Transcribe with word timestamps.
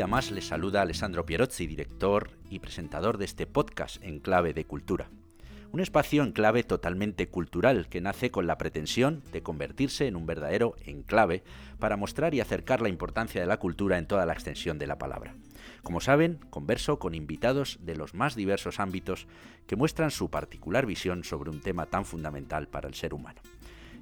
día 0.00 0.06
más 0.06 0.30
les 0.30 0.46
saluda 0.46 0.80
Alessandro 0.80 1.26
Pierozzi, 1.26 1.66
director 1.66 2.30
y 2.48 2.60
presentador 2.60 3.18
de 3.18 3.26
este 3.26 3.46
podcast 3.46 4.02
en 4.02 4.18
clave 4.18 4.54
de 4.54 4.64
cultura. 4.64 5.10
Un 5.72 5.80
espacio 5.80 6.22
en 6.22 6.32
clave 6.32 6.64
totalmente 6.64 7.28
cultural 7.28 7.86
que 7.90 8.00
nace 8.00 8.30
con 8.30 8.46
la 8.46 8.56
pretensión 8.56 9.22
de 9.30 9.42
convertirse 9.42 10.06
en 10.06 10.16
un 10.16 10.24
verdadero 10.24 10.74
enclave 10.86 11.42
para 11.78 11.98
mostrar 11.98 12.34
y 12.34 12.40
acercar 12.40 12.80
la 12.80 12.88
importancia 12.88 13.42
de 13.42 13.46
la 13.46 13.58
cultura 13.58 13.98
en 13.98 14.06
toda 14.06 14.24
la 14.24 14.32
extensión 14.32 14.78
de 14.78 14.86
la 14.86 14.96
palabra. 14.96 15.34
Como 15.82 16.00
saben, 16.00 16.38
converso 16.48 16.98
con 16.98 17.14
invitados 17.14 17.78
de 17.82 17.94
los 17.94 18.14
más 18.14 18.34
diversos 18.34 18.80
ámbitos 18.80 19.26
que 19.66 19.76
muestran 19.76 20.10
su 20.10 20.30
particular 20.30 20.86
visión 20.86 21.24
sobre 21.24 21.50
un 21.50 21.60
tema 21.60 21.84
tan 21.84 22.06
fundamental 22.06 22.68
para 22.68 22.88
el 22.88 22.94
ser 22.94 23.12
humano. 23.12 23.42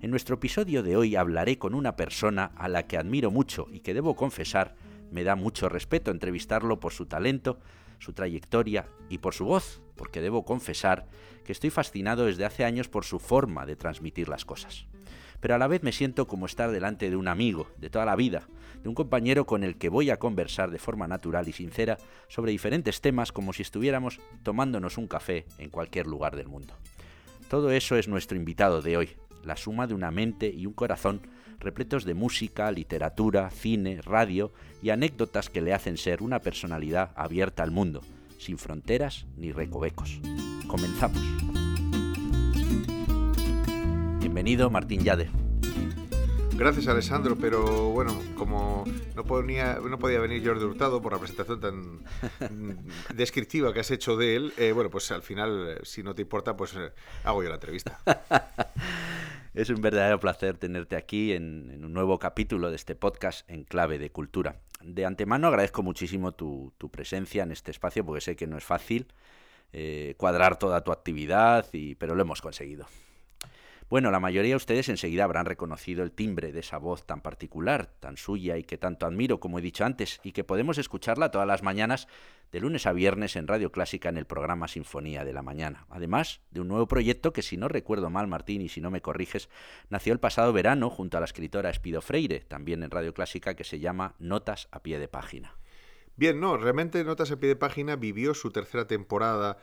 En 0.00 0.12
nuestro 0.12 0.36
episodio 0.36 0.84
de 0.84 0.96
hoy 0.96 1.16
hablaré 1.16 1.58
con 1.58 1.74
una 1.74 1.96
persona 1.96 2.52
a 2.54 2.68
la 2.68 2.84
que 2.84 2.98
admiro 2.98 3.32
mucho 3.32 3.66
y 3.72 3.80
que 3.80 3.94
debo 3.94 4.14
confesar 4.14 4.76
me 5.10 5.24
da 5.24 5.36
mucho 5.36 5.68
respeto 5.68 6.10
entrevistarlo 6.10 6.80
por 6.80 6.92
su 6.92 7.06
talento, 7.06 7.58
su 7.98 8.12
trayectoria 8.12 8.86
y 9.08 9.18
por 9.18 9.34
su 9.34 9.44
voz, 9.44 9.82
porque 9.96 10.20
debo 10.20 10.44
confesar 10.44 11.06
que 11.44 11.52
estoy 11.52 11.70
fascinado 11.70 12.26
desde 12.26 12.44
hace 12.44 12.64
años 12.64 12.88
por 12.88 13.04
su 13.04 13.18
forma 13.18 13.66
de 13.66 13.76
transmitir 13.76 14.28
las 14.28 14.44
cosas. 14.44 14.86
Pero 15.40 15.54
a 15.54 15.58
la 15.58 15.68
vez 15.68 15.82
me 15.82 15.92
siento 15.92 16.26
como 16.26 16.46
estar 16.46 16.70
delante 16.70 17.10
de 17.10 17.16
un 17.16 17.28
amigo 17.28 17.68
de 17.78 17.90
toda 17.90 18.04
la 18.04 18.16
vida, 18.16 18.48
de 18.82 18.88
un 18.88 18.94
compañero 18.94 19.46
con 19.46 19.62
el 19.62 19.76
que 19.76 19.88
voy 19.88 20.10
a 20.10 20.18
conversar 20.18 20.70
de 20.70 20.78
forma 20.78 21.06
natural 21.06 21.48
y 21.48 21.52
sincera 21.52 21.98
sobre 22.28 22.52
diferentes 22.52 23.00
temas 23.00 23.32
como 23.32 23.52
si 23.52 23.62
estuviéramos 23.62 24.20
tomándonos 24.42 24.98
un 24.98 25.06
café 25.06 25.46
en 25.58 25.70
cualquier 25.70 26.06
lugar 26.06 26.36
del 26.36 26.48
mundo. 26.48 26.74
Todo 27.48 27.70
eso 27.70 27.96
es 27.96 28.08
nuestro 28.08 28.36
invitado 28.36 28.82
de 28.82 28.96
hoy, 28.96 29.10
la 29.44 29.56
suma 29.56 29.86
de 29.86 29.94
una 29.94 30.10
mente 30.10 30.48
y 30.48 30.66
un 30.66 30.74
corazón 30.74 31.22
repletos 31.60 32.04
de 32.04 32.14
música, 32.14 32.70
literatura, 32.70 33.50
cine, 33.50 34.00
radio 34.02 34.52
y 34.82 34.90
anécdotas 34.90 35.50
que 35.50 35.60
le 35.60 35.74
hacen 35.74 35.96
ser 35.96 36.22
una 36.22 36.40
personalidad 36.40 37.12
abierta 37.16 37.62
al 37.62 37.70
mundo, 37.70 38.02
sin 38.38 38.58
fronteras 38.58 39.26
ni 39.36 39.52
recovecos. 39.52 40.20
Comenzamos. 40.66 41.22
Bienvenido 44.20 44.70
Martín 44.70 45.02
Yade. 45.02 45.47
Gracias, 46.58 46.88
Alessandro, 46.88 47.36
pero 47.40 47.90
bueno, 47.90 48.20
como 48.34 48.84
no, 49.14 49.22
podía, 49.22 49.74
no 49.74 49.96
podía 49.96 50.18
venir 50.18 50.44
Jordi 50.44 50.64
Hurtado 50.64 51.00
por 51.00 51.12
la 51.12 51.18
presentación 51.20 51.60
tan 51.60 52.00
descriptiva 53.14 53.72
que 53.72 53.78
has 53.78 53.92
hecho 53.92 54.16
de 54.16 54.34
él, 54.34 54.52
eh, 54.56 54.72
bueno, 54.72 54.90
pues 54.90 55.12
al 55.12 55.22
final, 55.22 55.78
si 55.84 56.02
no 56.02 56.16
te 56.16 56.22
importa, 56.22 56.56
pues 56.56 56.74
eh, 56.74 56.90
hago 57.22 57.44
yo 57.44 57.48
la 57.48 57.54
entrevista. 57.54 58.00
Es 59.54 59.70
un 59.70 59.80
verdadero 59.80 60.20
placer 60.20 60.56
tenerte 60.56 60.94
aquí 60.94 61.32
en, 61.32 61.84
un 61.84 61.92
nuevo 61.92 62.18
capítulo 62.18 62.70
de 62.70 62.76
este 62.76 62.94
podcast 62.94 63.48
en 63.50 63.64
clave 63.64 63.98
de 63.98 64.10
cultura. 64.10 64.60
De 64.82 65.04
antemano 65.04 65.48
agradezco 65.48 65.82
muchísimo 65.82 66.32
tu, 66.32 66.72
presencia 66.92 67.42
en 67.44 67.52
este 67.52 67.70
espacio 67.70 68.04
porque 68.04 68.20
sé 68.20 68.36
que 68.36 68.46
no 68.46 68.58
es 68.58 68.64
fácil 68.64 69.06
eh, 69.72 70.14
cuadrar 70.16 70.58
toda 70.58 70.84
tu 70.84 70.92
actividad, 70.92 71.66
y, 71.72 71.94
pero 71.94 72.14
lo 72.14 72.22
hemos 72.22 72.40
conseguido. 72.40 72.86
Bueno, 73.90 74.10
la 74.10 74.20
mayoría 74.20 74.50
de 74.50 74.56
ustedes 74.56 74.90
enseguida 74.90 75.24
habrán 75.24 75.46
reconocido 75.46 76.02
el 76.02 76.12
timbre 76.12 76.52
de 76.52 76.60
esa 76.60 76.76
voz 76.76 77.06
tan 77.06 77.22
particular, 77.22 77.86
tan 78.00 78.18
suya 78.18 78.58
y 78.58 78.64
que 78.64 78.76
tanto 78.76 79.06
admiro, 79.06 79.40
como 79.40 79.58
he 79.58 79.62
dicho 79.62 79.86
antes, 79.86 80.20
y 80.22 80.32
que 80.32 80.44
podemos 80.44 80.76
escucharla 80.76 81.30
todas 81.30 81.46
las 81.46 81.62
mañanas 81.62 82.06
de 82.52 82.60
lunes 82.60 82.84
a 82.84 82.92
viernes 82.92 83.34
en 83.36 83.48
Radio 83.48 83.72
Clásica 83.72 84.10
en 84.10 84.18
el 84.18 84.26
programa 84.26 84.68
Sinfonía 84.68 85.24
de 85.24 85.32
la 85.32 85.40
Mañana. 85.40 85.86
Además 85.88 86.42
de 86.50 86.60
un 86.60 86.68
nuevo 86.68 86.86
proyecto 86.86 87.32
que, 87.32 87.40
si 87.40 87.56
no 87.56 87.66
recuerdo 87.66 88.10
mal, 88.10 88.26
Martín, 88.26 88.60
y 88.60 88.68
si 88.68 88.82
no 88.82 88.90
me 88.90 89.00
corriges, 89.00 89.48
nació 89.88 90.12
el 90.12 90.20
pasado 90.20 90.52
verano 90.52 90.90
junto 90.90 91.16
a 91.16 91.20
la 91.20 91.26
escritora 91.26 91.70
Espido 91.70 92.02
Freire, 92.02 92.40
también 92.40 92.82
en 92.82 92.90
Radio 92.90 93.14
Clásica, 93.14 93.54
que 93.54 93.64
se 93.64 93.80
llama 93.80 94.16
Notas 94.18 94.68
a 94.70 94.82
pie 94.82 94.98
de 94.98 95.08
página. 95.08 95.56
Bien, 96.18 96.40
no, 96.40 96.56
realmente 96.56 97.04
Notas 97.04 97.30
a 97.30 97.38
pie 97.38 97.48
de 97.48 97.56
página 97.56 97.94
vivió 97.94 98.34
su 98.34 98.50
tercera 98.50 98.86
temporada 98.86 99.56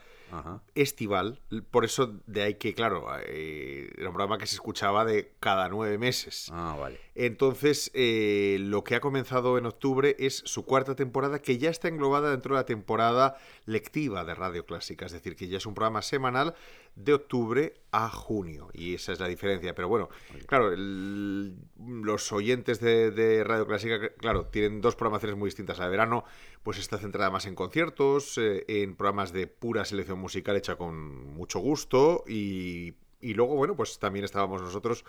estival, 0.74 1.40
por 1.70 1.84
eso 1.84 2.20
de 2.26 2.42
ahí 2.42 2.54
que, 2.54 2.74
claro, 2.74 3.06
eh, 3.26 3.90
era 3.96 4.08
un 4.08 4.14
programa 4.14 4.38
que 4.38 4.46
se 4.46 4.56
escuchaba 4.56 5.04
de 5.04 5.32
cada 5.40 5.68
nueve 5.68 5.98
meses. 5.98 6.50
Ah, 6.52 6.76
vale. 6.78 6.98
Entonces, 7.14 7.90
eh, 7.94 8.58
lo 8.60 8.84
que 8.84 8.94
ha 8.94 9.00
comenzado 9.00 9.56
en 9.56 9.64
octubre 9.64 10.16
es 10.18 10.42
su 10.44 10.66
cuarta 10.66 10.94
temporada, 10.94 11.40
que 11.40 11.56
ya 11.56 11.70
está 11.70 11.88
englobada 11.88 12.30
dentro 12.30 12.54
de 12.54 12.60
la 12.60 12.66
temporada 12.66 13.36
lectiva 13.64 14.24
de 14.24 14.34
Radio 14.34 14.66
Clásica, 14.66 15.06
es 15.06 15.12
decir, 15.12 15.34
que 15.34 15.48
ya 15.48 15.56
es 15.56 15.66
un 15.66 15.74
programa 15.74 16.02
semanal 16.02 16.54
de 16.94 17.14
octubre 17.14 17.74
a 17.90 18.08
junio, 18.10 18.68
y 18.72 18.94
esa 18.94 19.12
es 19.12 19.20
la 19.20 19.28
diferencia. 19.28 19.74
Pero 19.74 19.88
bueno, 19.88 20.08
claro, 20.46 20.74
los 20.76 22.32
oyentes 22.32 22.80
de, 22.80 23.42
Radio 23.44 23.66
Clásica, 23.66 24.10
claro, 24.18 24.46
tienen 24.46 24.80
dos 24.80 24.96
programaciones 24.96 25.38
muy 25.38 25.48
distintas. 25.48 25.78
La 25.78 25.84
de 25.84 25.90
verano, 25.90 26.24
pues 26.66 26.78
está 26.78 26.98
centrada 26.98 27.30
más 27.30 27.46
en 27.46 27.54
conciertos, 27.54 28.38
eh, 28.38 28.64
en 28.66 28.96
programas 28.96 29.32
de 29.32 29.46
pura 29.46 29.84
selección 29.84 30.18
musical 30.18 30.56
hecha 30.56 30.74
con 30.74 31.32
mucho 31.32 31.60
gusto, 31.60 32.24
y, 32.26 32.94
y 33.20 33.34
luego, 33.34 33.54
bueno, 33.54 33.76
pues 33.76 34.00
también 34.00 34.24
estábamos 34.24 34.60
nosotros 34.62 35.04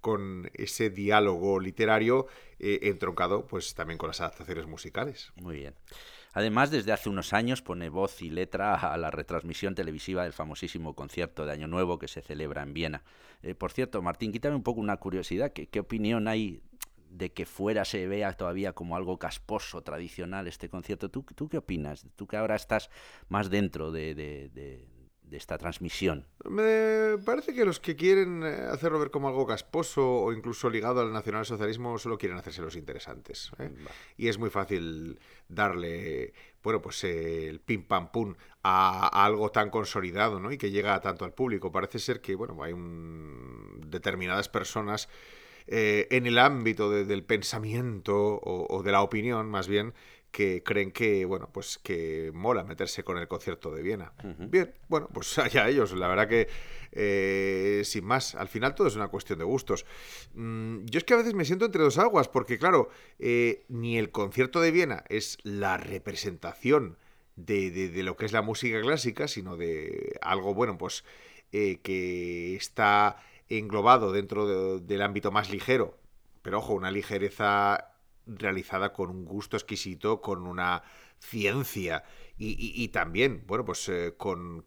con 0.00 0.48
ese 0.54 0.88
diálogo 0.88 1.58
literario 1.58 2.28
eh, 2.60 2.78
entroncado 2.82 3.48
pues 3.48 3.74
también 3.74 3.98
con 3.98 4.06
las 4.06 4.20
adaptaciones 4.20 4.68
musicales. 4.68 5.32
Muy 5.34 5.56
bien. 5.56 5.74
Además, 6.32 6.70
desde 6.70 6.92
hace 6.92 7.08
unos 7.08 7.32
años 7.32 7.60
pone 7.60 7.88
voz 7.88 8.22
y 8.22 8.30
letra 8.30 8.76
a 8.76 8.96
la 8.96 9.10
retransmisión 9.10 9.74
televisiva 9.74 10.22
del 10.22 10.32
famosísimo 10.32 10.94
concierto 10.94 11.44
de 11.44 11.50
Año 11.50 11.66
Nuevo 11.66 11.98
que 11.98 12.06
se 12.06 12.22
celebra 12.22 12.62
en 12.62 12.72
Viena. 12.72 13.02
Eh, 13.42 13.56
por 13.56 13.72
cierto, 13.72 14.00
Martín, 14.00 14.30
quítame 14.30 14.54
un 14.54 14.62
poco 14.62 14.78
una 14.78 14.98
curiosidad. 14.98 15.52
¿Qué, 15.52 15.66
qué 15.66 15.80
opinión 15.80 16.28
hay 16.28 16.62
de 17.10 17.32
que 17.32 17.44
fuera 17.44 17.84
se 17.84 18.06
vea 18.06 18.32
todavía 18.32 18.72
como 18.72 18.96
algo 18.96 19.18
casposo, 19.18 19.82
tradicional 19.82 20.46
este 20.46 20.68
concierto? 20.68 21.10
¿Tú, 21.10 21.24
tú 21.34 21.48
qué 21.48 21.58
opinas? 21.58 22.06
Tú 22.16 22.26
que 22.26 22.36
ahora 22.36 22.56
estás 22.56 22.90
más 23.28 23.50
dentro 23.50 23.92
de, 23.92 24.14
de 24.14 24.88
de 25.30 25.36
esta 25.36 25.56
transmisión. 25.56 26.26
Me 26.44 27.16
parece 27.24 27.54
que 27.54 27.64
los 27.64 27.78
que 27.78 27.94
quieren 27.94 28.42
eh, 28.42 28.66
hacerlo 28.68 28.98
ver 28.98 29.10
como 29.10 29.28
algo 29.28 29.46
casposo 29.46 30.04
o 30.04 30.32
incluso 30.32 30.68
ligado 30.68 31.00
al 31.00 31.12
nacionalsocialismo 31.12 31.98
solo 31.98 32.18
quieren 32.18 32.36
hacerse 32.36 32.60
los 32.60 32.74
interesantes. 32.74 33.52
¿eh? 33.58 33.70
Y 34.16 34.26
es 34.26 34.38
muy 34.38 34.50
fácil 34.50 35.20
darle, 35.48 36.34
bueno, 36.62 36.82
pues 36.82 37.04
el 37.04 37.60
pim 37.60 37.84
pam 37.84 38.10
pum 38.10 38.34
a, 38.64 39.24
algo 39.24 39.50
tan 39.50 39.70
consolidado, 39.70 40.40
¿no? 40.40 40.50
Y 40.50 40.58
que 40.58 40.72
llega 40.72 41.00
tanto 41.00 41.24
al 41.24 41.32
público. 41.32 41.70
Parece 41.70 42.00
ser 42.00 42.20
que, 42.20 42.34
bueno, 42.34 42.60
hay 42.62 42.72
un, 42.72 43.80
determinadas 43.86 44.48
personas 44.48 45.08
eh, 45.66 46.08
en 46.10 46.26
el 46.26 46.38
ámbito 46.38 46.90
del 46.90 47.24
pensamiento 47.24 48.40
o, 48.42 48.82
de 48.82 48.92
la 48.92 49.02
opinión, 49.02 49.48
más 49.48 49.68
bien, 49.68 49.94
que 50.30 50.62
creen 50.62 50.92
que, 50.92 51.24
bueno, 51.24 51.48
pues 51.52 51.78
que 51.78 52.30
mola 52.32 52.62
meterse 52.64 53.02
con 53.02 53.18
el 53.18 53.26
concierto 53.26 53.72
de 53.72 53.82
Viena. 53.82 54.12
Bien, 54.38 54.72
bueno, 54.88 55.08
pues 55.12 55.38
allá 55.38 55.68
ellos. 55.68 55.92
La 55.92 56.08
verdad 56.08 56.28
que, 56.28 56.48
eh, 56.92 57.82
sin 57.84 58.04
más, 58.04 58.34
al 58.34 58.48
final 58.48 58.74
todo 58.74 58.86
es 58.86 58.96
una 58.96 59.08
cuestión 59.08 59.38
de 59.38 59.44
gustos. 59.44 59.84
Mm, 60.34 60.84
yo 60.84 60.98
es 60.98 61.04
que 61.04 61.14
a 61.14 61.18
veces 61.18 61.34
me 61.34 61.44
siento 61.44 61.64
entre 61.64 61.82
dos 61.82 61.98
aguas, 61.98 62.28
porque 62.28 62.58
claro, 62.58 62.90
eh, 63.18 63.64
ni 63.68 63.98
el 63.98 64.10
concierto 64.10 64.60
de 64.60 64.70
Viena 64.70 65.04
es 65.08 65.38
la 65.42 65.76
representación 65.76 66.96
de, 67.36 67.70
de, 67.70 68.02
lo 68.02 68.16
que 68.16 68.26
es 68.26 68.32
la 68.32 68.42
música 68.42 68.80
clásica, 68.80 69.26
sino 69.26 69.56
de 69.56 70.18
algo, 70.20 70.54
bueno, 70.54 70.78
pues 70.78 71.04
eh, 71.52 71.80
que 71.82 72.54
está 72.54 73.16
englobado 73.50 74.12
dentro 74.12 74.78
del 74.78 75.02
ámbito 75.02 75.30
más 75.30 75.50
ligero. 75.50 75.98
Pero 76.42 76.58
ojo, 76.58 76.74
una 76.74 76.90
ligereza 76.90 77.90
realizada 78.26 78.92
con 78.92 79.10
un 79.10 79.24
gusto 79.24 79.56
exquisito, 79.56 80.20
con 80.20 80.46
una 80.46 80.82
ciencia 81.18 82.04
y, 82.42 82.88
también, 82.88 83.44
bueno, 83.46 83.66
pues 83.66 83.86
eh, 83.90 84.14
con, 84.16 84.64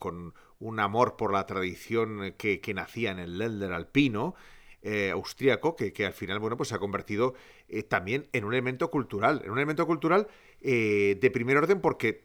un 0.59 0.79
amor 0.79 1.15
por 1.17 1.33
la 1.33 1.47
tradición 1.47 2.35
que, 2.37 2.73
nacía 2.75 3.09
en 3.09 3.17
el 3.17 3.39
Länder 3.39 3.73
alpino, 3.73 4.35
eh, 4.83 5.09
austríaco, 5.09 5.75
que, 5.75 6.05
al 6.05 6.13
final, 6.13 6.37
bueno, 6.37 6.55
pues 6.55 6.69
se 6.69 6.75
ha 6.75 6.79
convertido 6.79 7.33
eh, 7.67 7.81
también 7.81 8.29
en 8.31 8.43
un 8.43 8.53
elemento 8.53 8.91
cultural, 8.91 9.41
en 9.43 9.49
un 9.49 9.57
elemento 9.57 9.87
cultural 9.87 10.27
de 10.61 11.31
primer 11.33 11.57
orden 11.57 11.81
porque 11.81 12.23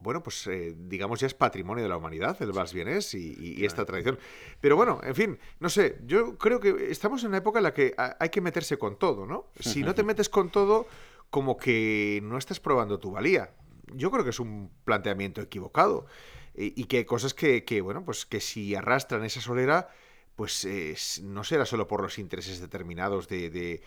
bueno, 0.00 0.22
pues 0.22 0.46
eh, 0.46 0.74
digamos 0.76 1.20
ya 1.20 1.26
es 1.26 1.34
patrimonio 1.34 1.82
de 1.84 1.88
la 1.88 1.98
humanidad 1.98 2.40
el 2.40 2.52
vals 2.52 2.72
vienés 2.72 3.14
y, 3.14 3.64
esta 3.64 3.84
tradición. 3.84 4.18
Pero 4.60 4.74
bueno, 4.74 4.98
en 5.02 5.14
fin, 5.14 5.38
no 5.60 5.68
sé, 5.68 5.98
yo 6.06 6.38
creo 6.38 6.58
que 6.58 6.90
estamos 6.90 7.22
en 7.22 7.28
una 7.28 7.38
época 7.38 7.58
en 7.58 7.64
la 7.64 7.74
que 7.74 7.94
hay 7.96 8.28
que 8.30 8.40
meterse 8.40 8.78
con 8.78 8.98
todo, 8.98 9.26
¿no? 9.26 9.50
Si 9.60 9.82
no 9.82 9.94
te 9.94 10.02
metes 10.04 10.30
con 10.30 10.50
todo, 10.50 10.86
como 11.28 11.58
que 11.58 12.20
no 12.22 12.38
estás 12.38 12.60
probando 12.60 12.98
tu 12.98 13.10
valía. 13.10 13.52
Yo 13.92 14.10
creo 14.10 14.24
que 14.24 14.30
es 14.30 14.40
un 14.40 14.70
planteamiento 14.84 15.42
equivocado 15.42 16.06
y, 16.54 16.84
que 16.84 16.98
hay 16.98 17.04
cosas 17.04 17.34
que, 17.34 17.80
bueno, 17.82 18.04
pues 18.04 18.24
que 18.24 18.40
si 18.40 18.74
arrastran 18.74 19.24
esa 19.24 19.40
solera, 19.40 19.88
pues 20.34 21.20
no 21.22 21.44
será 21.44 21.66
solo 21.66 21.86
por 21.86 22.02
los 22.02 22.18
intereses 22.18 22.60
determinados 22.60 23.28
de, 23.28 23.82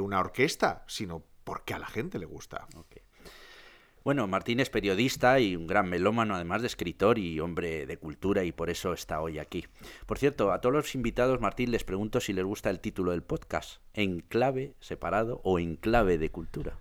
una 0.00 0.20
orquesta, 0.20 0.84
sino 0.86 1.24
porque 1.44 1.72
a 1.72 1.78
la 1.78 1.86
gente 1.86 2.18
le 2.18 2.26
gusta. 2.26 2.66
Bueno, 4.06 4.28
Martín 4.28 4.60
es 4.60 4.70
periodista 4.70 5.40
y 5.40 5.56
un 5.56 5.66
gran 5.66 5.90
melómano, 5.90 6.36
además 6.36 6.60
de 6.60 6.68
escritor 6.68 7.18
y 7.18 7.40
hombre 7.40 7.86
de 7.86 7.96
cultura, 7.96 8.44
y 8.44 8.52
por 8.52 8.70
eso 8.70 8.92
está 8.92 9.20
hoy 9.20 9.40
aquí. 9.40 9.66
Por 10.06 10.16
cierto, 10.16 10.52
a 10.52 10.60
todos 10.60 10.72
los 10.72 10.94
invitados, 10.94 11.40
Martín, 11.40 11.72
les 11.72 11.82
pregunto 11.82 12.20
si 12.20 12.32
les 12.32 12.44
gusta 12.44 12.70
el 12.70 12.78
título 12.78 13.10
del 13.10 13.24
podcast, 13.24 13.80
En 13.94 14.20
clave 14.20 14.74
separado 14.78 15.40
o 15.42 15.58
En 15.58 15.74
clave 15.74 16.18
de 16.18 16.30
cultura. 16.30 16.78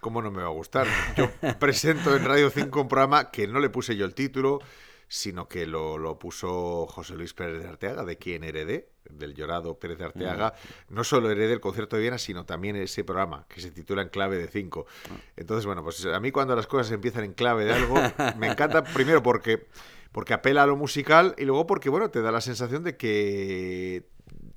¿Cómo 0.00 0.22
no 0.22 0.30
me 0.30 0.40
va 0.40 0.48
a 0.48 0.52
gustar? 0.52 0.86
Yo 1.18 1.28
presento 1.60 2.16
en 2.16 2.24
Radio 2.24 2.48
5 2.48 2.80
un 2.80 2.88
programa 2.88 3.30
que 3.30 3.46
no 3.46 3.60
le 3.60 3.68
puse 3.68 3.94
yo 3.94 4.06
el 4.06 4.14
título, 4.14 4.60
sino 5.08 5.48
que 5.48 5.66
lo, 5.66 6.18
puso 6.18 6.86
José 6.86 7.14
Luis 7.14 7.32
Pérez 7.32 7.62
de 7.62 7.68
Arteaga, 7.68 8.04
de 8.04 8.18
quien 8.18 8.44
heredé, 8.44 8.90
del 9.08 9.34
llorado 9.34 9.78
Pérez 9.78 9.98
de 9.98 10.04
Arteaga. 10.04 10.52
Mm. 10.88 10.94
No 10.94 11.02
solo 11.02 11.30
heredé 11.30 11.54
el 11.54 11.60
concierto 11.60 11.96
de 11.96 12.02
Viena, 12.02 12.18
sino 12.18 12.44
también 12.44 12.76
ese 12.76 13.04
programa, 13.04 13.46
que 13.48 13.62
se 13.62 13.70
titula 13.70 14.02
En 14.02 14.10
clave 14.10 14.36
de 14.36 14.48
5. 14.48 14.86
Ah. 15.10 15.16
Entonces, 15.36 15.64
bueno, 15.64 15.82
pues 15.82 16.04
a 16.04 16.20
mí 16.20 16.30
cuando 16.30 16.54
las 16.54 16.66
cosas 16.66 16.92
empiezan 16.92 17.24
en 17.24 17.32
clave 17.32 17.64
de 17.64 17.72
algo, 17.72 17.96
me 18.36 18.48
encanta 18.48 18.84
primero 18.94 19.22
porque, 19.22 19.66
porque 20.12 20.34
apela 20.34 20.64
a 20.64 20.66
lo 20.66 20.76
musical 20.76 21.34
y 21.38 21.46
luego 21.46 21.66
porque, 21.66 21.88
bueno, 21.88 22.10
te 22.10 22.20
da 22.20 22.30
la 22.30 22.42
sensación 22.42 22.84
de 22.84 22.98
que 22.98 24.04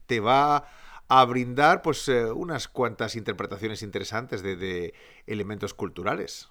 te 0.06 0.19
va 0.19 0.68
a 1.07 1.25
brindar 1.25 1.81
pues 1.81 2.07
eh, 2.09 2.25
unas 2.25 2.68
cuantas 2.68 3.15
interpretaciones 3.15 3.83
interesantes 3.83 4.44
de 4.44 4.94
elementos 5.27 5.74
culturales. 5.74 6.50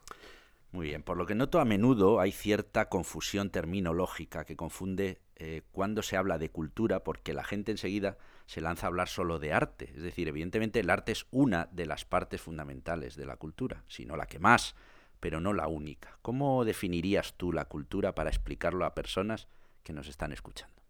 Muy 0.72 0.86
bien, 0.86 1.02
por 1.02 1.16
lo 1.16 1.26
que 1.26 1.34
noto 1.34 1.58
a 1.58 1.64
menudo 1.64 2.20
hay 2.20 2.30
cierta 2.30 2.88
confusión 2.88 3.50
terminológica 3.50 4.44
que 4.44 4.56
confunde 4.56 5.20
eh, 5.34 5.62
cuando 5.72 6.00
se 6.02 6.16
habla 6.16 6.38
de 6.38 6.50
cultura 6.50 7.02
porque 7.02 7.34
la 7.34 7.42
gente 7.42 7.72
enseguida 7.72 8.18
se 8.46 8.60
lanza 8.60 8.86
a 8.86 8.88
hablar 8.88 9.08
solo 9.08 9.40
de 9.40 9.52
arte. 9.52 9.90
Es 9.96 10.02
decir, 10.02 10.28
evidentemente 10.28 10.78
el 10.78 10.90
arte 10.90 11.10
es 11.10 11.26
una 11.32 11.68
de 11.72 11.86
las 11.86 12.04
partes 12.04 12.40
fundamentales 12.40 13.16
de 13.16 13.26
la 13.26 13.36
cultura, 13.36 13.82
sino 13.88 14.16
la 14.16 14.26
que 14.26 14.38
más, 14.38 14.76
pero 15.18 15.40
no 15.40 15.52
la 15.52 15.66
única. 15.66 16.18
¿Cómo 16.22 16.64
definirías 16.64 17.34
tú 17.36 17.52
la 17.52 17.64
cultura 17.64 18.14
para 18.14 18.30
explicarlo 18.30 18.84
a 18.84 18.94
personas 18.94 19.48
que 19.82 19.92
nos 19.92 20.06
están 20.06 20.30
escuchando? 20.30 20.80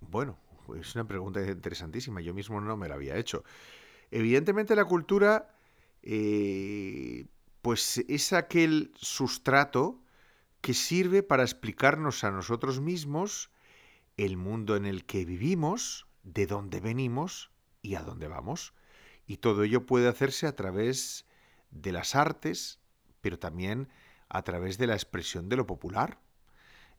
Bueno, 0.00 0.38
es 0.78 0.94
una 0.94 1.08
pregunta 1.08 1.42
interesantísima. 1.42 2.20
Yo 2.20 2.32
mismo 2.34 2.60
no 2.60 2.76
me 2.76 2.88
la 2.88 2.94
había 2.94 3.16
hecho. 3.16 3.42
Evidentemente 4.12 4.76
la 4.76 4.84
cultura... 4.84 5.50
Eh, 6.06 7.26
pues 7.64 8.04
es 8.08 8.34
aquel 8.34 8.92
sustrato 8.94 9.98
que 10.60 10.74
sirve 10.74 11.22
para 11.22 11.44
explicarnos 11.44 12.22
a 12.22 12.30
nosotros 12.30 12.82
mismos 12.82 13.50
el 14.18 14.36
mundo 14.36 14.76
en 14.76 14.84
el 14.84 15.06
que 15.06 15.24
vivimos, 15.24 16.06
de 16.24 16.46
dónde 16.46 16.80
venimos 16.80 17.52
y 17.80 17.94
a 17.94 18.02
dónde 18.02 18.28
vamos. 18.28 18.74
Y 19.26 19.38
todo 19.38 19.62
ello 19.62 19.86
puede 19.86 20.08
hacerse 20.08 20.46
a 20.46 20.54
través 20.54 21.24
de 21.70 21.92
las 21.92 22.14
artes, 22.14 22.80
pero 23.22 23.38
también 23.38 23.88
a 24.28 24.42
través 24.42 24.76
de 24.76 24.86
la 24.86 24.94
expresión 24.94 25.48
de 25.48 25.56
lo 25.56 25.66
popular. 25.66 26.20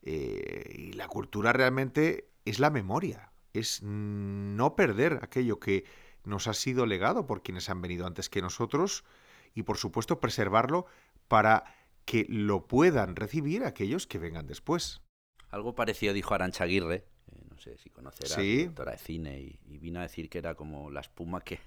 Eh, 0.01 0.73
y 0.75 0.93
la 0.93 1.07
cultura 1.07 1.53
realmente 1.53 2.31
es 2.43 2.57
la 2.57 2.71
memoria, 2.71 3.31
es 3.53 3.83
no 3.83 4.75
perder 4.75 5.19
aquello 5.21 5.59
que 5.59 5.85
nos 6.23 6.47
ha 6.47 6.55
sido 6.55 6.87
legado 6.87 7.27
por 7.27 7.43
quienes 7.43 7.69
han 7.69 7.83
venido 7.83 8.07
antes 8.07 8.31
que 8.31 8.41
nosotros, 8.41 9.03
y 9.55 9.63
por 9.63 9.77
supuesto 9.77 10.19
preservarlo 10.19 10.85
para 11.27 11.63
que 12.03 12.27
lo 12.29 12.67
puedan 12.67 13.15
recibir 13.15 13.63
aquellos 13.63 14.05
que 14.05 14.19
vengan 14.19 14.45
después. 14.45 15.01
Algo 15.49 15.73
parecido 15.73 16.13
dijo 16.13 16.35
Arancha 16.35 16.65
Aguirre, 16.65 17.07
eh, 17.31 17.41
no 17.49 17.57
sé 17.57 17.77
si 17.77 17.89
conocerá, 17.89 18.35
¿Sí? 18.35 18.65
doctora 18.65 18.91
de 18.91 18.97
cine, 18.99 19.39
y, 19.39 19.77
vino 19.79 19.99
a 19.99 20.03
decir 20.03 20.29
que 20.29 20.37
era 20.37 20.55
como 20.55 20.91
la 20.91 20.99
espuma 20.99 21.41
que, 21.41 21.59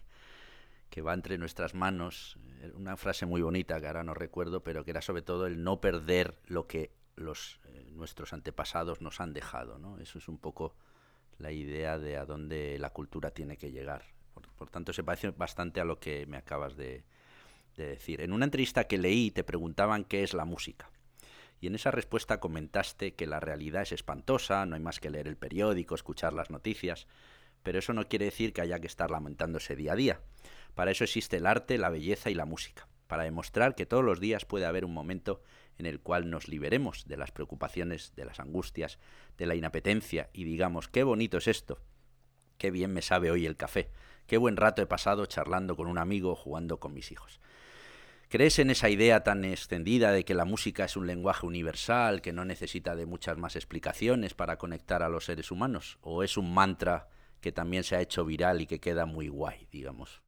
que 0.91 1.03
va 1.03 1.15
entre 1.15 1.39
nuestras 1.39 1.75
manos. 1.75 2.39
Una 2.75 2.97
frase 2.97 3.27
muy 3.27 3.43
bonita 3.43 3.81
que 3.81 3.87
ahora 3.87 4.05
no 4.05 4.15
recuerdo, 4.15 4.63
pero 4.63 4.85
que 4.85 4.91
era 4.91 5.01
sobre 5.01 5.23
todo 5.23 5.47
el 5.47 5.65
no 5.65 5.81
perder 5.81 6.39
lo 6.47 6.67
que 6.67 6.93
los, 7.17 7.61
eh, 7.65 7.91
nuestros 7.93 8.33
antepasados 8.33 9.01
nos 9.01 9.21
han 9.21 9.33
dejado. 9.33 9.79
¿no? 9.79 9.99
Eso 9.99 10.19
es 10.19 10.29
un 10.29 10.39
poco 10.39 10.77
la 11.39 11.53
idea 11.53 11.99
de 11.99 12.17
a 12.17 12.27
dónde 12.27 12.79
la 12.79 12.91
cultura 12.91 13.31
tiene 13.31 13.57
que 13.57 13.71
llegar. 13.71 14.05
por 14.57 14.71
tanto, 14.71 14.93
se 14.93 15.05
parece 15.05 15.31
bastante 15.31 15.81
a 15.81 15.85
lo 15.85 15.99
que 15.99 16.27
me 16.27 16.37
acabas 16.37 16.77
de, 16.77 17.05
decir, 17.87 18.21
en 18.21 18.33
una 18.33 18.45
entrevista 18.45 18.85
que 18.85 18.99
leí 18.99 19.31
te 19.31 19.45
preguntaban 19.45 20.05
qué 20.05 20.23
es 20.23 20.35
la 20.35 20.45
música. 20.45 20.91
Y 21.61 21.67
en 21.67 21.75
esa 21.75 21.91
respuesta 21.91 22.41
comentaste 22.41 23.15
que 23.15 23.27
la 23.27 23.41
realidad 23.41 23.83
es 23.83 23.93
espantosa, 23.93 24.65
no 24.67 24.77
hay 24.77 24.81
más 24.81 25.01
que 25.01 25.11
leer 25.11 25.27
el 25.27 25.37
periódico, 25.37 25.95
escuchar 25.95 26.33
las 26.33 26.51
noticias, 26.51 27.07
pero 27.63 27.79
eso 27.79 27.93
no 27.93 28.09
quiere 28.09 28.27
decir 28.27 28.53
que 28.53 28.61
haya 28.61 28.79
que 28.79 28.87
estar 28.87 29.11
lamentándose 29.11 29.77
día 29.77 29.93
a 29.93 29.97
día. 29.97 30.21
Para 30.75 30.93
eso 30.93 31.05
existe 31.05 31.39
el 31.39 31.47
arte, 31.47 31.79
la 31.79 31.91
belleza 31.91 32.31
y 32.31 32.35
la 32.35 32.45
música, 32.45 32.87
para 33.09 33.25
demostrar 33.25 33.75
que 33.75 33.87
todos 33.87 34.05
los 34.05 34.21
días 34.21 34.45
puede 34.45 34.67
haber 34.67 34.85
un 34.85 34.95
momento 34.95 35.43
en 35.79 35.87
el 35.87 36.01
cual 36.01 36.31
nos 36.31 36.49
liberemos 36.49 37.07
de 37.07 37.17
las 37.17 37.33
preocupaciones, 37.33 38.15
de 38.15 38.25
las 38.25 38.41
angustias, 38.41 38.99
de 39.37 39.47
la 39.47 39.55
inapetencia 39.55 40.31
y 40.33 40.45
digamos, 40.45 40.89
qué 40.89 41.03
bonito 41.03 41.39
es 41.39 41.49
esto, 41.49 41.81
qué 42.59 42.71
bien 42.71 42.93
me 42.93 43.03
sabe 43.03 43.31
hoy 43.31 43.47
el 43.47 43.57
café, 43.57 43.91
qué 44.27 44.37
buen 44.37 44.57
rato 44.57 44.83
he 44.83 44.87
pasado 44.87 45.27
charlando 45.27 45.77
con 45.77 45.87
un 45.87 45.99
amigo, 45.99 46.35
jugando 46.35 46.79
con 46.79 46.93
mis 46.93 47.11
hijos. 47.13 47.41
¿Crees 48.31 48.59
en 48.59 48.69
esa 48.69 48.91
idea 48.91 49.25
tan 49.25 49.43
extendida 49.47 50.13
de 50.13 50.27
que 50.27 50.35
la 50.35 50.45
música 50.45 50.85
es 50.85 50.99
un 50.99 51.07
lenguaje 51.07 51.47
universal, 51.47 52.21
que 52.21 52.35
no 52.35 52.45
necesita 52.45 52.95
de 52.95 53.07
muchas 53.07 53.39
más 53.39 53.57
explicaciones 53.57 54.35
para 54.35 54.59
conectar 54.59 55.03
a 55.03 55.09
los 55.09 55.25
seres 55.25 55.51
humanos? 55.51 55.99
¿O 56.03 56.23
es 56.23 56.37
un 56.37 56.53
mantra 56.53 57.09
que 57.41 57.53
también 57.53 57.85
se 57.85 57.97
ha 57.97 58.03
hecho 58.03 58.27
viral 58.27 58.61
y 58.61 58.67
que 58.67 58.81
queda 58.81 59.07
muy 59.07 59.29
guay, 59.29 59.67
digamos? 59.73 60.23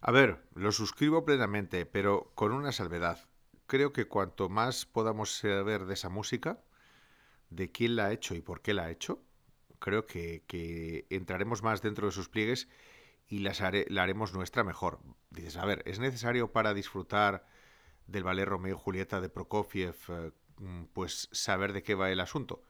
A 0.00 0.12
ver, 0.12 0.46
lo 0.54 0.70
suscribo 0.70 1.24
plenamente, 1.24 1.86
pero 1.86 2.30
con 2.36 2.52
una 2.52 2.70
salvedad. 2.70 3.18
Creo 3.66 3.92
que 3.92 4.06
cuanto 4.06 4.48
más 4.48 4.86
podamos 4.86 5.32
saber 5.32 5.86
de 5.86 5.94
esa 5.94 6.10
música, 6.10 6.62
de 7.50 7.72
quién 7.72 7.96
la 7.96 8.06
ha 8.06 8.12
hecho 8.12 8.36
y 8.36 8.42
por 8.42 8.62
qué 8.62 8.74
la 8.74 8.84
ha 8.84 8.90
hecho, 8.92 9.24
creo 9.80 10.06
que, 10.06 10.44
que 10.46 11.08
entraremos 11.10 11.64
más 11.64 11.82
dentro 11.82 12.06
de 12.06 12.12
sus 12.12 12.28
pliegues 12.28 12.68
y 13.28 13.38
las 13.38 13.60
la 13.60 14.02
haremos 14.02 14.32
nuestra 14.34 14.64
mejor. 14.64 15.00
Dices, 15.30 15.56
a 15.56 15.64
ver, 15.64 15.82
¿es 15.86 15.98
necesario 15.98 16.52
para 16.52 16.74
disfrutar 16.74 17.46
del 18.06 18.24
ballet 18.24 18.44
Romeo 18.44 18.76
y 18.76 18.78
Julieta 18.78 19.20
de 19.20 19.28
Prokofiev 19.28 19.96
eh, 20.08 20.32
mm, 20.58 20.84
pues 20.92 21.28
saber 21.32 21.72
de 21.72 21.82
qué 21.82 21.94
va 21.94 22.10
el 22.10 22.20
asunto? 22.20 22.62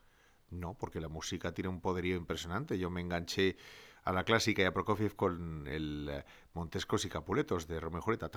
No, 0.51 0.75
porque 0.75 1.01
la 1.01 1.09
música 1.09 1.53
tiene 1.53 1.69
un 1.69 1.81
poderío 1.81 2.17
impresionante. 2.17 2.79
Yo 2.79 2.91
me 2.91 3.01
enganché 3.01 3.57
a 4.05 4.13
la 4.13 4.25
clásica 4.25 4.63
y 4.63 4.67
a 4.67 4.73
Prokofiev 4.73 5.17
con 5.17 5.67
el 5.67 6.09
eh, 6.11 6.25
Montescos 6.53 7.05
y 7.05 7.09
Capuletos 7.09 7.67
de 7.67 7.81
Romeo 7.81 8.01
y 8.01 8.03
Julieta. 8.03 8.31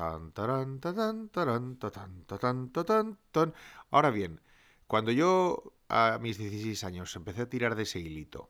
Ahora 3.91 4.09
bien, 4.09 4.41
cuando 4.88 5.12
yo 5.12 5.74
a 5.89 6.17
mis 6.19 6.38
16 6.38 6.83
años 6.83 7.15
empecé 7.15 7.43
a 7.43 7.50
tirar 7.50 7.75
de 7.75 7.83
ese 7.83 8.00
hilito 8.00 8.50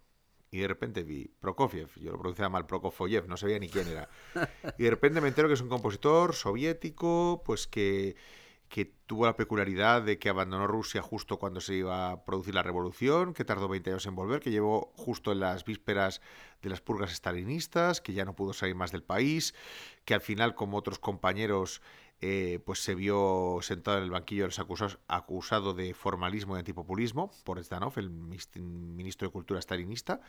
y 0.52 0.60
de 0.60 0.68
repente 0.68 1.04
vi 1.04 1.28
Prokofiev, 1.40 1.90
yo 1.96 2.12
lo 2.12 2.20
pronunciaba 2.20 2.50
mal 2.50 2.66
Prokofiev, 2.66 3.28
no 3.28 3.38
sabía 3.38 3.60
ni 3.60 3.70
quién 3.70 3.88
era. 3.88 4.10
Y 4.78 4.84
de 4.84 4.90
repente 4.90 5.22
me 5.22 5.28
entero 5.28 5.48
que 5.48 5.56
es 5.56 5.62
un 5.62 5.70
compositor 5.70 6.34
soviético, 6.34 7.42
pues 7.46 7.68
que, 7.68 8.16
que 8.70 8.86
tuvo 8.86 9.26
la 9.26 9.36
peculiaridad 9.36 10.02
de 10.02 10.20
que 10.20 10.30
abandonó 10.30 10.68
Rusia 10.68 11.02
justo 11.02 11.38
cuando 11.38 11.62
se 11.62 11.76
iba 11.76 12.12
a 12.12 12.26
producir 12.26 12.56
la 12.56 12.64
revolución, 12.64 13.34
que 13.34 13.46
tardó 13.46 13.68
20 13.68 13.90
años 13.90 14.06
en 14.06 14.16
volver, 14.16 14.40
que 14.40 14.52
llevó 14.52 14.94
justo 14.96 15.32
en 15.32 15.42
las 15.42 15.66
vísperas 15.66 16.22
de 16.62 16.70
las 16.70 16.82
purgas 16.82 17.12
estalinistas, 17.12 18.02
que 18.02 18.14
ya 18.14 18.26
no 18.26 18.36
pudo 18.36 18.54
salir 18.54 18.76
más 18.76 18.92
del 18.92 19.04
país, 19.04 19.54
que 20.06 20.14
al 20.14 20.22
final, 20.22 20.56
como 20.56 20.78
otros 20.78 21.00
compañeros, 21.00 21.82
eh, 22.20 22.60
pues 22.66 22.84
se 22.84 22.96
vio 22.96 23.60
sentado 23.62 23.98
en 23.98 24.04
el 24.04 24.10
banquillo 24.10 24.44
de 24.44 24.48
los 24.48 24.60
acusados, 24.60 24.98
acusado 25.08 25.74
de 25.74 25.94
formalismo 25.94 26.56
y 26.56 26.60
antipopulismo 26.60 27.32
por 27.44 27.64
Zdanov, 27.64 27.94
el 27.98 28.10
ministro 28.10 29.28
de 29.28 29.32
Cultura 29.32 29.62
stalinista, 29.62 30.22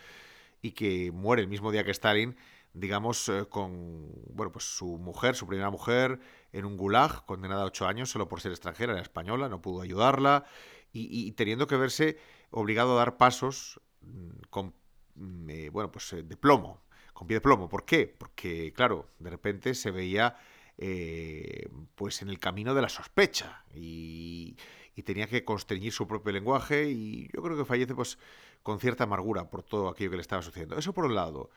y 0.60 0.72
que 0.72 1.10
muere 1.12 1.42
el 1.42 1.48
mismo 1.48 1.72
día 1.72 1.84
que 1.84 1.90
Stalin, 1.92 2.36
digamos, 2.74 3.28
eh, 3.30 3.46
con 3.48 4.10
bueno, 4.34 4.52
pues 4.52 4.64
su 4.64 4.98
mujer, 4.98 5.34
su 5.34 5.46
primera 5.46 5.70
mujer, 5.70 6.20
en 6.52 6.66
un 6.66 6.76
gulag, 6.76 7.24
condenada 7.24 7.62
a 7.62 7.66
ocho 7.66 7.86
años 7.86 8.10
solo 8.10 8.28
por 8.28 8.40
ser 8.42 8.52
extranjera, 8.52 8.92
era 8.92 9.02
española, 9.02 9.48
no 9.48 9.62
pudo 9.62 9.80
ayudarla, 9.80 10.44
y, 10.92 11.30
teniendo 11.32 11.66
que 11.66 11.76
verse 11.76 12.18
obligado 12.50 12.94
a 12.94 12.98
dar 12.98 13.18
pasos 13.18 13.80
mm, 14.00 14.30
con, 14.50 14.74
mm, 15.14 15.50
eh, 15.50 15.70
bueno, 15.70 15.92
pues 15.92 16.10
de 16.10 16.36
plomo, 16.36 16.82
con 17.12 17.26
pie 17.26 17.36
de 17.36 17.40
plomo. 17.40 17.68
¿Por 17.68 17.84
qué? 17.84 18.06
Porque, 18.06 18.72
claro, 18.72 19.06
de 19.18 19.30
repente 19.30 19.74
se 19.74 19.90
veía 19.90 20.36
eh, 20.80 21.68
pues 21.96 22.22
en 22.22 22.28
el 22.28 22.38
camino 22.38 22.72
de 22.72 22.80
la 22.82 22.88
sospecha 22.88 23.64
y, 23.74 24.56
tenía 25.04 25.28
que 25.28 25.44
constreñir 25.44 25.92
su 25.92 26.08
propio 26.08 26.32
lenguaje 26.32 26.90
y 26.90 27.28
yo 27.32 27.40
creo 27.40 27.56
que 27.56 27.64
fallece 27.64 27.94
pues 27.94 28.18
con 28.64 28.80
cierta 28.80 29.04
amargura 29.04 29.48
por 29.48 29.62
todo 29.62 29.88
aquello 29.88 30.10
que 30.10 30.16
le 30.16 30.22
estaba 30.22 30.42
sucediendo. 30.42 30.76
Eso 30.76 30.92
por 30.92 31.04
un 31.04 31.14
lado. 31.14 31.50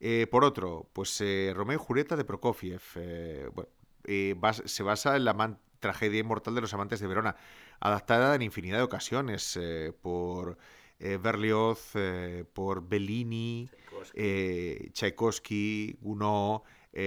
Eh, 0.00 0.26
por 0.30 0.44
otro, 0.44 0.88
pues 0.94 1.20
eh, 1.20 1.52
Romeo 1.54 1.76
y 1.76 1.78
Julieta 1.78 2.16
de 2.16 2.24
Prokofiev 2.24 2.80
se 4.64 4.82
basa 4.82 5.16
en 5.16 5.24
la 5.26 5.60
tragedia 5.78 6.20
inmortal 6.20 6.54
de 6.54 6.62
los 6.62 6.72
amantes 6.72 6.98
de 6.98 7.06
Verona, 7.06 7.36
adaptada 7.80 8.34
en 8.34 8.40
infinidad 8.40 8.78
de 8.78 8.84
ocasiones 8.84 9.58
por 10.00 10.56
Berlioz, 10.98 11.92
por 12.54 12.88
Bellini, 12.88 13.68
Tchaikovsky, 14.14 15.98
Gounod, 16.00 16.62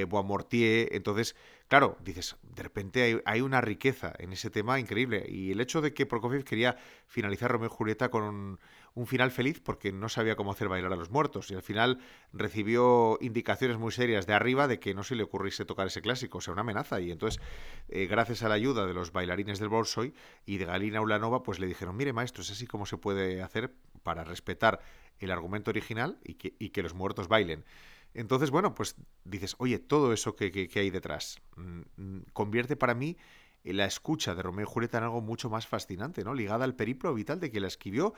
Boismortier. 0.07 0.89
Entonces, 0.91 1.35
Claro, 1.69 1.97
dices, 2.03 2.35
de 2.41 2.63
repente 2.63 3.21
hay, 3.25 3.41
una 3.41 3.61
riqueza 3.61 4.11
en 4.17 4.33
ese 4.33 4.49
tema 4.49 4.79
increíble. 4.79 5.23
Y 5.29 5.51
el 5.51 5.61
hecho 5.61 5.81
de 5.81 5.93
que 5.93 6.07
Prokofiev 6.07 6.43
quería 6.43 6.77
finalizar 7.05 7.51
Romeo 7.51 7.67
y 7.67 7.71
Julieta 7.71 8.09
con 8.09 8.23
un, 8.23 8.59
final 9.05 9.29
feliz 9.29 9.61
porque 9.61 9.91
no 9.91 10.09
sabía 10.09 10.35
cómo 10.35 10.51
hacer 10.51 10.67
bailar 10.67 10.91
a 10.93 10.95
los 10.95 11.11
muertos. 11.11 11.51
Y 11.51 11.53
al 11.53 11.61
final 11.61 11.99
recibió 12.33 13.19
indicaciones 13.21 13.77
muy 13.77 13.91
serias 13.91 14.25
de 14.25 14.33
arriba 14.33 14.67
de 14.67 14.79
que 14.79 14.95
no 14.95 15.03
se 15.03 15.13
le 15.13 15.21
ocurriese 15.21 15.63
tocar 15.63 15.85
ese 15.85 16.01
clásico, 16.01 16.39
o 16.39 16.41
sea, 16.41 16.53
una 16.53 16.61
amenaza. 16.61 16.99
Y 17.01 17.11
entonces, 17.11 17.39
eh, 17.87 18.07
gracias 18.07 18.41
a 18.41 18.49
la 18.49 18.55
ayuda 18.55 18.87
de 18.87 18.95
los 18.95 19.11
bailarines 19.11 19.59
del 19.59 19.69
Bolshoi 19.69 20.11
y 20.47 20.57
de 20.57 20.65
Galina 20.65 21.01
Ulanova, 21.01 21.43
pues 21.43 21.59
le 21.59 21.67
dijeron, 21.67 21.95
mire 21.95 22.13
maestro, 22.13 22.41
es 22.41 22.49
así 22.49 22.65
como 22.65 22.87
se 22.87 22.97
puede 22.97 23.43
hacer 23.43 23.71
para 24.01 24.23
respetar 24.23 24.81
el 25.19 25.29
argumento 25.29 25.69
original 25.69 26.17
y 26.23 26.33
que, 26.33 26.55
y 26.57 26.71
que 26.71 26.81
los 26.81 26.95
muertos 26.95 27.27
bailen. 27.27 27.63
Entonces, 28.13 28.51
bueno, 28.51 28.73
pues 28.73 28.95
dices, 29.23 29.55
oye, 29.59 29.79
todo 29.79 30.13
eso 30.13 30.35
que, 30.35 30.69
hay 30.75 30.89
detrás 30.89 31.39
mm, 31.55 31.81
mm, 31.97 32.21
convierte 32.33 32.75
para 32.75 32.93
mí 32.93 33.17
la 33.63 33.85
escucha 33.85 34.35
de 34.35 34.41
Romeo 34.41 34.65
y 34.65 34.71
Julieta 34.71 34.97
en 34.97 35.03
algo 35.03 35.21
mucho 35.21 35.49
más 35.49 35.67
fascinante, 35.67 36.23
¿no? 36.23 36.33
Ligada 36.33 36.65
al 36.65 36.75
periplo 36.75 37.13
vital 37.13 37.39
de 37.39 37.51
quien 37.51 37.63
la 37.63 37.67
escribió 37.67 38.13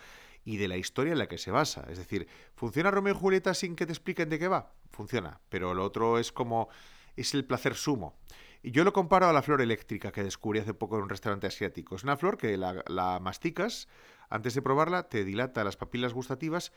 y 0.46 0.58
de 0.58 0.68
la 0.68 0.78
historia 0.78 1.14
en 1.14 1.20
la 1.20 1.28
que 1.28 1.38
se 1.38 1.52
basa. 1.52 1.86
Es 1.90 1.98
decir, 1.98 2.28
¿funciona 2.56 2.92
Romeo 2.92 3.14
y 3.14 3.18
Julieta 3.18 3.54
sin 3.54 3.76
que 3.76 3.86
te 3.86 3.92
expliquen 3.92 4.30
de 4.30 4.40
qué 4.40 4.48
va? 4.48 4.74
Funciona, 4.92 5.42
pero 5.50 5.74
lo 5.74 5.84
otro 5.84 6.20
es 6.20 6.32
como 6.32 6.70
es 7.16 7.34
el 7.34 7.46
placer 7.46 7.76
sumo. 7.76 8.18
Y 8.64 8.72
yo 8.72 8.84
lo 8.84 8.94
comparo 8.94 9.28
a 9.28 9.34
la 9.34 9.42
flor 9.42 9.62
eléctrica 9.62 10.12
que 10.12 10.24
descubrí 10.24 10.60
hace 10.60 10.74
poco 10.74 10.98
en 10.98 11.04
un 11.04 11.10
restaurante 11.10 11.48
asiático. 11.48 11.96
Es 11.96 12.04
una 12.04 12.16
flor 12.16 12.38
que 12.38 12.58
la, 12.58 12.84
la 12.88 13.20
masticas 13.20 13.88
antes 14.32 14.54
de 14.54 14.62
probarla, 14.62 15.10
te 15.10 15.26
dilata 15.26 15.64
las 15.66 15.76
papilas 15.76 16.14
gustativas 16.14 16.72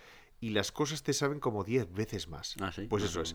y 0.45 0.51
las 0.51 0.73
cosas 0.73 1.03
te 1.03 1.15
saben 1.15 1.41
como 1.41 1.65
10 1.65 1.95
veces 1.95 2.29
más. 2.29 2.55
Ah, 2.61 2.71
¿sí? 2.71 2.83
Pues 2.83 3.03
eso 3.03 3.23
es. 3.23 3.35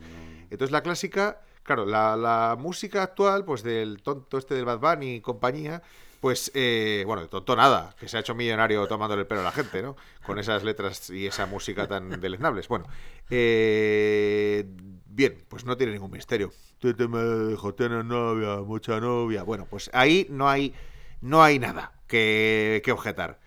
Entonces 0.52 0.70
la 0.70 0.84
clásica, 0.84 1.42
claro, 1.64 1.88
la, 1.88 2.56
música 2.60 3.02
actual, 3.02 3.46
pues 3.46 3.64
del 3.64 4.04
tonto 4.04 4.38
este 4.38 4.54
del 4.54 4.66
Bad 4.66 4.78
Bunny 4.78 5.16
y 5.16 5.20
compañía, 5.20 5.82
pues, 6.20 6.52
eh, 6.54 7.04
bueno, 7.08 7.24
de 7.24 7.28
tonto 7.28 7.56
nada, 7.56 7.96
que 8.00 8.08
se 8.08 8.18
ha 8.18 8.20
hecho 8.20 8.36
millonario 8.36 8.86
tomándole 8.86 9.22
el 9.22 9.28
pelo 9.28 9.42
a 9.42 9.46
la 9.46 9.52
gente, 9.52 9.82
¿no? 9.82 9.96
Con 10.24 10.38
esas 10.38 10.64
letras 10.64 11.10
y 11.10 11.26
esa 11.26 11.48
música 11.48 11.88
tan 11.88 12.10
deleznables. 12.22 12.68
Bueno, 12.68 12.86
eh, 13.32 14.68
bien, 15.08 15.44
pues 15.48 15.66
no 15.66 15.76
tiene 15.78 15.94
ningún 15.94 16.12
misterio. 16.12 16.54
Tiene 16.78 18.04
novia, 18.04 18.58
mucha 18.58 19.00
novia. 19.00 19.42
Bueno, 19.42 19.66
pues 19.68 19.90
ahí 19.94 20.28
no 20.30 20.48
hay, 20.48 20.76
no 21.22 21.42
hay 21.42 21.58
nada 21.58 21.92
que, 22.06 22.84
que 22.86 22.92
objetar. 22.92 23.40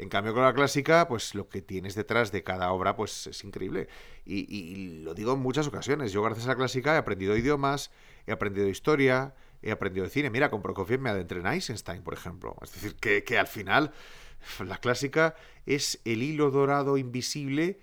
En 0.00 0.08
cambio, 0.08 0.32
con 0.32 0.42
la 0.42 0.54
clásica, 0.54 1.06
pues 1.06 1.34
lo 1.34 1.50
que 1.50 1.60
tienes 1.60 1.94
detrás 1.94 2.32
de 2.32 2.42
cada 2.42 2.72
obra, 2.72 2.96
pues 2.96 3.26
es 3.26 3.44
increíble. 3.44 3.86
Y, 4.24 5.02
lo 5.02 5.12
digo 5.12 5.34
en 5.34 5.40
muchas 5.40 5.66
ocasiones. 5.66 6.10
Yo, 6.10 6.22
gracias 6.22 6.46
a 6.46 6.52
la 6.52 6.56
clásica, 6.56 6.94
he 6.94 6.96
aprendido 6.96 7.36
idiomas, 7.36 7.90
he 8.26 8.32
aprendido 8.32 8.66
historia, 8.68 9.34
he 9.60 9.70
aprendido 9.70 10.04
de 10.04 10.10
cine. 10.10 10.30
Mira, 10.30 10.50
con 10.50 10.62
Prokofiev 10.62 11.00
me 11.00 11.10
adentré 11.10 11.40
en 11.40 11.46
Eisenstein, 11.46 12.02
por 12.02 12.14
ejemplo. 12.14 12.56
Es 12.62 12.72
decir, 12.72 12.96
que, 12.96 13.38
al 13.38 13.46
final 13.46 13.92
la 14.66 14.78
clásica 14.78 15.34
es 15.66 16.00
el 16.06 16.22
hilo 16.22 16.50
dorado 16.50 16.96
invisible 16.96 17.78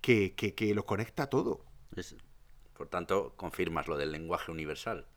que, 0.00 0.36
que, 0.36 0.74
lo 0.76 0.86
conecta 0.86 1.26
todo. 1.26 1.64
por 2.74 2.86
tanto, 2.86 3.32
confirmas 3.34 3.88
lo 3.88 3.96
del 3.96 4.12
lenguaje 4.12 4.52
universal. 4.52 5.08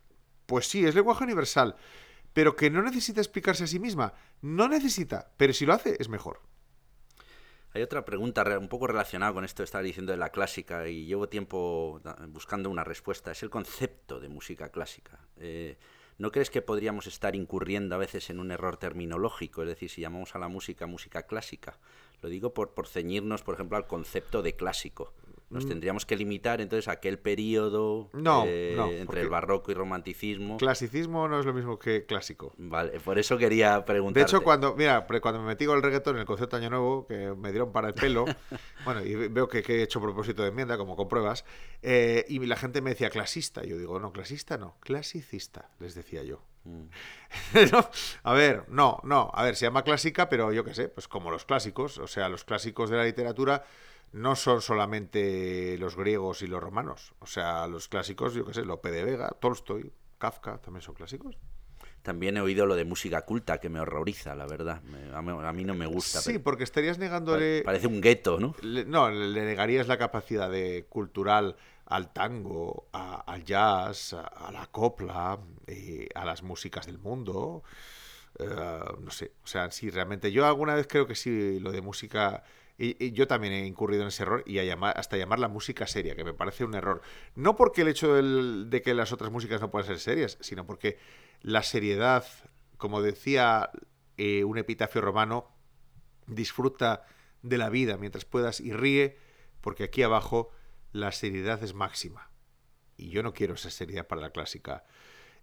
Pues 0.46 0.66
sí, 0.66 0.84
es 0.84 0.96
lenguaje 0.96 1.22
universal 1.22 1.76
pero 2.32 2.56
que 2.56 2.70
no 2.70 2.82
necesita 2.82 3.20
explicarse 3.20 3.64
a 3.64 3.66
sí 3.66 3.78
misma. 3.78 4.14
No 4.40 4.68
necesita, 4.68 5.32
pero 5.36 5.52
si 5.52 5.66
lo 5.66 5.74
hace 5.74 5.96
es 5.98 6.08
mejor. 6.08 6.40
Hay 7.74 7.82
otra 7.82 8.04
pregunta 8.04 8.44
un 8.58 8.68
poco 8.68 8.86
relacionada 8.86 9.32
con 9.32 9.44
esto 9.44 9.62
que 9.62 9.64
estaba 9.64 9.82
diciendo 9.82 10.12
de 10.12 10.18
la 10.18 10.28
clásica 10.28 10.88
y 10.88 11.06
llevo 11.06 11.28
tiempo 11.28 12.00
buscando 12.28 12.68
una 12.68 12.84
respuesta. 12.84 13.32
Es 13.32 13.42
el 13.42 13.50
concepto 13.50 14.20
de 14.20 14.28
música 14.28 14.68
clásica. 14.68 15.18
Eh, 15.38 15.78
¿No 16.18 16.30
crees 16.30 16.50
que 16.50 16.60
podríamos 16.60 17.06
estar 17.06 17.34
incurriendo 17.34 17.94
a 17.94 17.98
veces 17.98 18.28
en 18.28 18.40
un 18.40 18.50
error 18.50 18.76
terminológico? 18.76 19.62
Es 19.62 19.68
decir, 19.68 19.88
si 19.88 20.02
llamamos 20.02 20.34
a 20.34 20.38
la 20.38 20.48
música 20.48 20.86
música 20.86 21.22
clásica. 21.22 21.78
Lo 22.20 22.28
digo 22.28 22.52
por, 22.52 22.74
por 22.74 22.86
ceñirnos, 22.86 23.42
por 23.42 23.54
ejemplo, 23.54 23.78
al 23.78 23.86
concepto 23.86 24.42
de 24.42 24.54
clásico. 24.54 25.14
Nos 25.52 25.66
mm. 25.66 25.68
tendríamos 25.68 26.06
que 26.06 26.16
limitar 26.16 26.60
entonces 26.62 26.88
a 26.88 26.92
aquel 26.92 27.18
periodo 27.18 28.10
eh, 28.46 28.98
entre 28.98 29.20
el 29.20 29.28
barroco 29.28 29.70
y 29.70 29.74
romanticismo. 29.74 30.56
Clasicismo 30.56 31.28
no 31.28 31.38
es 31.38 31.44
lo 31.44 31.52
mismo 31.52 31.78
que 31.78 32.06
clásico. 32.06 32.54
Vale, 32.56 32.98
por 33.00 33.18
eso 33.18 33.36
quería 33.36 33.84
preguntar. 33.84 34.22
De 34.22 34.26
hecho, 34.26 34.42
cuando, 34.42 34.74
mira, 34.74 35.06
cuando 35.20 35.40
me 35.40 35.48
metí 35.48 35.66
con 35.66 35.76
el 35.76 35.82
reggaetón 35.82 36.16
en 36.16 36.20
el 36.20 36.26
concepto 36.26 36.56
Año 36.56 36.70
Nuevo, 36.70 37.06
que 37.06 37.34
me 37.36 37.50
dieron 37.50 37.70
para 37.70 37.88
el 37.88 37.94
pelo, 37.94 38.24
bueno, 38.84 39.04
y 39.04 39.14
veo 39.28 39.46
que, 39.46 39.58
he 39.58 39.82
hecho 39.82 40.00
propósito 40.00 40.42
de 40.42 40.48
enmienda, 40.48 40.78
como 40.78 40.96
compruebas, 40.96 41.44
eh, 41.82 42.24
y 42.28 42.38
la 42.46 42.56
gente 42.56 42.80
me 42.80 42.90
decía 42.90 43.10
clasista. 43.10 43.62
Yo 43.62 43.76
digo, 43.76 44.00
no, 44.00 44.10
clasista 44.12 44.56
no, 44.56 44.76
clasicista, 44.80 45.70
les 45.80 45.94
decía 45.94 46.22
yo. 46.22 46.42
Mm. 46.64 46.84
a 48.22 48.32
ver, 48.32 48.64
no, 48.68 49.00
no, 49.04 49.30
a 49.34 49.44
ver, 49.44 49.56
se 49.56 49.66
llama 49.66 49.82
clásica, 49.82 50.30
pero 50.30 50.52
yo 50.52 50.64
qué 50.64 50.72
sé, 50.72 50.88
pues 50.88 51.08
como 51.08 51.30
los 51.30 51.44
clásicos, 51.44 51.98
o 51.98 52.06
sea, 52.06 52.28
los 52.30 52.44
clásicos 52.44 52.88
de 52.88 52.96
la 52.96 53.04
literatura 53.04 53.64
no 54.12 54.36
son 54.36 54.60
solamente 54.60 55.76
los 55.78 55.96
griegos 55.96 56.42
y 56.42 56.46
los 56.46 56.62
romanos. 56.62 57.14
O 57.18 57.26
sea, 57.26 57.66
los 57.66 57.88
clásicos, 57.88 58.34
yo 58.34 58.44
qué 58.44 58.54
sé, 58.54 58.64
Lope 58.64 58.90
de 58.90 59.04
Vega, 59.04 59.30
Tolstoy, 59.40 59.92
Kafka, 60.18 60.58
también 60.58 60.82
son 60.82 60.94
clásicos. 60.94 61.36
También 62.02 62.36
he 62.36 62.40
oído 62.40 62.66
lo 62.66 62.74
de 62.74 62.84
música 62.84 63.22
culta, 63.22 63.58
que 63.58 63.68
me 63.68 63.80
horroriza, 63.80 64.34
la 64.34 64.46
verdad. 64.46 64.82
a, 65.14 65.52
mí, 65.52 65.64
no 65.64 65.74
me 65.74 65.86
gusta. 65.86 66.20
Sí, 66.20 66.38
porque 66.38 66.64
estarías 66.64 66.98
negándole... 66.98 67.62
Parece 67.62 67.86
un 67.86 68.00
gueto, 68.00 68.40
¿no? 68.40 68.56
no, 68.86 69.10
le 69.10 69.44
negarías 69.44 69.86
la 69.86 69.98
capacidad 69.98 70.50
de 70.50 70.86
cultural 70.88 71.56
al 71.86 72.12
tango, 72.12 72.88
al 72.92 73.44
jazz, 73.44 74.14
a, 74.14 74.50
la 74.52 74.66
copla, 74.66 75.38
eh, 75.66 76.08
a 76.14 76.24
las 76.24 76.42
músicas 76.42 76.86
del 76.86 76.98
mundo. 76.98 77.62
Eh, 78.38 78.46
no 79.00 79.10
sé, 79.10 79.32
o 79.44 79.46
sea, 79.46 79.70
sí, 79.70 79.88
realmente 79.90 80.32
yo 80.32 80.44
alguna 80.44 80.74
vez 80.74 80.88
creo 80.88 81.06
que 81.06 81.14
sí, 81.14 81.60
lo 81.60 81.70
de 81.70 81.82
música 81.82 82.42
y, 82.78 83.12
yo 83.12 83.26
también 83.26 83.52
he 83.52 83.66
incurrido 83.66 84.02
en 84.02 84.08
ese 84.08 84.22
error 84.22 84.42
y 84.46 84.58
a 84.58 84.64
llamar, 84.64 84.98
hasta 84.98 85.16
llamar 85.16 85.38
la 85.38 85.48
música 85.48 85.86
seria, 85.86 86.16
que 86.16 86.24
me 86.24 86.34
parece 86.34 86.64
un 86.64 86.74
error. 86.74 87.02
No 87.34 87.56
porque 87.56 87.82
el 87.82 87.88
hecho 87.88 88.14
de 88.14 88.82
que 88.82 88.94
las 88.94 89.12
otras 89.12 89.30
músicas 89.30 89.60
no 89.60 89.70
puedan 89.70 89.86
ser 89.86 89.98
serias, 89.98 90.38
sino 90.40 90.66
porque 90.66 90.98
la 91.42 91.62
seriedad, 91.62 92.24
como 92.78 93.02
decía 93.02 93.70
eh, 94.16 94.44
un 94.44 94.58
epitafio 94.58 95.00
romano, 95.00 95.48
disfruta 96.26 97.06
de 97.42 97.58
la 97.58 97.68
vida 97.68 97.96
mientras 97.98 98.24
puedas 98.24 98.60
y 98.60 98.72
ríe, 98.72 99.18
porque 99.60 99.84
aquí 99.84 100.02
abajo 100.02 100.50
la 100.92 101.12
seriedad 101.12 101.62
es 101.62 101.74
máxima. 101.74 102.30
Y 102.96 103.10
yo 103.10 103.22
no 103.22 103.32
quiero 103.32 103.54
esa 103.54 103.70
seriedad 103.70 104.06
para 104.06 104.20
la 104.20 104.30
clásica. 104.30 104.84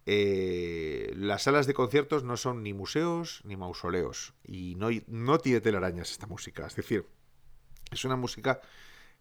Eh, 0.05 1.11
las 1.15 1.43
salas 1.43 1.67
de 1.67 1.73
conciertos 1.73 2.23
no 2.23 2.37
son 2.37 2.63
ni 2.63 2.73
museos 2.73 3.41
ni 3.43 3.55
mausoleos. 3.55 4.33
Y 4.43 4.75
no, 4.75 4.89
no 5.07 5.39
tiene 5.39 5.61
telarañas 5.61 6.11
esta 6.11 6.27
música. 6.27 6.67
Es 6.67 6.75
decir, 6.75 7.07
es 7.95 8.05
una 8.05 8.15
música 8.15 8.61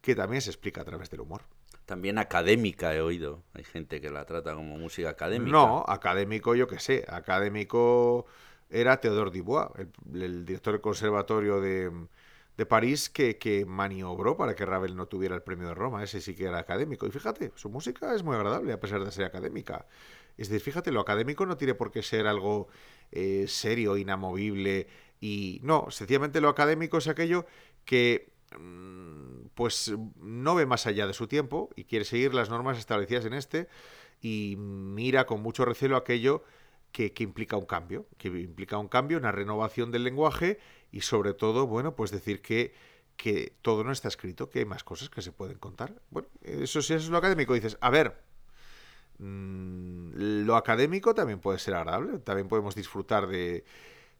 que 0.00 0.14
también 0.14 0.42
se 0.42 0.50
explica 0.50 0.82
a 0.82 0.84
través 0.84 1.10
del 1.10 1.20
humor. 1.20 1.42
También 1.86 2.18
académica 2.18 2.94
he 2.94 3.00
oído. 3.00 3.42
Hay 3.54 3.64
gente 3.64 4.00
que 4.00 4.10
la 4.10 4.26
trata 4.26 4.54
como 4.54 4.76
música 4.76 5.08
académica. 5.08 5.50
No, 5.50 5.84
académico 5.88 6.54
yo 6.54 6.68
qué 6.68 6.78
sé. 6.78 7.04
Académico 7.08 8.26
era 8.68 9.00
Theodore 9.00 9.30
Dubois, 9.30 9.68
el, 10.12 10.44
director 10.44 10.74
del 10.74 10.82
conservatorio 10.82 11.60
de, 11.60 11.90
París 12.68 13.08
que, 13.08 13.38
que, 13.38 13.64
maniobró 13.64 14.36
para 14.36 14.54
que 14.54 14.66
Ravel 14.66 14.96
no 14.96 15.06
tuviera 15.06 15.34
el 15.34 15.42
premio 15.42 15.68
de 15.68 15.74
Roma. 15.74 16.04
Ese 16.04 16.20
sí 16.20 16.34
que 16.34 16.44
era 16.44 16.58
académico. 16.58 17.06
Y 17.06 17.10
fíjate, 17.10 17.52
su 17.54 17.70
música 17.70 18.14
es 18.14 18.22
muy 18.22 18.36
agradable 18.36 18.72
a 18.72 18.80
pesar 18.80 19.02
de 19.02 19.10
ser 19.10 19.24
académica. 19.24 19.86
Es 20.36 20.48
decir, 20.48 20.60
fíjate, 20.60 20.92
lo 20.92 21.00
académico 21.00 21.46
no 21.46 21.56
tiene 21.56 21.74
por 21.74 21.90
qué 21.90 22.02
ser 22.02 22.26
algo 22.26 22.68
eh, 23.12 23.46
serio, 23.48 23.96
inamovible. 23.96 24.88
Y 25.20 25.60
no, 25.62 25.90
sencillamente 25.90 26.40
lo 26.40 26.48
académico 26.48 26.98
es 26.98 27.08
aquello 27.08 27.46
que 27.84 28.30
pues 29.54 29.92
no 30.20 30.54
ve 30.54 30.66
más 30.66 30.86
allá 30.86 31.06
de 31.06 31.12
su 31.12 31.26
tiempo 31.26 31.70
y 31.76 31.84
quiere 31.84 32.04
seguir 32.04 32.34
las 32.34 32.48
normas 32.48 32.78
establecidas 32.78 33.24
en 33.26 33.34
este 33.34 33.68
y 34.20 34.56
mira 34.58 35.26
con 35.26 35.42
mucho 35.42 35.64
recelo 35.64 35.96
aquello 35.96 36.42
que, 36.92 37.12
implica 37.18 37.56
un 37.56 37.66
cambio, 37.66 38.06
que 38.16 38.28
implica 38.28 38.78
un 38.78 38.88
cambio, 38.88 39.18
una 39.18 39.32
renovación 39.32 39.92
del 39.92 40.04
lenguaje 40.04 40.58
y 40.90 41.02
sobre 41.02 41.34
todo, 41.34 41.66
bueno, 41.66 41.94
pues 41.94 42.10
decir 42.10 42.42
que, 42.42 42.74
que 43.16 43.52
todo 43.62 43.84
no 43.84 43.92
está 43.92 44.08
escrito, 44.08 44.50
que 44.50 44.60
hay 44.60 44.64
más 44.64 44.84
cosas 44.84 45.10
que 45.10 45.22
se 45.22 45.32
pueden 45.32 45.58
contar. 45.58 45.94
Bueno, 46.10 46.28
eso 46.42 46.82
sí 46.82 46.94
es 46.94 47.08
lo 47.08 47.18
académico. 47.18 47.54
Dices, 47.54 47.76
a 47.80 47.90
ver, 47.90 48.20
mm, 49.18 50.44
lo 50.46 50.56
académico 50.56 51.14
también 51.14 51.40
puede 51.40 51.58
ser 51.58 51.74
agradable, 51.74 52.18
también 52.20 52.48
podemos 52.48 52.74
disfrutar 52.74 53.28
de... 53.28 53.64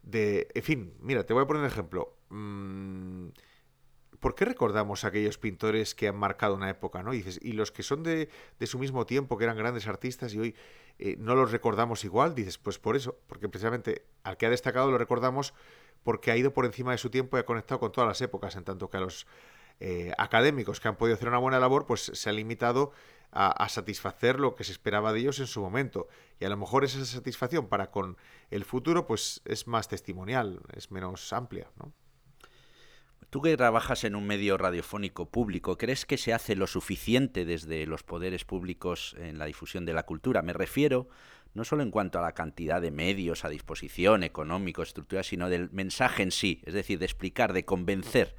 de 0.03 0.47
en 0.53 0.63
fin, 0.63 0.93
mira, 1.01 1.25
te 1.25 1.33
voy 1.33 1.43
a 1.43 1.47
poner 1.47 1.63
un 1.63 1.67
ejemplo. 1.67 2.13
Mm, 2.29 3.29
¿por 4.19 4.35
qué 4.35 4.45
recordamos 4.45 5.03
a 5.03 5.09
aquellos 5.09 5.37
pintores 5.37 5.95
que 5.95 6.07
han 6.07 6.15
marcado 6.15 6.55
una 6.55 6.69
época, 6.69 7.03
¿no? 7.03 7.13
Y, 7.13 7.17
dices, 7.17 7.39
y 7.41 7.53
los 7.53 7.71
que 7.71 7.83
son 7.83 8.03
de, 8.03 8.29
su 8.65 8.79
mismo 8.79 9.05
tiempo, 9.05 9.37
que 9.37 9.45
eran 9.45 9.57
grandes 9.57 9.87
artistas 9.87 10.33
y 10.33 10.39
hoy 10.39 10.55
eh, 10.99 11.15
no 11.19 11.35
los 11.35 11.51
recordamos 11.51 12.03
igual, 12.03 12.35
dices, 12.35 12.57
pues 12.57 12.79
por 12.79 12.95
eso, 12.95 13.17
porque 13.27 13.49
precisamente 13.49 14.05
al 14.23 14.37
que 14.37 14.45
ha 14.45 14.49
destacado 14.49 14.91
lo 14.91 14.97
recordamos 14.97 15.53
porque 16.03 16.31
ha 16.31 16.37
ido 16.37 16.53
por 16.53 16.65
encima 16.65 16.91
de 16.91 16.97
su 16.97 17.09
tiempo 17.09 17.37
y 17.37 17.41
ha 17.41 17.45
conectado 17.45 17.79
con 17.79 17.91
todas 17.91 18.07
las 18.07 18.21
épocas, 18.21 18.55
en 18.55 18.63
tanto 18.63 18.89
que 18.89 18.97
a 18.97 19.01
los 19.01 19.27
eh, 19.79 20.11
académicos 20.17 20.79
que 20.79 20.87
han 20.87 20.97
podido 20.97 21.15
hacer 21.15 21.29
una 21.29 21.37
buena 21.37 21.59
labor, 21.59 21.85
pues 21.85 22.11
se 22.13 22.29
ha 22.29 22.33
limitado 22.33 22.91
a, 23.31 23.69
satisfacer 23.69 24.39
lo 24.39 24.55
que 24.55 24.63
se 24.63 24.71
esperaba 24.71 25.13
de 25.13 25.19
ellos 25.19 25.39
en 25.39 25.47
su 25.47 25.61
momento. 25.61 26.07
Y 26.39 26.45
a 26.45 26.49
lo 26.49 26.57
mejor 26.57 26.83
esa 26.83 27.05
satisfacción 27.05 27.67
para 27.67 27.91
con 27.91 28.17
el 28.49 28.65
futuro 28.65 29.05
pues 29.05 29.41
es 29.45 29.67
más 29.67 29.87
testimonial, 29.87 30.61
es 30.73 30.91
menos 30.91 31.31
amplia, 31.31 31.69
¿no? 31.77 31.93
Tú 33.29 33.41
que 33.41 33.55
trabajas 33.57 34.03
en 34.03 34.15
un 34.15 34.25
medio 34.25 34.57
radiofónico 34.57 35.29
público, 35.29 35.77
¿crees 35.77 36.05
que 36.05 36.17
se 36.17 36.33
hace 36.33 36.55
lo 36.55 36.65
suficiente 36.65 37.45
desde 37.45 37.85
los 37.85 38.01
poderes 38.01 38.43
públicos 38.43 39.15
en 39.19 39.37
la 39.37 39.45
difusión 39.45 39.85
de 39.85 39.93
la 39.93 40.03
cultura? 40.03 40.41
Me 40.41 40.53
refiero 40.53 41.09
no 41.53 41.63
solo 41.63 41.83
en 41.83 41.91
cuanto 41.91 42.19
a 42.19 42.21
la 42.21 42.33
cantidad 42.33 42.81
de 42.81 42.91
medios 42.91 43.45
a 43.45 43.49
disposición, 43.49 44.23
económicos, 44.23 44.89
estructuras, 44.89 45.27
sino 45.27 45.49
del 45.49 45.69
mensaje 45.71 46.23
en 46.23 46.31
sí, 46.31 46.61
es 46.65 46.73
decir, 46.73 46.99
de 46.99 47.05
explicar, 47.05 47.53
de 47.53 47.65
convencer 47.65 48.35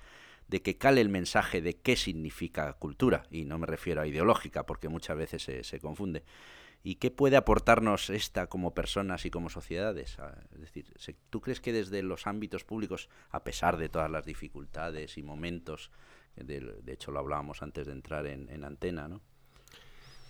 de 0.50 0.62
que 0.62 0.76
cale 0.76 1.00
el 1.00 1.08
mensaje 1.08 1.62
de 1.62 1.74
qué 1.74 1.94
significa 1.94 2.72
cultura, 2.74 3.22
y 3.30 3.44
no 3.44 3.58
me 3.58 3.66
refiero 3.66 4.00
a 4.00 4.06
ideológica, 4.06 4.66
porque 4.66 4.88
muchas 4.88 5.16
veces 5.16 5.66
se, 5.66 5.78
confunde. 5.78 6.24
¿Y 6.82 6.96
qué 6.96 7.12
puede 7.12 7.36
aportarnos 7.36 8.10
esta 8.10 8.48
como 8.48 8.74
personas 8.74 9.24
y 9.24 9.30
como 9.30 9.48
sociedades? 9.48 10.16
Es 10.52 10.60
decir, 10.60 10.79
¿tú 11.30 11.40
crees 11.40 11.60
que 11.60 11.72
desde 11.72 12.02
los 12.02 12.26
ámbitos 12.26 12.64
públicos, 12.64 13.08
a 13.30 13.42
pesar 13.42 13.76
de 13.76 13.88
todas 13.88 14.10
las 14.10 14.24
dificultades 14.24 15.16
y 15.18 15.22
momentos, 15.22 15.90
de, 16.36 16.82
hecho 16.86 17.10
lo 17.10 17.20
hablábamos 17.20 17.62
antes 17.62 17.86
de 17.86 17.92
entrar 17.92 18.26
en, 18.26 18.64
antena, 18.64 19.08
¿no? 19.08 19.20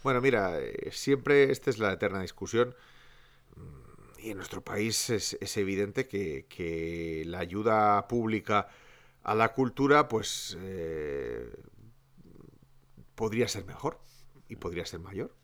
Bueno, 0.02 0.20
mira, 0.20 0.58
eh, 0.58 0.90
siempre 0.92 1.50
esta 1.50 1.70
es 1.70 1.78
la 1.78 1.92
eterna 1.92 2.22
discusión. 2.22 2.74
Mm, 3.56 4.20
y 4.20 4.30
en 4.30 4.36
nuestro 4.36 4.62
país 4.62 5.10
es, 5.10 5.56
evidente 5.56 6.06
que, 6.06 6.46
que 6.48 7.24
la 7.26 7.38
ayuda 7.38 8.06
pública 8.08 8.68
a 9.22 9.34
la 9.34 9.52
cultura, 9.52 10.08
pues 10.08 10.56
eh, 10.60 11.50
podría 13.14 13.48
ser 13.48 13.64
mejor 13.64 14.00
y 14.48 14.56
podría 14.56 14.86
ser 14.86 15.00
mayor. 15.00 15.34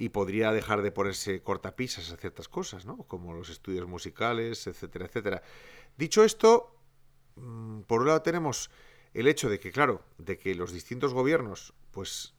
Y 0.00 0.10
podría 0.10 0.52
dejar 0.52 0.82
de 0.82 0.92
ponerse 0.92 1.42
cortapisas 1.42 2.12
a 2.12 2.16
ciertas 2.16 2.48
cosas, 2.48 2.86
¿no? 2.86 2.98
Como 2.98 3.34
los 3.34 3.50
estudios 3.50 3.88
musicales, 3.88 4.68
etcétera, 4.68 5.06
etcétera. 5.06 5.42
Dicho 5.96 6.22
esto, 6.22 6.72
mm, 7.34 7.80
por 7.80 8.02
un 8.02 8.06
lado 8.06 8.22
tenemos 8.22 8.70
el 9.12 9.26
hecho 9.26 9.48
de 9.50 9.58
que, 9.58 9.72
claro, 9.72 10.04
de 10.18 10.38
que 10.38 10.54
los 10.54 10.72
distintos 10.72 11.12
gobiernos, 11.12 11.74
pues 11.90 12.34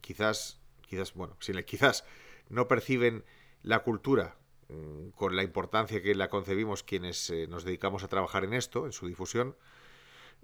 quizás, 0.00 0.60
quizás, 0.82 1.14
bueno, 1.14 1.36
quizás 1.66 2.04
no 2.48 2.68
perciben 2.68 3.24
la 3.62 3.80
cultura 3.80 4.36
mm, 4.68 5.08
con 5.10 5.34
la 5.34 5.42
importancia 5.42 6.02
que 6.02 6.14
la 6.14 6.28
concebimos 6.28 6.84
quienes 6.84 7.28
eh, 7.30 7.48
nos 7.48 7.64
dedicamos 7.64 8.04
a 8.04 8.08
trabajar 8.08 8.44
en 8.44 8.54
esto, 8.54 8.86
en 8.86 8.92
su 8.92 9.08
difusión, 9.08 9.56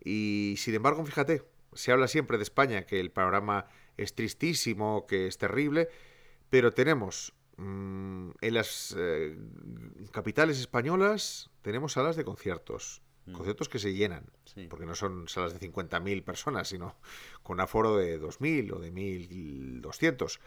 y 0.02 0.54
sin 0.58 0.74
embargo, 0.74 1.04
fíjate, 1.04 1.42
se 1.72 1.92
habla 1.92 2.08
siempre 2.08 2.38
de 2.38 2.42
España, 2.42 2.86
que 2.86 3.00
el 3.00 3.10
panorama 3.10 3.66
es 3.96 4.14
tristísimo, 4.14 5.06
que 5.06 5.26
es 5.26 5.38
terrible, 5.38 5.88
pero 6.50 6.72
tenemos 6.72 7.32
mm, 7.56 8.30
en 8.40 8.54
las 8.54 8.94
eh, 8.98 9.36
capitales 10.12 10.58
españolas, 10.58 11.50
tenemos 11.62 11.92
salas 11.92 12.16
de 12.16 12.24
conciertos, 12.24 13.02
mm. 13.26 13.32
conciertos 13.32 13.68
que 13.68 13.78
se 13.78 13.94
llenan, 13.94 14.30
porque 14.68 14.86
no 14.86 14.94
son 14.94 15.28
salas 15.28 15.58
de 15.58 15.68
50.000 15.72 16.24
personas, 16.24 16.68
sino 16.68 16.96
con 17.42 17.60
aforo 17.60 17.96
de 17.96 18.20
2.000 18.20 18.72
o 18.72 18.78
de 18.78 18.92
1.200. 18.92 20.38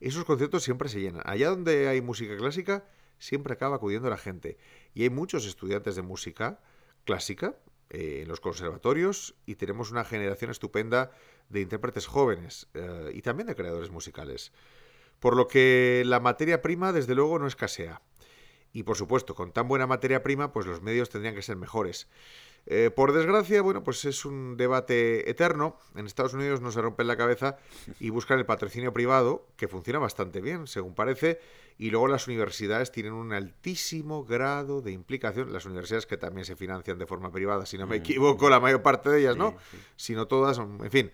Esos 0.00 0.24
conciertos 0.24 0.62
siempre 0.62 0.88
se 0.88 1.00
llenan. 1.00 1.22
Allá 1.24 1.50
donde 1.50 1.88
hay 1.88 2.00
música 2.02 2.36
clásica, 2.36 2.84
siempre 3.18 3.54
acaba 3.54 3.76
acudiendo 3.76 4.10
la 4.10 4.18
gente. 4.18 4.58
Y 4.94 5.02
hay 5.02 5.10
muchos 5.10 5.46
estudiantes 5.46 5.96
de 5.96 6.02
música 6.02 6.60
clásica 7.04 7.56
eh, 7.90 8.20
en 8.22 8.28
los 8.28 8.40
conservatorios 8.40 9.34
y 9.46 9.54
tenemos 9.54 9.90
una 9.90 10.04
generación 10.04 10.50
estupenda 10.50 11.12
de 11.48 11.60
intérpretes 11.60 12.06
jóvenes 12.06 12.68
eh, 12.74 13.12
y 13.14 13.22
también 13.22 13.46
de 13.46 13.54
creadores 13.54 13.90
musicales. 13.90 14.52
Por 15.20 15.36
lo 15.36 15.48
que 15.48 16.02
la 16.06 16.20
materia 16.20 16.62
prima, 16.62 16.92
desde 16.92 17.14
luego, 17.14 17.38
no 17.38 17.46
escasea. 17.46 18.02
Y 18.72 18.82
por 18.82 18.96
supuesto, 18.96 19.34
con 19.34 19.52
tan 19.52 19.68
buena 19.68 19.86
materia 19.86 20.22
prima, 20.22 20.52
pues 20.52 20.66
los 20.66 20.82
medios 20.82 21.08
tendrían 21.08 21.34
que 21.34 21.42
ser 21.42 21.56
mejores. 21.56 22.08
Eh, 22.68 22.90
por 22.90 23.12
desgracia, 23.12 23.62
bueno, 23.62 23.84
pues 23.84 24.04
es 24.04 24.24
un 24.24 24.56
debate 24.56 25.30
eterno. 25.30 25.78
En 25.94 26.04
Estados 26.04 26.34
Unidos 26.34 26.60
no 26.60 26.72
se 26.72 26.82
rompen 26.82 27.06
la 27.06 27.16
cabeza 27.16 27.58
y 28.00 28.10
buscan 28.10 28.38
el 28.38 28.44
patrocinio 28.44 28.92
privado, 28.92 29.46
que 29.56 29.68
funciona 29.68 30.00
bastante 30.00 30.40
bien, 30.40 30.66
según 30.66 30.94
parece, 30.94 31.40
y 31.78 31.90
luego 31.90 32.08
las 32.08 32.26
universidades 32.26 32.90
tienen 32.90 33.12
un 33.12 33.32
altísimo 33.32 34.24
grado 34.24 34.82
de 34.82 34.90
implicación, 34.90 35.52
las 35.52 35.64
universidades 35.64 36.06
que 36.06 36.16
también 36.16 36.44
se 36.44 36.56
financian 36.56 36.98
de 36.98 37.06
forma 37.06 37.30
privada, 37.30 37.66
si 37.66 37.78
no 37.78 37.86
me 37.86 37.96
equivoco, 37.96 38.50
la 38.50 38.58
mayor 38.58 38.82
parte 38.82 39.10
de 39.10 39.20
ellas, 39.20 39.36
¿no? 39.36 39.54
Si 39.94 40.14
no 40.14 40.26
todas, 40.26 40.58
en 40.58 40.90
fin. 40.90 41.12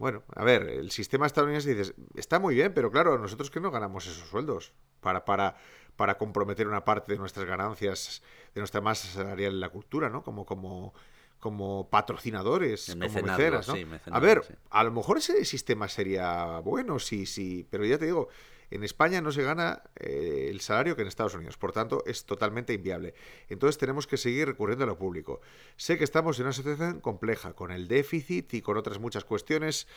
Bueno, 0.00 0.22
a 0.34 0.44
ver, 0.44 0.62
el 0.62 0.90
sistema 0.90 1.26
estadounidense 1.26 1.74
dices, 1.74 1.94
está 2.14 2.38
muy 2.38 2.54
bien, 2.54 2.72
pero 2.72 2.90
claro, 2.90 3.18
nosotros 3.18 3.50
que 3.50 3.60
no 3.60 3.70
ganamos 3.70 4.06
esos 4.06 4.26
sueldos 4.30 4.72
para, 5.02 5.26
para, 5.26 5.56
para 5.94 6.16
comprometer 6.16 6.66
una 6.66 6.86
parte 6.86 7.12
de 7.12 7.18
nuestras 7.18 7.44
ganancias, 7.44 8.22
de 8.54 8.62
nuestra 8.62 8.80
masa 8.80 9.08
salarial 9.08 9.52
en 9.52 9.60
la 9.60 9.68
cultura, 9.68 10.08
¿no? 10.08 10.22
Como, 10.22 10.46
como, 10.46 10.94
como 11.38 11.90
patrocinadores, 11.90 12.86
como 12.88 13.00
mecenas, 13.00 13.68
¿no? 13.68 13.74
a 14.10 14.18
ver, 14.20 14.58
a 14.70 14.84
lo 14.84 14.90
mejor 14.90 15.18
ese 15.18 15.44
sistema 15.44 15.86
sería 15.86 16.60
bueno, 16.60 16.98
sí, 16.98 17.26
sí, 17.26 17.66
pero 17.68 17.84
ya 17.84 17.98
te 17.98 18.06
digo, 18.06 18.30
en 18.70 18.84
España 18.84 19.20
no 19.20 19.32
se 19.32 19.42
gana 19.42 19.82
eh, 19.96 20.48
el 20.50 20.60
salario 20.60 20.94
que 20.94 21.02
en 21.02 21.08
Estados 21.08 21.34
Unidos, 21.34 21.56
por 21.56 21.72
tanto 21.72 22.04
es 22.06 22.24
totalmente 22.24 22.72
inviable. 22.72 23.14
Entonces 23.48 23.78
tenemos 23.78 24.06
que 24.06 24.16
seguir 24.16 24.46
recurriendo 24.46 24.84
a 24.84 24.86
lo 24.86 24.98
público. 24.98 25.40
Sé 25.76 25.98
que 25.98 26.04
estamos 26.04 26.38
en 26.38 26.46
una 26.46 26.52
situación 26.52 27.00
compleja, 27.00 27.52
con 27.54 27.72
el 27.72 27.88
déficit 27.88 28.54
y 28.54 28.62
con 28.62 28.76
otras 28.76 28.98
muchas 28.98 29.24
cuestiones 29.24 29.88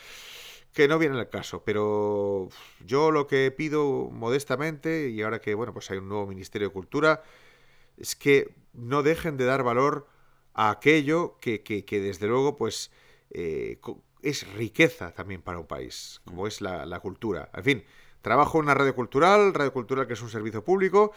que 0.72 0.88
no 0.88 0.98
vienen 0.98 1.18
al 1.18 1.28
caso, 1.28 1.62
pero 1.64 2.48
yo 2.84 3.12
lo 3.12 3.28
que 3.28 3.52
pido 3.52 4.10
modestamente, 4.10 5.08
y 5.08 5.22
ahora 5.22 5.40
que 5.40 5.54
bueno, 5.54 5.72
pues 5.72 5.88
hay 5.92 5.98
un 5.98 6.08
nuevo 6.08 6.26
Ministerio 6.26 6.68
de 6.68 6.74
Cultura, 6.74 7.22
es 7.96 8.16
que 8.16 8.52
no 8.72 9.04
dejen 9.04 9.36
de 9.36 9.44
dar 9.44 9.62
valor 9.62 10.08
a 10.52 10.70
aquello 10.70 11.38
que, 11.40 11.84
desde 11.88 12.26
luego 12.26 12.56
pues 12.56 12.90
eh, 13.30 13.78
es 14.22 14.52
riqueza 14.54 15.12
también 15.12 15.42
para 15.42 15.60
un 15.60 15.66
país, 15.66 16.20
como 16.24 16.42
mm. 16.42 16.46
es 16.48 16.60
la, 16.60 16.86
la 16.86 16.98
cultura. 16.98 17.50
En 17.54 17.62
fin, 17.62 17.84
trabajo 18.24 18.58
en 18.58 18.64
una 18.64 18.74
radio 18.74 18.94
cultural, 18.94 19.54
radio 19.54 19.72
cultural 19.72 20.08
que 20.08 20.14
es 20.14 20.22
un 20.22 20.30
servicio 20.30 20.64
público, 20.64 21.12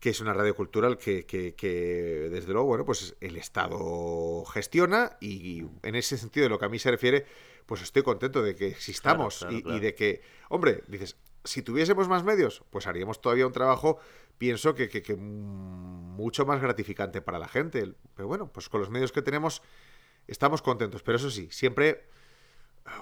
que 0.00 0.10
es 0.10 0.20
una 0.20 0.32
radio 0.32 0.56
cultural 0.56 0.96
que, 0.98 1.24
que, 1.26 2.28
desde 2.32 2.52
luego, 2.52 2.66
bueno, 2.66 2.84
pues 2.84 3.14
el 3.20 3.36
Estado 3.36 4.44
gestiona 4.46 5.16
y 5.20 5.64
en 5.82 5.94
ese 5.94 6.16
sentido 6.16 6.44
de 6.44 6.50
lo 6.50 6.58
que 6.58 6.64
a 6.64 6.68
mí 6.68 6.80
se 6.80 6.90
refiere, 6.90 7.26
pues 7.66 7.82
estoy 7.82 8.02
contento 8.02 8.42
de 8.42 8.56
que 8.56 8.68
existamos 8.68 9.46
y, 9.48 9.78
de 9.78 9.94
que, 9.94 10.22
hombre, 10.48 10.82
dices, 10.88 11.16
si 11.44 11.62
tuviésemos 11.62 12.08
más 12.08 12.24
medios, 12.24 12.64
pues 12.70 12.86
haríamos 12.86 13.20
todavía 13.20 13.46
un 13.46 13.52
trabajo, 13.52 13.98
pienso 14.38 14.74
que, 14.74 14.88
que, 14.88 15.14
mucho 15.14 16.46
más 16.46 16.60
gratificante 16.60 17.20
para 17.20 17.38
la 17.38 17.46
gente. 17.46 17.92
Pero 18.16 18.26
bueno, 18.26 18.50
pues 18.50 18.68
con 18.70 18.80
los 18.80 18.90
medios 18.90 19.12
que 19.12 19.22
tenemos 19.22 19.62
estamos 20.26 20.62
contentos. 20.62 21.02
Pero 21.02 21.18
eso 21.18 21.30
sí, 21.30 21.48
siempre 21.50 22.06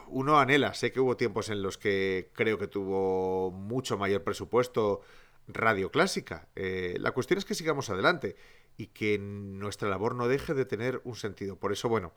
uno 0.09 0.39
anhela. 0.39 0.75
Sé 0.75 0.93
que 0.93 1.01
hubo 1.01 1.17
tiempos 1.17 1.49
en 1.49 1.63
los 1.63 1.79
que 1.79 2.31
creo 2.35 2.59
que 2.59 2.67
tuvo 2.67 3.51
mucho 3.51 3.97
mayor 3.97 4.23
presupuesto 4.23 5.01
radio 5.49 5.91
clásica. 5.91 6.49
Eh, 6.57 6.97
la 6.99 7.13
cuestión 7.13 7.39
es 7.39 7.45
que 7.45 7.55
sigamos 7.55 7.91
adelante 7.91 8.37
y 8.77 8.89
que 8.89 9.19
nuestra 9.19 9.89
labor 9.89 10.15
no 10.15 10.29
deje 10.29 10.55
de 10.55 10.65
tener 10.65 11.01
un 11.05 11.17
sentido. 11.17 11.57
Por 11.57 11.73
eso, 11.73 11.89
bueno, 11.89 12.13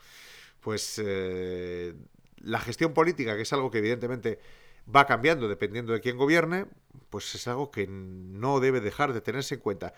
pues 0.60 1.02
eh, 1.04 1.94
la 2.38 2.60
gestión 2.60 2.94
política, 2.94 3.36
que 3.36 3.42
es 3.42 3.54
algo 3.54 3.72
que 3.72 3.80
evidentemente 3.80 4.40
va 4.94 5.06
cambiando 5.06 5.48
dependiendo 5.48 5.94
de 5.94 6.02
quién 6.02 6.18
gobierne, 6.18 6.66
pues 7.10 7.36
es 7.36 7.48
algo 7.48 7.72
que 7.72 7.88
no 7.88 8.60
debe 8.60 8.82
dejar 8.82 9.14
de 9.14 9.22
tenerse 9.22 9.56
en 9.56 9.62
cuenta. 9.62 9.94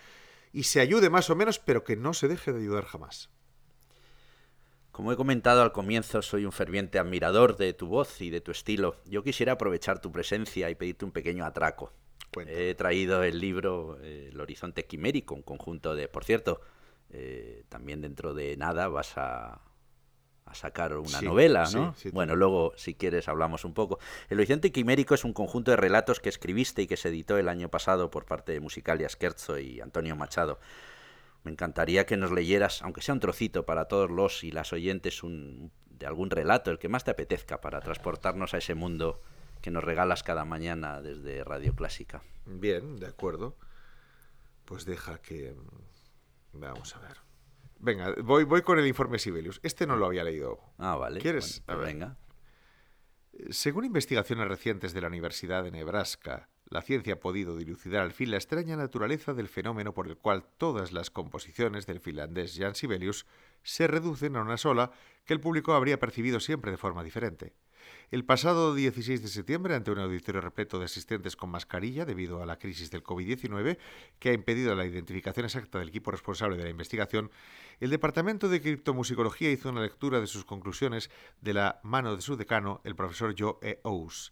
Y 0.53 0.63
se 0.63 0.79
ayude 0.79 1.09
más 1.09 1.29
o 1.29 1.35
menos, 1.35 1.59
pero 1.59 1.83
que 1.83 1.95
no 1.95 2.13
se 2.13 2.27
deje 2.27 2.53
de 2.53 2.61
ayudar 2.61 2.85
jamás. 2.85 3.29
Como 4.95 5.11
he 5.11 5.17
comentado 5.17 5.61
al 5.61 5.73
comienzo, 5.73 6.21
soy 6.21 6.45
un 6.45 6.53
ferviente 6.53 6.99
admirador 6.99 7.57
de 7.57 7.73
tu 7.73 7.87
voz 7.87 8.21
y 8.21 8.29
de 8.29 8.39
tu 8.39 8.51
estilo. 8.51 8.95
Yo 9.03 9.23
quisiera 9.23 9.51
aprovechar 9.51 9.99
tu 9.99 10.09
presencia 10.09 10.69
y 10.69 10.75
pedirte 10.75 11.03
un 11.03 11.11
pequeño 11.11 11.43
atraco. 11.43 11.91
He 12.47 12.75
traído 12.75 13.21
el 13.21 13.37
libro 13.41 13.97
eh, 14.01 14.29
El 14.31 14.39
Horizonte 14.39 14.85
Quimérico, 14.85 15.35
un 15.35 15.41
conjunto 15.41 15.95
de... 15.95 16.07
Por 16.07 16.23
cierto, 16.23 16.61
eh, 17.09 17.65
también 17.67 17.99
dentro 17.99 18.33
de 18.33 18.55
nada 18.55 18.87
vas 18.87 19.17
a, 19.17 19.59
sacar 20.53 20.95
una 20.95 21.19
novela, 21.19 21.65
¿no? 21.73 21.93
bueno, 22.13 22.37
luego, 22.37 22.71
si 22.77 22.93
quieres, 22.93 23.27
hablamos 23.27 23.65
un 23.65 23.73
poco. 23.73 23.99
El 24.29 24.37
Horizonte 24.37 24.71
Quimérico 24.71 25.13
es 25.13 25.25
un 25.25 25.33
conjunto 25.33 25.71
de 25.71 25.77
relatos 25.77 26.21
que 26.21 26.29
escribiste 26.29 26.83
y 26.83 26.87
que 26.87 26.95
se 26.95 27.09
editó 27.09 27.37
el 27.37 27.49
año 27.49 27.67
pasado 27.67 28.09
por 28.09 28.23
parte 28.23 28.53
de 28.53 28.61
Musicalia 28.61 29.09
Scherzo 29.09 29.59
y 29.59 29.81
Antonio 29.81 30.15
Machado. 30.15 30.57
Me 31.45 31.51
encantaría 31.51 32.07
que 32.07 32.17
nos 32.17 32.31
leyeras, 32.31 32.81
aunque 32.81 33.01
sea 33.01 33.13
un 33.13 33.19
trocito 33.19 33.65
para 33.65 33.85
todos 33.85 34.09
los 34.09 34.43
y 34.43 34.51
las 34.51 34.73
oyentes, 34.73 35.21
un, 35.21 35.71
de 35.91 36.07
algún 36.07 36.31
relato, 36.31 36.71
el 36.71 36.79
que 36.79 36.89
más 36.89 37.03
te 37.03 37.11
apetezca, 37.11 37.61
para 37.61 37.81
transportarnos 37.81 38.55
a 38.55 38.57
ese 38.57 38.73
mundo 38.73 39.21
que 39.61 39.69
nos 39.69 39.83
regalas 39.83 40.23
cada 40.23 40.43
mañana 40.43 41.03
desde 41.03 41.43
Radio 41.43 41.75
Clásica. 41.75 42.23
Bien, 42.47 42.97
de 42.97 43.05
acuerdo. 43.05 43.55
Pues 44.65 44.85
deja 44.85 45.21
que... 45.21 45.53
Mm, 45.53 46.59
vamos 46.59 46.95
a 46.95 46.99
ver. 46.99 47.17
Venga, 47.79 48.15
voy, 48.23 48.43
voy 48.43 48.63
con 48.63 48.79
el 48.79 48.87
informe 48.87 49.19
Sibelius. 49.19 49.59
Este 49.61 49.85
no 49.85 49.97
lo 49.97 50.07
había 50.07 50.23
leído. 50.23 50.59
Ah, 50.79 50.95
vale. 50.95 51.21
¿Quieres? 51.21 51.61
Pues 51.63 51.77
venga. 51.77 52.17
Según 53.51 53.85
investigaciones 53.85 54.47
recientes 54.47 54.93
de 54.93 55.01
la 55.01 55.09
Universidad 55.09 55.63
de 55.63 55.69
Nebraska, 55.69 56.49
la 56.67 56.81
ciencia 56.81 57.13
ha 57.13 57.19
podido 57.19 57.57
dilucidar 57.57 58.01
al 58.01 58.11
fin 58.11 58.31
la 58.31 58.37
extraña 58.37 58.75
naturaleza 58.75 59.33
del 59.33 59.47
fenómeno 59.47 59.93
por 59.93 60.07
el 60.07 60.17
cual 60.17 60.45
todas 60.57 60.91
las 60.91 61.11
composiciones 61.11 61.85
del 61.85 61.99
finlandés 61.99 62.57
Jan 62.57 62.75
Sibelius 62.75 63.25
se 63.63 63.87
reducen 63.87 64.35
a 64.35 64.41
una 64.41 64.57
sola 64.57 64.91
que 65.25 65.33
el 65.33 65.39
público 65.39 65.73
habría 65.73 65.99
percibido 65.99 66.39
siempre 66.39 66.71
de 66.71 66.77
forma 66.77 67.03
diferente. 67.03 67.53
El 68.11 68.25
pasado 68.25 68.73
16 68.73 69.21
de 69.21 69.27
septiembre, 69.27 69.75
ante 69.75 69.91
un 69.91 69.99
auditorio 69.99 70.41
repleto 70.41 70.79
de 70.79 70.85
asistentes 70.85 71.35
con 71.35 71.49
mascarilla 71.49 72.05
debido 72.05 72.41
a 72.41 72.45
la 72.45 72.57
crisis 72.57 72.91
del 72.91 73.03
COVID-19, 73.03 73.77
que 74.19 74.29
ha 74.29 74.33
impedido 74.33 74.75
la 74.75 74.85
identificación 74.85 75.45
exacta 75.45 75.79
del 75.79 75.89
equipo 75.89 76.11
responsable 76.11 76.57
de 76.57 76.63
la 76.63 76.69
investigación, 76.69 77.31
el 77.79 77.89
Departamento 77.89 78.47
de 78.47 78.61
Criptomusicología 78.61 79.51
hizo 79.51 79.69
una 79.69 79.81
lectura 79.81 80.19
de 80.19 80.27
sus 80.27 80.45
conclusiones 80.45 81.09
de 81.41 81.53
la 81.53 81.79
mano 81.83 82.15
de 82.15 82.21
su 82.21 82.37
decano, 82.37 82.81
el 82.83 82.95
profesor 82.95 83.35
Joe 83.37 83.55
E. 83.61 83.79
Ous. 83.83 84.31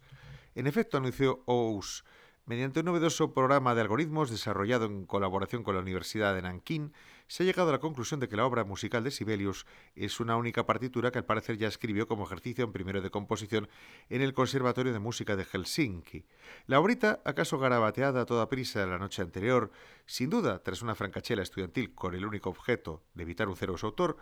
En 0.56 0.68
efecto, 0.68 0.98
anunció 0.98 1.44
Ous, 1.46 2.04
Mediante 2.46 2.82
un 2.82 2.88
novedoso 2.88 3.34
programa 3.34 3.74
de 3.74 3.80
algoritmos 3.80 4.30
desarrollado 4.30 4.84
en 4.86 5.06
colaboración 5.06 5.64
con 5.64 5.76
la 5.76 5.82
Universidad 5.82 6.36
de 6.36 6.42
Nankín, 6.42 6.92
se 7.28 7.44
ha 7.44 7.46
llegado 7.46 7.70
a 7.70 7.72
la 7.72 7.80
conclusión 7.80 8.20
de 8.20 8.28
que 8.28 8.36
la 8.36 8.46
obra 8.46 8.66
musical 8.66 9.02
de 9.06 9.12
Sibelius 9.12 9.66
es 9.96 10.20
una 10.20 10.36
única 10.36 10.66
partitura 10.66 11.10
que 11.10 11.20
al 11.20 11.26
parecer 11.26 11.58
ya 11.58 11.70
escribió 11.70 12.06
como 12.06 12.26
ejercicio 12.26 12.66
en 12.66 12.74
primero 12.74 13.02
de 13.02 13.10
composición 13.12 13.70
en 14.10 14.22
el 14.22 14.34
Conservatorio 14.34 14.92
de 14.92 15.00
Música 15.00 15.38
de 15.38 15.46
Helsinki. 15.46 16.26
La 16.68 16.82
obrita, 16.82 17.22
acaso 17.24 17.60
garabateada 17.60 18.20
a 18.20 18.26
toda 18.26 18.50
prisa 18.50 18.86
la 18.86 19.00
noche 19.00 19.22
anterior, 19.22 19.72
sin 20.06 20.30
duda 20.30 20.62
tras 20.62 20.82
una 20.82 20.96
francachela 20.96 21.44
estudiantil 21.44 21.96
con 21.96 22.14
el 22.14 22.26
único 22.26 22.50
objeto 22.50 23.04
de 23.14 23.24
evitar 23.24 23.48
un 23.48 23.56
cero 23.56 23.78
su 23.78 23.86
autor, 23.86 24.18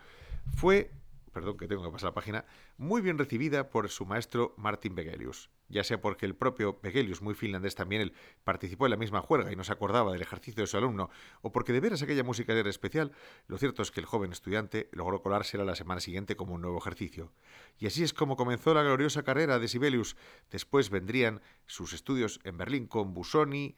fue 0.54 0.92
perdón 1.32 1.56
que 1.56 1.66
tengo 1.66 1.82
que 1.82 1.90
pasar 1.90 2.10
la 2.10 2.14
página, 2.14 2.44
muy 2.76 3.00
bien 3.00 3.18
recibida 3.18 3.70
por 3.70 3.88
su 3.88 4.06
maestro 4.06 4.54
Martin 4.56 4.94
Begelius, 4.94 5.50
ya 5.68 5.82
sea 5.82 6.00
porque 6.00 6.26
el 6.26 6.34
propio 6.34 6.78
Begelius, 6.82 7.22
muy 7.22 7.34
finlandés 7.34 7.74
también, 7.74 8.02
él 8.02 8.12
participó 8.44 8.86
en 8.86 8.90
la 8.90 8.96
misma 8.96 9.20
juerga 9.20 9.50
y 9.50 9.56
no 9.56 9.64
se 9.64 9.72
acordaba 9.72 10.12
del 10.12 10.22
ejercicio 10.22 10.62
de 10.62 10.66
su 10.66 10.76
alumno, 10.76 11.10
o 11.40 11.52
porque 11.52 11.72
de 11.72 11.80
veras 11.80 12.02
aquella 12.02 12.24
música 12.24 12.52
era 12.52 12.68
especial, 12.68 13.12
lo 13.46 13.58
cierto 13.58 13.82
es 13.82 13.90
que 13.90 14.00
el 14.00 14.06
joven 14.06 14.32
estudiante 14.32 14.88
logró 14.92 15.22
colársela 15.22 15.64
la 15.64 15.74
semana 15.74 16.00
siguiente 16.00 16.36
como 16.36 16.54
un 16.54 16.60
nuevo 16.60 16.78
ejercicio. 16.78 17.32
Y 17.78 17.86
así 17.86 18.02
es 18.02 18.12
como 18.12 18.36
comenzó 18.36 18.74
la 18.74 18.82
gloriosa 18.82 19.22
carrera 19.22 19.58
de 19.58 19.68
Sibelius. 19.68 20.16
Después 20.50 20.90
vendrían 20.90 21.40
sus 21.66 21.92
estudios 21.92 22.40
en 22.44 22.58
Berlín 22.58 22.86
con 22.86 23.14
Busoni, 23.14 23.74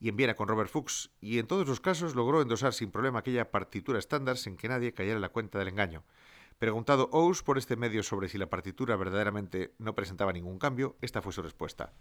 y 0.00 0.08
en 0.08 0.16
Viena 0.16 0.34
con 0.34 0.48
Robert 0.48 0.70
Fuchs, 0.70 1.10
y 1.20 1.38
en 1.38 1.46
todos 1.46 1.66
los 1.66 1.80
casos 1.80 2.14
logró 2.14 2.40
endosar 2.40 2.72
sin 2.72 2.90
problema 2.90 3.20
aquella 3.20 3.50
partitura 3.50 3.98
estándar 3.98 4.36
sin 4.36 4.56
que 4.56 4.68
nadie 4.68 4.92
cayera 4.92 5.16
en 5.16 5.22
la 5.22 5.30
cuenta 5.30 5.58
del 5.58 5.68
engaño. 5.68 6.04
Preguntado 6.58 7.08
Ous 7.12 7.44
por 7.44 7.56
este 7.56 7.76
medio 7.76 8.02
sobre 8.02 8.28
si 8.28 8.36
la 8.36 8.50
partitura 8.50 8.96
verdaderamente 8.96 9.76
no 9.78 9.94
presentaba 9.94 10.32
ningún 10.32 10.58
cambio, 10.58 10.96
esta 11.00 11.22
fue 11.22 11.32
su 11.32 11.40
respuesta. 11.40 11.92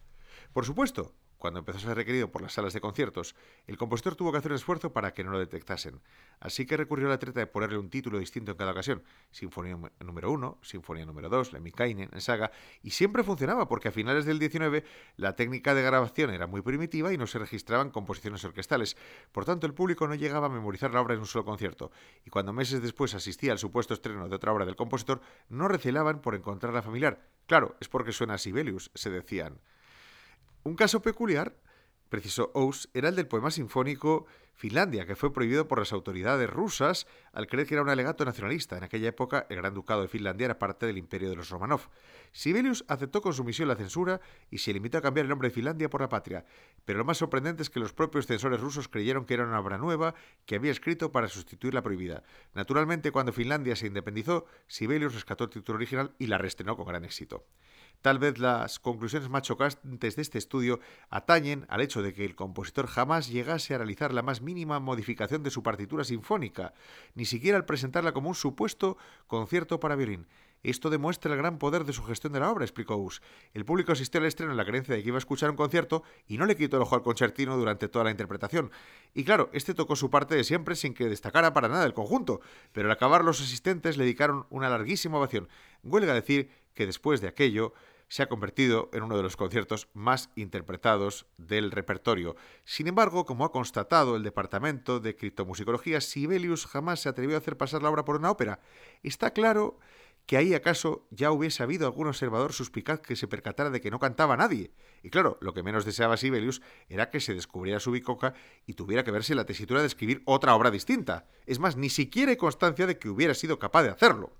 Por 0.53 0.65
supuesto, 0.65 1.13
cuando 1.37 1.59
empezó 1.59 1.77
a 1.77 1.81
ser 1.81 1.95
requerido 1.95 2.31
por 2.31 2.41
las 2.41 2.53
salas 2.53 2.73
de 2.73 2.81
conciertos, 2.81 3.35
el 3.67 3.77
compositor 3.77 4.15
tuvo 4.15 4.31
que 4.31 4.39
hacer 4.39 4.51
un 4.51 4.55
esfuerzo 4.55 4.91
para 4.91 5.13
que 5.13 5.23
no 5.23 5.31
lo 5.31 5.39
detectasen. 5.39 6.01
Así 6.39 6.65
que 6.65 6.77
recurrió 6.77 7.07
a 7.07 7.11
la 7.11 7.19
treta 7.19 7.39
de 7.39 7.47
ponerle 7.47 7.77
un 7.77 7.89
título 7.89 8.17
distinto 8.17 8.51
en 8.51 8.57
cada 8.57 8.71
ocasión. 8.71 9.03
Sinfonía 9.29 9.77
número 9.99 10.31
1, 10.31 10.59
Sinfonía 10.63 11.05
número 11.05 11.29
2, 11.29 11.53
Lemminkainen, 11.53 12.09
en 12.11 12.21
saga, 12.21 12.51
y 12.81 12.89
siempre 12.91 13.23
funcionaba 13.23 13.67
porque 13.67 13.89
a 13.89 13.91
finales 13.91 14.25
del 14.25 14.39
19 14.39 14.83
la 15.17 15.35
técnica 15.35 15.75
de 15.75 15.83
grabación 15.83 16.31
era 16.31 16.47
muy 16.47 16.61
primitiva 16.61 17.13
y 17.13 17.17
no 17.17 17.27
se 17.27 17.37
registraban 17.37 17.91
composiciones 17.91 18.43
orquestales. 18.43 18.97
Por 19.31 19.45
tanto, 19.45 19.67
el 19.67 19.75
público 19.75 20.07
no 20.07 20.15
llegaba 20.15 20.47
a 20.47 20.49
memorizar 20.49 20.91
la 20.91 21.01
obra 21.01 21.13
en 21.13 21.19
un 21.19 21.27
solo 21.27 21.45
concierto, 21.45 21.91
y 22.25 22.31
cuando 22.31 22.51
meses 22.51 22.81
después 22.81 23.13
asistía 23.13 23.51
al 23.51 23.59
supuesto 23.59 23.93
estreno 23.93 24.27
de 24.27 24.35
otra 24.35 24.51
obra 24.51 24.65
del 24.65 24.75
compositor, 24.75 25.21
no 25.49 25.67
recelaban 25.67 26.19
por 26.21 26.33
encontrarla 26.33 26.81
familiar. 26.81 27.27
Claro, 27.45 27.75
es 27.79 27.89
porque 27.89 28.11
suena 28.11 28.33
a 28.33 28.37
Sibelius, 28.39 28.89
se 28.95 29.11
decían. 29.11 29.59
Un 30.67 30.75
caso 30.75 31.01
peculiar, 31.01 31.55
precisó 32.09 32.51
Ous, 32.53 32.89
era 32.93 33.07
el 33.07 33.15
del 33.15 33.29
poema 33.29 33.51
sinfónico 33.51 34.25
Finlandia, 34.53 35.05
que 35.05 35.15
fue 35.15 35.31
prohibido 35.31 35.65
por 35.69 35.79
las 35.79 35.93
autoridades 35.93 36.49
rusas 36.49 37.07
al 37.31 37.47
creer 37.47 37.65
que 37.65 37.75
era 37.75 37.83
un 37.83 37.89
alegato 37.89 38.25
nacionalista. 38.25 38.75
En 38.75 38.83
aquella 38.83 39.07
época, 39.07 39.47
el 39.49 39.55
Gran 39.55 39.73
Ducado 39.73 40.01
de 40.01 40.09
Finlandia 40.09 40.43
era 40.43 40.59
parte 40.59 40.85
del 40.85 40.97
imperio 40.97 41.29
de 41.29 41.37
los 41.37 41.49
Romanov. 41.49 41.87
Sibelius 42.33 42.83
aceptó 42.89 43.21
con 43.21 43.33
sumisión 43.33 43.69
la 43.69 43.77
censura 43.77 44.19
y 44.51 44.57
se 44.57 44.73
limitó 44.73 44.97
a 44.97 45.01
cambiar 45.01 45.23
el 45.23 45.29
nombre 45.29 45.47
de 45.47 45.55
Finlandia 45.55 45.89
por 45.89 46.01
la 46.01 46.09
patria. 46.09 46.43
Pero 46.83 46.99
lo 46.99 47.05
más 47.05 47.19
sorprendente 47.19 47.63
es 47.63 47.69
que 47.69 47.79
los 47.79 47.93
propios 47.93 48.27
censores 48.27 48.59
rusos 48.59 48.89
creyeron 48.89 49.23
que 49.23 49.35
era 49.35 49.45
una 49.45 49.61
obra 49.61 49.77
nueva 49.77 50.15
que 50.45 50.55
había 50.55 50.71
escrito 50.71 51.13
para 51.13 51.29
sustituir 51.29 51.73
la 51.73 51.81
prohibida. 51.81 52.23
Naturalmente, 52.53 53.13
cuando 53.13 53.31
Finlandia 53.31 53.77
se 53.77 53.87
independizó, 53.87 54.47
Sibelius 54.67 55.13
rescató 55.13 55.45
el 55.45 55.49
título 55.49 55.77
original 55.77 56.13
y 56.19 56.27
la 56.27 56.37
reestrenó 56.37 56.75
con 56.75 56.87
gran 56.87 57.05
éxito. 57.05 57.45
Tal 58.01 58.19
vez 58.19 58.37
las 58.37 58.79
conclusiones 58.79 59.29
más 59.29 59.41
chocantes 59.41 60.15
de 60.15 60.21
este 60.21 60.37
estudio 60.37 60.79
atañen 61.09 61.65
al 61.69 61.81
hecho 61.81 62.01
de 62.01 62.13
que 62.13 62.25
el 62.25 62.35
compositor 62.35 62.87
jamás 62.87 63.29
llegase 63.29 63.73
a 63.73 63.77
realizar 63.79 64.13
la 64.13 64.21
más 64.21 64.41
mínima 64.41 64.79
modificación 64.79 65.43
de 65.43 65.49
su 65.49 65.63
partitura 65.63 66.03
sinfónica, 66.03 66.73
ni 67.15 67.25
siquiera 67.25 67.57
al 67.57 67.65
presentarla 67.65 68.11
como 68.11 68.29
un 68.29 68.35
supuesto 68.35 68.97
concierto 69.27 69.79
para 69.79 69.95
violín. 69.95 70.27
Esto 70.63 70.89
demuestra 70.89 71.31
el 71.31 71.37
gran 71.37 71.59
poder 71.59 71.85
de 71.85 71.93
su 71.93 72.03
gestión 72.03 72.33
de 72.33 72.39
la 72.39 72.51
obra, 72.51 72.65
explicó 72.65 72.97
Us. 72.97 73.21
El 73.53 73.63
público 73.63 73.91
asistió 73.91 74.19
al 74.19 74.25
estreno 74.25 74.51
en 74.51 74.57
la 74.57 74.65
creencia 74.65 74.95
de 74.95 75.01
que 75.01 75.07
iba 75.07 75.17
a 75.17 75.19
escuchar 75.19 75.49
un 75.49 75.55
concierto 75.55 76.03
y 76.27 76.37
no 76.37 76.45
le 76.45 76.55
quitó 76.55 76.77
el 76.77 76.83
ojo 76.83 76.95
al 76.95 77.03
concertino 77.03 77.55
durante 77.57 77.87
toda 77.87 78.05
la 78.05 78.11
interpretación. 78.11 78.71
Y 79.13 79.23
claro, 79.23 79.49
este 79.53 79.73
tocó 79.73 79.95
su 79.95 80.09
parte 80.09 80.35
de 80.35 80.43
siempre 80.43 80.75
sin 80.75 80.93
que 80.93 81.05
destacara 81.05 81.53
para 81.53 81.67
nada 81.67 81.85
el 81.85 81.93
conjunto, 81.93 82.41
pero 82.71 82.87
al 82.87 82.91
acabar 82.91 83.23
los 83.23 83.39
asistentes 83.39 83.97
le 83.97 84.03
dedicaron 84.03 84.45
una 84.49 84.69
larguísima 84.69 85.17
ovación. 85.17 85.47
Huelga 85.83 86.13
decir 86.13 86.49
que 86.77 86.85
después 86.85 87.21
de 87.21 87.27
aquello 87.27 87.73
se 88.07 88.21
ha 88.21 88.29
convertido 88.29 88.91
en 88.93 89.01
uno 89.01 89.17
de 89.17 89.23
los 89.23 89.35
conciertos 89.35 89.89
más 89.93 90.29
interpretados 90.35 91.25
del 91.37 91.71
repertorio. 91.71 92.35
Sin 92.65 92.87
embargo, 92.87 93.25
como 93.25 93.45
ha 93.45 93.51
constatado 93.51 94.15
el 94.15 94.21
Departamento 94.21 94.99
de 94.99 95.15
Criptomusicología, 95.15 95.99
Sibelius 96.01 96.67
jamás 96.67 97.01
se 97.01 97.09
atrevió 97.09 97.35
a 97.35 97.39
hacer 97.39 97.57
pasar 97.57 97.81
la 97.81 97.89
obra 97.89 98.05
por 98.05 98.15
una 98.15 98.29
ópera. 98.29 98.59
Está 99.01 99.31
claro 99.31 99.79
que 100.27 100.37
ahí 100.37 100.53
acaso 100.53 101.07
ya 101.09 101.31
hubiese 101.31 101.63
habido 101.63 101.87
algún 101.87 102.05
observador 102.05 102.53
suspicaz 102.53 102.99
que 102.99 103.15
se 103.15 103.27
percatara 103.27 103.71
de 103.71 103.81
que 103.81 103.89
no 103.89 103.97
cantaba 103.97 104.37
nadie. 104.37 104.71
Y 105.01 105.09
claro, 105.09 105.39
lo 105.41 105.55
que 105.55 105.63
menos 105.63 105.83
deseaba 105.83 106.15
Sibelius 106.15 106.61
era 106.89 107.09
que 107.09 107.21
se 107.21 107.33
descubriera 107.33 107.79
su 107.79 107.89
bicoca 107.89 108.35
y 108.67 108.73
tuviera 108.73 109.03
que 109.03 109.11
verse 109.11 109.33
la 109.33 109.45
tesitura 109.45 109.81
de 109.81 109.87
escribir 109.87 110.21
otra 110.25 110.53
obra 110.53 110.69
distinta. 110.69 111.27
Es 111.47 111.57
más, 111.57 111.75
ni 111.75 111.89
siquiera 111.89 112.29
hay 112.29 112.37
constancia 112.37 112.85
de 112.85 112.99
que 112.99 113.09
hubiera 113.09 113.33
sido 113.33 113.57
capaz 113.57 113.81
de 113.81 113.89
hacerlo. 113.89 114.31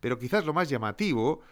Pero 0.00 0.18
quizás 0.18 0.44
lo 0.44 0.52
más 0.52 0.68
llamativo 0.68 1.42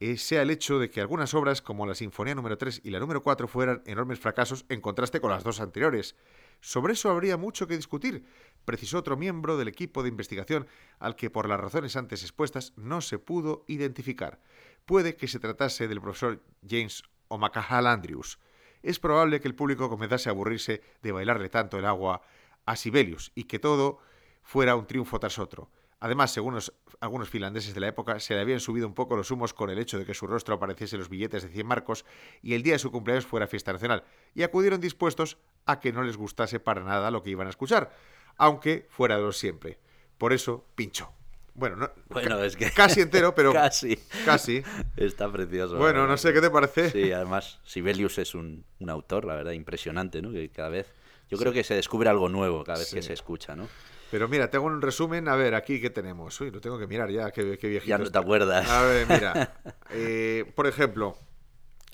eh, 0.00 0.16
sea 0.16 0.42
el 0.42 0.50
hecho 0.50 0.78
de 0.78 0.90
que 0.90 1.00
algunas 1.00 1.34
obras, 1.34 1.60
como 1.60 1.86
la 1.86 1.94
Sinfonía 1.94 2.34
número 2.34 2.56
3 2.56 2.82
y 2.84 2.90
la 2.90 3.00
número 3.00 3.22
4, 3.22 3.48
fueran 3.48 3.82
enormes 3.84 4.20
fracasos 4.20 4.64
en 4.68 4.80
contraste 4.80 5.20
con 5.20 5.30
las 5.30 5.42
dos 5.42 5.60
anteriores. 5.60 6.14
Sobre 6.60 6.92
eso 6.92 7.10
habría 7.10 7.36
mucho 7.36 7.66
que 7.66 7.76
discutir, 7.76 8.24
precisó 8.64 8.98
otro 8.98 9.16
miembro 9.16 9.56
del 9.56 9.68
equipo 9.68 10.02
de 10.02 10.08
investigación 10.08 10.66
al 10.98 11.16
que 11.16 11.30
por 11.30 11.48
las 11.48 11.60
razones 11.60 11.96
antes 11.96 12.22
expuestas 12.22 12.72
no 12.76 13.00
se 13.00 13.18
pudo 13.18 13.64
identificar. 13.66 14.40
Puede 14.84 15.16
que 15.16 15.28
se 15.28 15.40
tratase 15.40 15.88
del 15.88 16.00
profesor 16.00 16.42
James 16.68 17.02
O'Macahal 17.28 17.86
Andrews. 17.86 18.38
Es 18.82 18.98
probable 18.98 19.40
que 19.40 19.48
el 19.48 19.54
público 19.54 19.88
comenzase 19.88 20.28
a 20.28 20.32
aburrirse 20.32 20.82
de 21.02 21.12
bailarle 21.12 21.48
tanto 21.48 21.78
el 21.78 21.84
agua 21.84 22.22
a 22.66 22.76
Sibelius 22.76 23.32
y 23.34 23.44
que 23.44 23.58
todo 23.58 23.98
fuera 24.42 24.76
un 24.76 24.86
triunfo 24.86 25.18
tras 25.18 25.38
otro. 25.38 25.70
Además, 26.00 26.30
según 26.30 26.58
algunos 27.00 27.28
finlandeses 27.28 27.74
de 27.74 27.80
la 27.80 27.88
época, 27.88 28.20
se 28.20 28.34
le 28.34 28.40
habían 28.40 28.60
subido 28.60 28.86
un 28.86 28.94
poco 28.94 29.16
los 29.16 29.30
humos 29.30 29.52
con 29.52 29.68
el 29.68 29.78
hecho 29.78 29.98
de 29.98 30.04
que 30.04 30.14
su 30.14 30.26
rostro 30.28 30.54
apareciese 30.54 30.94
en 30.94 31.00
los 31.00 31.08
billetes 31.08 31.42
de 31.42 31.48
100 31.48 31.66
marcos 31.66 32.04
y 32.40 32.54
el 32.54 32.62
día 32.62 32.74
de 32.74 32.78
su 32.78 32.92
cumpleaños 32.92 33.26
fuera 33.26 33.48
fiesta 33.48 33.72
nacional, 33.72 34.04
y 34.34 34.44
acudieron 34.44 34.80
dispuestos 34.80 35.38
a 35.66 35.80
que 35.80 35.92
no 35.92 36.02
les 36.02 36.16
gustase 36.16 36.60
para 36.60 36.84
nada 36.84 37.10
lo 37.10 37.22
que 37.22 37.30
iban 37.30 37.48
a 37.48 37.50
escuchar, 37.50 37.90
aunque 38.36 38.86
fuera 38.90 39.16
de 39.16 39.22
los 39.22 39.36
siempre. 39.36 39.78
Por 40.18 40.32
eso, 40.32 40.66
pincho. 40.76 41.12
Bueno, 41.54 41.74
no, 41.74 41.90
bueno 42.08 42.44
es 42.44 42.56
que... 42.56 42.70
casi 42.70 43.00
entero, 43.00 43.34
pero 43.34 43.52
casi. 43.54 43.96
Casi. 44.24 44.62
Está 44.96 45.30
precioso. 45.30 45.76
Bueno, 45.76 46.06
no 46.06 46.16
sé 46.16 46.32
qué 46.32 46.40
te 46.40 46.50
parece. 46.50 46.90
Sí, 46.90 47.10
además, 47.10 47.58
Sibelius 47.64 48.18
es 48.18 48.36
un, 48.36 48.64
un 48.78 48.90
autor, 48.90 49.24
la 49.24 49.34
verdad, 49.34 49.52
impresionante, 49.52 50.22
¿no? 50.22 50.30
Que 50.30 50.50
cada 50.50 50.68
vez... 50.68 50.94
Yo 51.28 51.36
creo 51.36 51.52
que 51.52 51.64
se 51.64 51.74
descubre 51.74 52.08
algo 52.08 52.28
nuevo 52.28 52.64
cada 52.64 52.78
vez 52.78 52.94
que 52.94 53.02
se 53.02 53.12
escucha, 53.12 53.54
¿no? 53.54 53.68
Pero 54.10 54.28
mira, 54.28 54.50
tengo 54.50 54.66
un 54.66 54.80
resumen. 54.80 55.28
A 55.28 55.36
ver, 55.36 55.54
aquí, 55.54 55.80
¿qué 55.80 55.90
tenemos? 55.90 56.40
Uy, 56.40 56.50
lo 56.50 56.60
tengo 56.60 56.78
que 56.78 56.86
mirar 56.86 57.10
ya, 57.10 57.30
qué, 57.30 57.58
qué 57.58 57.68
viejito. 57.68 57.88
Ya 57.88 57.98
no 57.98 58.10
te 58.10 58.18
acuerdas. 58.18 58.68
A 58.68 58.82
ver, 58.82 59.06
mira. 59.08 59.54
Eh, 59.90 60.52
por 60.54 60.66
ejemplo, 60.66 61.16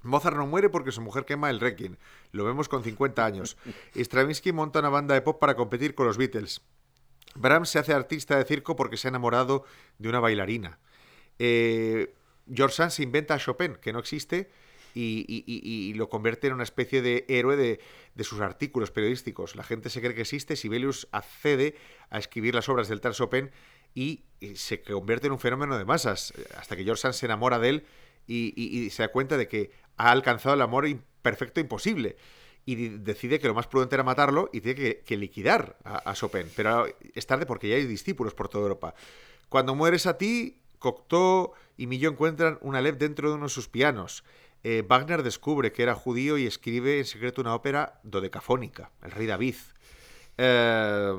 Mozart 0.03 0.37
no 0.37 0.49
muere 0.49 0.69
porque 0.69 0.91
su 0.91 1.01
mujer 1.01 1.25
quema 1.25 1.49
el 1.49 1.61
Requiem. 1.61 1.97
Lo 2.33 2.45
vemos 2.45 2.69
con 2.69 2.83
50 2.83 3.25
años. 3.25 3.57
Stravinsky 3.95 4.53
monta 4.53 4.81
una 4.81 4.89
banda 4.89 5.15
de 5.15 5.23
pop 5.23 5.39
para 5.39 5.55
competir 5.55 5.95
con 5.95 6.07
los 6.07 6.17
Beatles. 6.17 6.61
Brahms 7.37 7.69
se 7.69 7.79
hace 7.79 7.93
artista 7.93 8.37
de 8.37 8.45
circo 8.45 8.75
porque 8.77 8.97
se 8.97 9.07
ha 9.07 9.11
enamorado 9.11 9.65
de 9.99 10.09
una 10.09 10.21
bailarina. 10.21 10.79
Eh, 11.39 12.15
George 12.53 12.77
Sand 12.77 12.91
se 12.91 13.03
inventa 13.03 13.35
a 13.35 13.39
Chopin, 13.39 13.77
que 13.77 13.93
no 13.93 13.99
existe, 13.99 14.51
y, 14.95 15.93
lo 15.95 16.09
convierte 16.09 16.47
en 16.47 16.55
una 16.55 16.63
especie 16.63 17.03
de 17.03 17.25
héroe 17.29 17.57
de, 17.57 18.25
sus 18.25 18.41
artículos 18.41 18.91
periodísticos. 18.91 19.57
La 19.57 19.65
gente 19.65 19.91
se 19.91 20.01
cree 20.01 20.15
que 20.15 20.23
existe, 20.23 20.57
Sibelius 20.57 21.09
accede 21.13 21.75
a 22.11 22.19
escribir 22.19 22.55
las 22.55 22.69
obras 22.69 22.89
del 22.89 23.01
tal 23.01 23.15
Chopin 23.15 23.51
y, 23.95 24.25
se 24.55 24.83
convierte 24.83 25.27
en 25.27 25.33
un 25.33 25.39
fenómeno 25.39 25.79
de 25.79 25.85
masas, 25.85 26.35
hasta 26.59 26.77
que 26.77 26.85
George 26.85 27.01
Sand 27.01 27.15
se 27.15 27.27
enamora 27.27 27.59
de 27.59 27.69
él 27.71 27.87
y, 28.27 28.91
se 28.91 29.03
da 29.03 29.09
cuenta 29.09 29.37
de 29.37 29.49
que 29.49 29.71
ha 29.97 30.11
alcanzado 30.11 30.55
el 30.55 30.63
amor 30.63 30.87
perfecto 31.23 31.61
imposible. 31.61 32.17
Y 32.67 32.89
decide 32.89 33.39
que 33.41 33.47
lo 33.47 33.55
más 33.55 33.67
prudente 33.67 33.95
era 33.95 34.05
matarlo 34.05 34.49
y 34.53 34.63
tiene 34.63 35.03
que, 35.03 35.17
liquidar 35.17 35.77
a, 35.85 36.15
Chopin. 36.15 36.51
Pero 36.57 36.87
es 37.15 37.27
tarde 37.27 37.45
porque 37.45 37.69
ya 37.69 37.77
hay 37.77 37.87
discípulos 37.87 38.33
por 38.33 38.49
toda 38.49 38.63
Europa. 38.63 38.95
Cuando 39.51 39.75
mueres 39.75 40.07
a 40.07 40.17
ti, 40.17 40.63
Cocteau 40.79 41.53
y 41.77 41.87
Millo 41.87 42.11
encuentran 42.11 42.59
una 42.61 42.79
Alep 42.79 42.99
dentro 42.99 43.29
de 43.29 43.35
uno 43.37 43.45
de 43.45 43.51
sus 43.51 43.69
pianos. 43.69 44.25
Eh, 44.65 44.83
Wagner 44.89 45.23
descubre 45.23 45.73
que 45.73 45.83
era 45.83 45.95
judío 45.95 46.39
y 46.39 46.47
escribe 46.47 46.99
en 46.99 47.05
secreto 47.05 47.43
una 47.43 47.55
ópera 47.55 48.01
dodecafónica, 48.03 48.91
El 49.03 49.11
Rey 49.11 49.27
David. 49.27 49.57
Eh, 50.39 51.13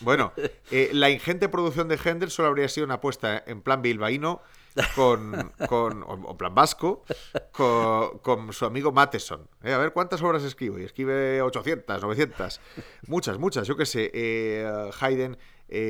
bueno, 0.00 0.32
eh, 0.72 0.90
la 0.92 1.08
ingente 1.08 1.48
producción 1.48 1.86
de 1.86 1.96
Händel 1.96 2.32
solo 2.32 2.48
habría 2.48 2.68
sido 2.68 2.84
una 2.84 2.94
apuesta 2.94 3.44
en 3.46 3.62
plan 3.62 3.80
bilbaíno 3.80 4.42
con, 4.96 5.52
con 5.68 6.02
o, 6.04 6.36
plan 6.36 6.54
vasco 6.54 7.04
con, 7.52 8.52
su 8.52 8.66
amigo 8.66 8.90
Matheson. 8.90 9.48
a 9.62 9.78
ver 9.78 9.92
cuántas 9.92 10.20
obras 10.22 10.42
escribe. 10.42 10.82
Y 10.82 10.84
escribe 10.84 11.40
800, 11.42 12.02
900. 12.02 12.60
Muchas, 13.06 13.38
muchas. 13.38 13.68
Yo 13.68 13.76
qué 13.76 13.86
sé. 13.86 14.66
Haydn 15.00 15.38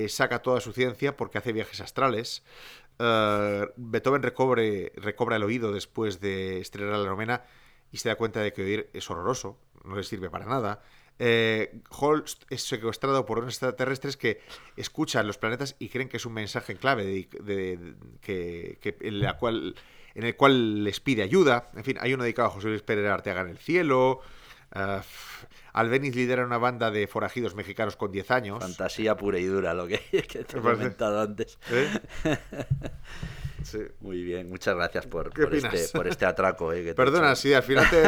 saca 0.08 0.40
toda 0.40 0.60
su 0.60 0.72
ciencia 0.72 1.16
porque 1.16 1.38
hace 1.38 1.52
viajes 1.52 1.80
astrales. 1.80 2.42
Eh, 3.02 3.66
Beethoven 3.76 4.22
recobre, 4.22 4.92
recobra 4.96 5.36
el 5.36 5.42
oído 5.42 5.72
después 5.72 6.20
de 6.20 6.60
estrenar 6.60 6.98
la 6.98 7.08
novena 7.08 7.42
y 7.90 7.96
se 7.96 8.10
da 8.10 8.16
cuenta 8.16 8.40
de 8.40 8.52
que 8.52 8.62
oír 8.62 8.90
es 8.92 9.10
horroroso, 9.10 9.58
no 9.84 9.96
le 9.96 10.02
sirve 10.02 10.28
para 10.28 10.44
nada. 10.44 10.82
Eh, 11.18 11.80
Holst 11.90 12.44
es 12.50 12.62
secuestrado 12.62 13.26
por 13.26 13.38
unos 13.38 13.54
extraterrestres 13.54 14.16
que 14.16 14.40
escuchan 14.76 15.26
los 15.26 15.38
planetas 15.38 15.76
y 15.78 15.88
creen 15.88 16.08
que 16.08 16.18
es 16.18 16.26
un 16.26 16.34
mensaje 16.34 16.72
en 16.72 16.78
clave 16.78 17.04
de, 17.04 17.28
que, 18.20 18.78
en, 19.00 20.24
el 20.24 20.36
cual 20.36 20.84
les 20.84 21.00
pide 21.00 21.22
ayuda. 21.22 21.70
En 21.74 21.84
fin, 21.84 21.96
hay 22.00 22.12
uno 22.12 22.22
dedicado 22.22 22.48
a 22.48 22.50
José 22.52 22.68
Luis 22.68 22.82
Pérez 22.82 23.06
Arteaga 23.06 23.42
en 23.42 23.48
el 23.48 23.58
cielo. 23.58 24.20
Uh, 24.74 25.00
Albeniz 25.72 26.14
lidera 26.14 26.44
una 26.44 26.58
banda 26.58 26.90
de 26.90 27.06
forajidos 27.06 27.54
mexicanos 27.54 27.96
con 27.96 28.12
10 28.12 28.30
años. 28.30 28.58
Fantasía 28.60 29.16
pura 29.16 29.38
y 29.38 29.44
dura, 29.44 29.74
lo 29.74 29.86
que, 29.86 29.98
te 30.10 30.40
he 30.40 30.60
comentado 30.60 31.20
antes. 31.20 31.58
¿Eh? 31.70 31.88
Muy 34.00 34.22
bien, 34.22 34.48
muchas 34.48 34.74
gracias 34.74 35.06
por, 35.06 35.28
este, 35.28 35.88
por, 35.92 36.08
este, 36.08 36.24
atraco. 36.24 36.72
Eh, 36.72 36.94
Perdona, 36.94 37.36
sí, 37.36 37.52
al 37.52 37.62
final 37.62 37.88
te... 37.90 38.02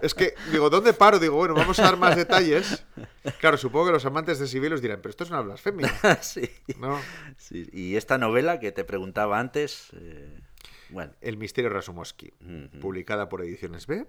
Es 0.02 0.14
que, 0.14 0.34
digo, 0.50 0.70
¿dónde 0.70 0.92
paro? 0.92 1.18
Digo, 1.18 1.36
bueno, 1.36 1.54
vamos 1.54 1.78
a 1.78 1.82
dar 1.82 1.96
más 1.96 2.16
detalles. 2.16 2.84
Claro, 3.38 3.58
supongo 3.58 3.86
que 3.86 3.92
los 3.92 4.06
amantes 4.06 4.38
de 4.38 4.46
Sibelos 4.46 4.80
dirán, 4.80 5.00
pero 5.02 5.10
esto 5.10 5.24
es 5.24 5.30
una 5.30 5.42
blasfemia. 5.42 5.92
sí. 6.20 6.50
Y 7.72 7.96
esta 7.96 8.18
novela 8.18 8.58
que 8.60 8.72
te 8.72 8.84
preguntaba 8.84 9.38
antes... 9.38 9.90
Eh, 9.92 10.40
bueno. 10.90 11.12
El 11.20 11.36
misterio 11.36 11.68
Rasumowski, 11.70 12.32
publicada 12.80 13.28
por 13.28 13.42
Ediciones 13.42 13.86
B 13.86 14.06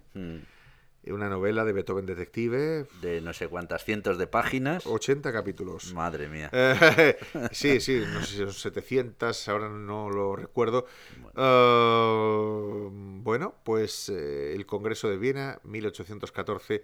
una 1.07 1.29
novela 1.29 1.65
de 1.65 1.73
Beethoven 1.73 2.05
Detective. 2.05 2.85
De 3.01 3.21
no 3.21 3.33
sé 3.33 3.47
cuántas 3.47 3.83
cientos 3.83 4.17
de 4.17 4.27
páginas. 4.27 4.85
80 4.85 5.31
capítulos. 5.31 5.93
Madre 5.93 6.29
mía. 6.29 6.51
sí, 7.51 7.79
sí, 7.79 8.03
no 8.13 8.21
sé 8.21 8.27
si 8.27 8.38
son 8.38 8.53
700, 8.53 9.49
ahora 9.49 9.69
no 9.69 10.09
lo 10.09 10.35
recuerdo. 10.35 10.85
Bueno, 11.33 13.53
ah, 13.55 13.62
pues 13.63 14.09
eh, 14.09 14.53
el 14.55 14.65
Congreso 14.65 15.09
de 15.09 15.17
Viena, 15.17 15.59
1814, 15.63 16.83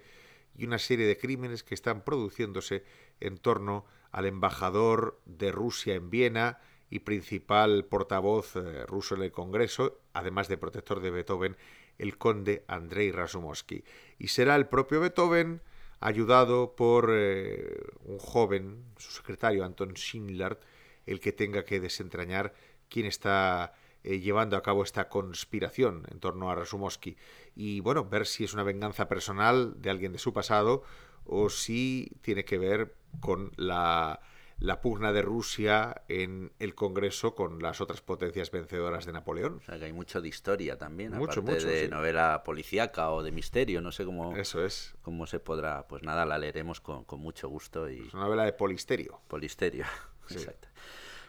y 0.56 0.64
una 0.64 0.78
serie 0.78 1.06
de 1.06 1.16
crímenes 1.16 1.62
que 1.62 1.74
están 1.74 2.02
produciéndose 2.02 2.84
en 3.20 3.38
torno 3.38 3.84
al 4.10 4.26
embajador 4.26 5.20
de 5.26 5.52
Rusia 5.52 5.94
en 5.94 6.10
Viena 6.10 6.58
y 6.88 7.00
principal 7.00 7.84
portavoz 7.84 8.56
eh, 8.56 8.86
ruso 8.86 9.16
en 9.16 9.22
el 9.22 9.32
Congreso, 9.32 10.00
además 10.12 10.48
de 10.48 10.56
protector 10.56 11.00
de 11.00 11.10
Beethoven 11.10 11.56
el 11.98 12.18
conde 12.18 12.64
Andrei 12.68 13.10
Rasumowski. 13.10 13.84
Y 14.18 14.28
será 14.28 14.56
el 14.56 14.66
propio 14.66 15.00
Beethoven, 15.00 15.60
ayudado 16.00 16.76
por 16.76 17.10
eh, 17.12 17.82
un 18.04 18.18
joven, 18.18 18.84
su 18.96 19.12
secretario 19.12 19.64
Anton 19.64 19.94
Schindler, 19.94 20.58
el 21.06 21.20
que 21.20 21.32
tenga 21.32 21.64
que 21.64 21.80
desentrañar 21.80 22.54
quién 22.88 23.06
está 23.06 23.74
eh, 24.04 24.20
llevando 24.20 24.56
a 24.56 24.62
cabo 24.62 24.82
esta 24.82 25.08
conspiración 25.08 26.06
en 26.10 26.20
torno 26.20 26.50
a 26.50 26.54
Rasumowski. 26.54 27.16
Y 27.54 27.80
bueno, 27.80 28.04
ver 28.04 28.26
si 28.26 28.44
es 28.44 28.54
una 28.54 28.62
venganza 28.62 29.08
personal 29.08 29.80
de 29.80 29.90
alguien 29.90 30.12
de 30.12 30.18
su 30.18 30.32
pasado 30.32 30.82
o 31.24 31.50
si 31.50 32.12
tiene 32.22 32.44
que 32.44 32.58
ver 32.58 32.94
con 33.20 33.52
la 33.56 34.20
la 34.58 34.80
pugna 34.80 35.12
de 35.12 35.22
Rusia 35.22 36.02
en 36.08 36.52
el 36.58 36.74
Congreso 36.74 37.34
con 37.34 37.60
las 37.60 37.80
otras 37.80 38.00
potencias 38.00 38.50
vencedoras 38.50 39.04
de 39.04 39.12
Napoleón. 39.12 39.58
O 39.58 39.60
sea, 39.60 39.78
que 39.78 39.84
hay 39.84 39.92
mucho 39.92 40.20
de 40.20 40.28
historia 40.28 40.78
también, 40.78 41.12
mucho, 41.12 41.40
aparte 41.40 41.66
de 41.66 41.88
novela 41.88 42.42
policíaca 42.44 43.10
o 43.10 43.22
de 43.22 43.32
misterio, 43.32 43.80
no 43.80 43.92
sé 43.92 44.04
cómo, 44.04 44.36
Eso 44.36 44.64
es. 44.64 44.94
cómo 45.02 45.26
se 45.26 45.40
podrá. 45.40 45.86
Pues 45.86 46.02
nada, 46.02 46.24
la 46.24 46.38
leeremos 46.38 46.80
con, 46.80 47.04
mucho 47.18 47.48
gusto. 47.48 47.88
Y... 47.90 48.06
Es 48.06 48.14
una 48.14 48.24
novela 48.24 48.44
de 48.44 48.52
polisterio. 48.52 49.20
Polisterio, 49.28 49.84
exacto. 50.30 50.68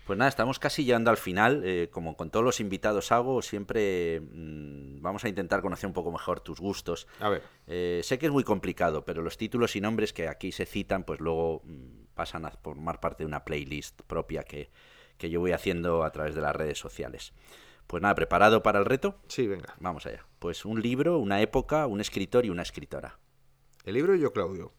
Pues 0.06 0.18
nada, 0.18 0.30
estamos 0.30 0.58
casi 0.58 0.86
llegando 0.86 1.12
al 1.12 1.18
final. 1.18 1.64
Eh, 1.66 1.90
como 1.92 2.16
con 2.16 2.30
todos 2.30 2.46
los 2.46 2.62
invitados 2.62 3.12
hago, 3.12 3.42
siempre 3.42 4.22
mm, 4.22 5.02
vamos 5.02 5.26
a 5.26 5.28
intentar 5.28 5.62
conocer 5.62 5.86
un 5.86 5.94
poco 5.94 6.14
mejor 6.14 6.40
tus 6.40 6.62
gustos. 6.62 7.08
A 7.20 7.28
ver. 7.28 7.44
Eh, 7.68 8.00
sé 8.06 8.18
que 8.18 8.28
es 8.28 8.32
muy 8.32 8.46
complicado, 8.46 9.04
pero 9.04 9.22
los 9.22 9.36
títulos 9.36 9.76
y 9.76 9.82
nombres 9.82 10.14
que 10.14 10.30
aquí 10.30 10.54
se 10.54 10.66
citan, 10.66 11.04
pues 11.04 11.20
luego 11.20 11.62
mm, 11.66 12.07
pasan 12.18 12.46
a 12.46 12.52
formar 12.52 13.00
parte 13.00 13.24
de 13.24 13.28
una 13.28 13.46
playlist 13.46 14.02
propia 14.02 14.44
que, 14.44 14.70
que 15.18 15.30
yo 15.30 15.40
voy 15.40 15.54
haciendo 15.54 16.04
a 16.04 16.12
través 16.12 16.36
de 16.36 16.42
las 16.42 16.54
redes 16.54 16.78
sociales. 16.78 17.32
Pues 17.88 18.04
nada, 18.04 18.16
¿preparado 18.16 18.62
para 18.62 18.80
el 18.80 18.86
reto? 18.86 19.18
Sí, 19.30 19.48
venga. 19.48 19.74
Vamos 19.80 20.06
allá. 20.06 20.26
Pues 20.40 20.66
un 20.66 20.82
libro, 20.82 21.20
una 21.20 21.42
época, 21.42 21.88
un 21.88 22.02
escritor 22.02 22.46
y 22.46 22.50
una 22.50 22.64
escritora. 22.64 23.18
El 23.86 23.94
libro 23.94 24.14
Yo 24.16 24.34
Claudio, 24.34 24.74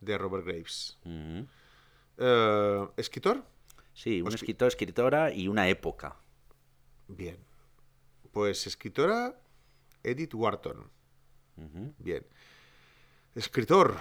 de 0.00 0.18
Robert 0.18 0.46
Graves. 0.46 1.00
Eh, 2.16 2.88
¿Escritor? 2.96 3.44
Sí, 3.92 4.22
un 4.22 4.32
escritor, 4.32 4.68
escritora 4.68 5.32
y 5.32 5.48
una 5.48 5.68
época. 5.68 6.16
Bien. 7.08 7.38
Pues 8.30 8.68
escritora 8.68 9.36
Edith 10.04 10.34
Wharton. 10.34 10.88
Bien. 11.98 12.24
Escritor. 13.34 13.96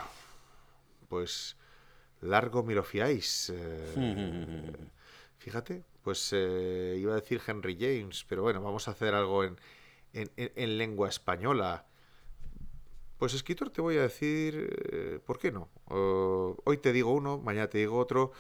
Pues 1.09 1.57
largo 2.23 2.63
me 2.63 2.73
lo 2.73 2.83
fiáis. 2.83 3.51
Eh, 3.53 4.71
fíjate, 5.37 5.83
pues 6.01 6.31
eh, 6.33 6.97
iba 6.99 7.13
a 7.13 7.15
decir 7.15 7.41
Henry 7.45 7.77
James, 7.79 8.25
pero 8.27 8.43
bueno, 8.43 8.61
vamos 8.61 8.87
a 8.87 8.91
hacer 8.91 9.13
algo 9.13 9.43
en, 9.43 9.57
en, 10.13 10.77
lengua 10.77 11.09
española. 11.09 11.85
Pues 13.17 13.33
escritor 13.33 13.69
te 13.69 13.81
voy 13.81 13.97
a 13.97 14.03
decir, 14.03 14.75
eh, 14.91 15.19
¿por 15.25 15.39
qué 15.39 15.51
no? 15.51 15.69
hoy 15.87 16.77
te 16.77 16.91
digo 16.91 17.13
uno, 17.13 17.37
mañana 17.37 17.69
te 17.69 17.77
digo 17.77 17.97
otro. 17.97 18.31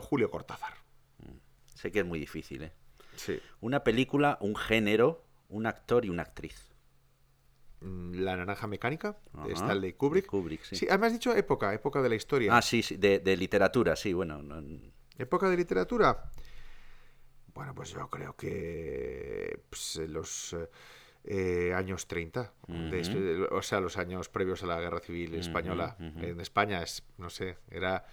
Julio 0.00 0.30
Cortázar. 0.30 0.74
Mm. 1.18 1.38
Sé 1.74 1.90
que 1.90 2.00
es 2.00 2.04
muy 2.04 2.18
difícil, 2.18 2.64
¿eh? 2.64 2.72
Sí. 3.16 3.40
Una 3.60 3.82
película, 3.82 4.36
un 4.42 4.56
género, 4.56 5.24
un 5.48 5.66
actor 5.66 6.04
y 6.04 6.10
una 6.10 6.22
actriz. 6.22 6.73
Mm, 7.84 8.14
la 8.22 8.34
naranja 8.36 8.66
mecánica, 8.66 9.18
de 9.46 9.52
Stanley 9.52 9.92
Kubrick. 9.92 10.26
Kubrick 10.26 10.64
sí. 10.64 10.76
sí. 10.76 10.86
además 10.88 11.12
dicho 11.12 11.36
época, 11.36 11.74
época 11.74 12.00
de 12.00 12.08
la 12.08 12.14
historia. 12.14 12.56
Ah, 12.56 12.62
sí, 12.62 12.82
sí 12.82 12.96
de, 12.96 13.36
literatura, 13.36 13.94
sí, 13.94 14.14
bueno. 14.14 14.40
¿Época 15.18 15.50
de 15.50 15.56
literatura? 15.58 16.30
Bueno, 17.52 17.74
pues 17.74 17.90
yo 17.90 18.08
creo 18.08 18.34
que 18.36 19.60
pues, 19.68 20.00
los 20.08 20.56
eh, 21.24 21.74
años 21.76 22.06
30, 22.06 22.52
o 23.50 23.62
sea, 23.62 23.80
los 23.80 23.98
años 23.98 24.30
previos 24.30 24.62
a 24.62 24.66
la 24.66 24.80
Guerra 24.80 25.00
Civil 25.00 25.34
Española. 25.34 25.96
En 25.98 26.40
España, 26.40 26.82
es, 26.82 27.02
no 27.18 27.28
sé, 27.28 27.58
era 27.70 28.06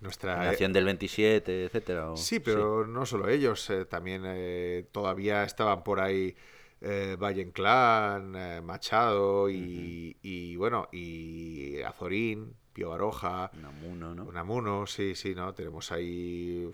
nuestra 0.00 0.36
nación 0.36 0.72
del 0.72 0.86
27, 0.86 1.64
etcétera. 1.64 2.16
Sí, 2.16 2.40
pero 2.40 2.86
no 2.86 3.04
solo 3.04 3.28
ellos, 3.28 3.68
eh, 3.68 3.84
también 3.84 4.22
eh, 4.24 4.86
todavía 4.90 5.44
estaban 5.44 5.84
por 5.84 6.00
ahí 6.00 6.34
eh, 6.82 7.16
Valle 7.18 7.42
Inclán, 7.42 8.34
eh, 8.36 8.60
Machado 8.60 9.48
y, 9.48 10.56
bueno, 10.56 10.88
y 10.90 11.80
Azorín, 11.82 12.54
Pío 12.72 12.90
Baroja, 12.90 13.50
Unamuno, 13.56 14.14
¿no? 14.14 14.24
Unamuno, 14.24 14.86
sí, 14.86 15.14
sí, 15.14 15.34
¿no? 15.34 15.54
Tenemos 15.54 15.92
ahí 15.92 16.68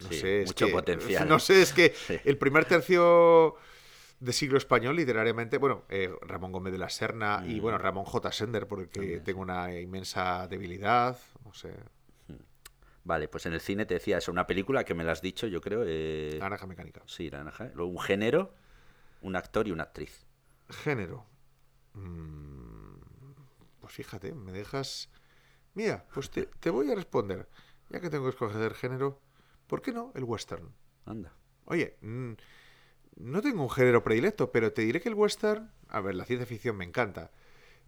no 0.00 0.12
sé, 0.12 0.44
mucho 0.46 0.70
potencial. 0.70 1.26
No 1.28 1.38
sé, 1.38 1.62
es 1.62 1.72
que 1.72 1.94
el 2.24 2.38
primer 2.38 2.64
tercio 2.64 3.56
de 4.18 4.32
siglo 4.32 4.58
español 4.58 4.96
literariamente, 4.96 5.58
bueno, 5.58 5.84
Ramón 6.22 6.52
Gómez 6.52 6.72
de 6.72 6.78
la 6.78 6.88
Serna 6.88 7.44
y 7.46 7.60
bueno, 7.60 7.78
Ramón 7.78 8.04
J. 8.04 8.32
Sender, 8.32 8.66
porque 8.66 9.20
tengo 9.24 9.40
una 9.40 9.78
inmensa 9.78 10.46
debilidad, 10.48 11.18
no 11.44 11.52
sé. 11.52 11.74
Vale, 13.04 13.28
pues 13.28 13.46
en 13.46 13.54
el 13.54 13.60
cine 13.60 13.86
te 13.86 13.94
decía 13.94 14.18
eso, 14.18 14.30
una 14.30 14.46
película 14.46 14.84
que 14.84 14.94
me 14.94 15.04
la 15.04 15.12
has 15.12 15.22
dicho, 15.22 15.46
yo 15.46 15.60
creo. 15.60 15.84
Eh... 15.86 16.36
Naranja 16.38 16.66
Mecánica. 16.66 17.02
Sí, 17.06 17.30
Naranja. 17.30 17.72
Un 17.74 17.98
género, 17.98 18.52
un 19.20 19.36
actor 19.36 19.68
y 19.68 19.72
una 19.72 19.84
actriz. 19.84 20.26
Género. 20.68 21.26
Mm, 21.94 22.96
pues 23.80 23.92
fíjate, 23.92 24.32
me 24.32 24.52
dejas. 24.52 25.10
Mira, 25.74 26.06
pues 26.12 26.30
te, 26.30 26.70
voy 26.70 26.90
a 26.90 26.94
responder. 26.94 27.48
Ya 27.88 28.00
que 28.00 28.10
tengo 28.10 28.24
que 28.24 28.30
escoger 28.30 28.74
género, 28.74 29.20
¿por 29.66 29.82
qué 29.82 29.92
no 29.92 30.12
el 30.14 30.24
western? 30.24 30.72
Anda. 31.06 31.32
Oye, 31.64 31.96
mm, 32.00 32.32
no 33.16 33.42
tengo 33.42 33.62
un 33.62 33.70
género 33.70 34.02
predilecto, 34.02 34.52
pero 34.52 34.72
te 34.72 34.82
diré 34.82 35.00
que 35.00 35.08
el 35.08 35.14
western, 35.14 35.72
a 35.88 36.00
ver, 36.00 36.14
la 36.14 36.24
ciencia 36.24 36.46
ficción 36.46 36.76
me 36.76 36.84
encanta, 36.84 37.32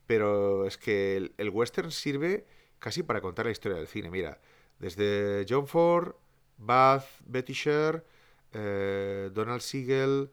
pero 0.07 0.67
es 0.67 0.77
que 0.79 1.17
el, 1.17 1.35
el 1.39 1.51
western 1.51 1.91
sirve 1.91 2.47
casi 2.79 3.03
para 3.03 3.21
contar 3.21 3.47
la 3.47 3.53
historia 3.53 3.79
del 3.79 3.87
cine. 3.87 4.11
Mira, 4.11 4.41
desde 4.79 5.47
John 5.49 5.69
Ford, 5.69 6.17
Bath, 6.59 7.07
Betty 7.25 7.53
Sher, 7.53 8.05
eh, 8.53 9.31
Donald 9.33 9.61
Siegel, 9.61 10.31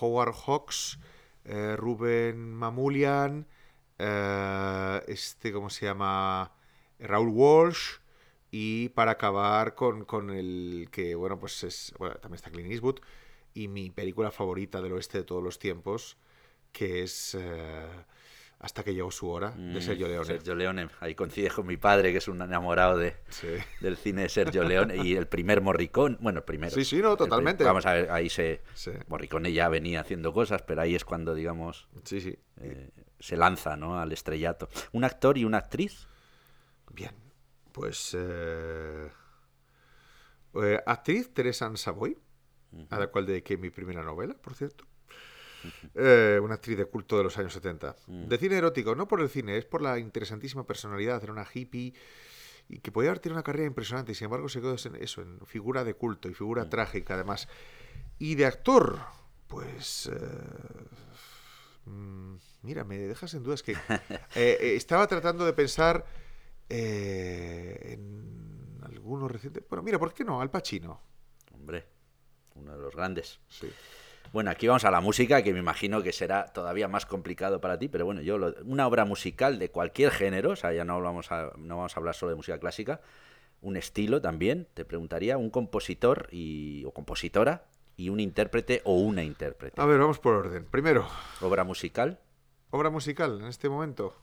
Howard 0.00 0.34
Hawks, 0.46 0.98
eh, 1.44 1.76
Ruben 1.76 2.52
Mamulian, 2.54 3.46
eh, 3.98 5.02
este, 5.08 5.52
¿cómo 5.52 5.70
se 5.70 5.86
llama? 5.86 6.52
Raúl 6.98 7.28
Walsh. 7.30 7.98
Y 8.52 8.88
para 8.90 9.12
acabar 9.12 9.74
con, 9.74 10.04
con 10.04 10.30
el 10.30 10.88
que, 10.90 11.14
bueno, 11.14 11.38
pues 11.38 11.62
es. 11.64 11.94
Bueno, 11.98 12.16
también 12.16 12.36
está 12.36 12.50
Clint 12.50 12.70
Eastwood. 12.72 12.98
Y 13.54 13.68
mi 13.68 13.90
película 13.90 14.30
favorita 14.30 14.80
del 14.80 14.92
oeste 14.92 15.18
de 15.18 15.24
todos 15.24 15.42
los 15.42 15.58
tiempos, 15.58 16.16
que 16.72 17.02
es. 17.02 17.34
eh, 17.36 17.86
hasta 18.62 18.84
que 18.84 18.92
llegó 18.94 19.10
su 19.10 19.28
hora, 19.28 19.52
de 19.52 19.78
Mm, 19.78 19.82
Sergio 19.82 20.06
Leone. 20.06 20.26
Sergio 20.26 20.54
Leone. 20.54 20.88
Ahí 21.00 21.14
coincide 21.14 21.48
con 21.50 21.66
mi 21.66 21.76
padre, 21.78 22.12
que 22.12 22.18
es 22.18 22.28
un 22.28 22.40
enamorado 22.42 22.98
de, 22.98 23.16
Sí. 23.30 23.48
del 23.80 23.96
cine 23.96 24.22
de 24.22 24.28
Sergio 24.28 24.62
Leone. 24.64 24.96
Y 25.04 25.16
el 25.16 25.26
primer 25.26 25.62
Morricone, 25.62 26.18
bueno, 26.20 26.40
el 26.40 26.44
primero. 26.44 26.74
Sí, 26.74 26.84
sí, 26.84 27.00
no, 27.00 27.12
El 27.12 27.16
totalmente. 27.18 27.64
Vamos 27.64 27.86
a 27.86 27.94
ver, 27.94 28.10
ahí 28.10 28.28
se. 28.28 28.60
Sí. 28.74 28.90
Morricone 29.08 29.52
ya 29.52 29.68
venía 29.70 30.00
haciendo 30.00 30.32
cosas, 30.34 30.60
pero 30.62 30.82
ahí 30.82 30.94
es 30.94 31.04
cuando, 31.06 31.34
digamos, 31.34 31.88
Sí, 32.04 32.20
sí. 32.20 32.38
eh, 32.60 32.90
se 33.18 33.36
lanza 33.36 33.76
¿no? 33.76 33.98
al 33.98 34.12
estrellato. 34.12 34.68
¿Un 34.92 35.04
actor 35.04 35.38
y 35.38 35.44
una 35.44 35.56
actriz? 35.58 36.06
Bien, 36.92 37.12
pues 37.72 38.14
eh, 38.18 39.08
eh, 40.54 40.80
actriz 40.86 41.32
Teresa 41.32 41.70
Savoy, 41.76 42.18
a 42.90 42.98
la 42.98 43.06
cual 43.06 43.24
dediqué 43.26 43.56
mi 43.56 43.70
primera 43.70 44.02
novela, 44.02 44.34
por 44.34 44.54
cierto. 44.54 44.84
Eh, 45.94 46.38
una 46.42 46.54
actriz 46.54 46.76
de 46.78 46.84
culto 46.86 47.18
de 47.18 47.24
los 47.24 47.36
años 47.38 47.52
70. 47.52 47.96
De 48.06 48.38
cine 48.38 48.56
erótico, 48.56 48.94
no 48.94 49.06
por 49.08 49.20
el 49.20 49.28
cine, 49.28 49.56
es 49.56 49.64
por 49.64 49.82
la 49.82 49.98
interesantísima 49.98 50.64
personalidad. 50.66 51.22
Era 51.22 51.32
una 51.32 51.46
hippie 51.52 51.94
y 52.68 52.78
que 52.78 52.92
podía 52.92 53.10
haber 53.10 53.18
tenido 53.18 53.36
una 53.36 53.42
carrera 53.42 53.66
impresionante 53.66 54.12
y 54.12 54.14
sin 54.14 54.26
embargo 54.26 54.48
se 54.48 54.60
quedó 54.60 54.76
en 54.84 54.96
eso, 54.96 55.22
en 55.22 55.40
figura 55.44 55.82
de 55.82 55.94
culto 55.94 56.28
y 56.28 56.34
figura 56.34 56.68
trágica 56.68 57.14
además. 57.14 57.48
Y 58.18 58.36
de 58.36 58.46
actor, 58.46 59.00
pues... 59.48 60.08
eh, 60.12 60.18
mm, 61.86 62.36
mira, 62.62 62.84
me 62.84 62.96
dejas 62.98 63.34
en 63.34 63.42
dudas 63.42 63.62
que... 63.62 63.72
eh, 64.34 64.58
eh, 64.60 64.76
estaba 64.76 65.06
tratando 65.06 65.44
de 65.44 65.52
pensar 65.52 66.04
eh, 66.68 67.94
en 67.94 68.78
alguno 68.84 69.26
reciente. 69.26 69.64
Bueno, 69.68 69.82
mira, 69.82 69.98
¿por 69.98 70.14
qué 70.14 70.24
no? 70.24 70.40
Al 70.40 70.50
Pacino. 70.50 71.00
Hombre, 71.52 71.86
uno 72.54 72.76
de 72.76 72.82
los 72.82 72.94
grandes. 72.94 73.40
Sí. 73.48 73.68
Bueno, 74.32 74.50
aquí 74.50 74.68
vamos 74.68 74.84
a 74.84 74.90
la 74.92 75.00
música, 75.00 75.42
que 75.42 75.52
me 75.52 75.58
imagino 75.58 76.02
que 76.02 76.12
será 76.12 76.46
todavía 76.46 76.86
más 76.86 77.04
complicado 77.04 77.60
para 77.60 77.78
ti, 77.78 77.88
pero 77.88 78.04
bueno, 78.04 78.20
yo 78.20 78.38
lo- 78.38 78.54
una 78.64 78.86
obra 78.86 79.04
musical 79.04 79.58
de 79.58 79.70
cualquier 79.70 80.12
género, 80.12 80.50
o 80.50 80.56
sea, 80.56 80.72
ya 80.72 80.84
no 80.84 81.00
vamos 81.00 81.32
a, 81.32 81.50
no 81.56 81.76
vamos 81.78 81.96
a 81.96 82.00
hablar 82.00 82.14
solo 82.14 82.30
de 82.30 82.36
música 82.36 82.58
clásica, 82.58 83.00
un 83.60 83.76
estilo 83.76 84.20
también, 84.20 84.68
te 84.74 84.84
preguntaría, 84.84 85.36
un 85.36 85.50
compositor 85.50 86.28
y, 86.30 86.84
o 86.84 86.92
compositora 86.92 87.64
y 87.96 88.08
un 88.08 88.20
intérprete 88.20 88.82
o 88.84 88.94
una 88.94 89.24
intérprete. 89.24 89.80
A 89.80 89.84
ver, 89.86 89.98
vamos 89.98 90.20
por 90.20 90.34
orden. 90.34 90.64
Primero, 90.64 91.06
Obra 91.40 91.64
musical, 91.64 92.20
obra 92.70 92.88
musical 92.90 93.40
en 93.40 93.46
este 93.48 93.68
momento 93.68 94.14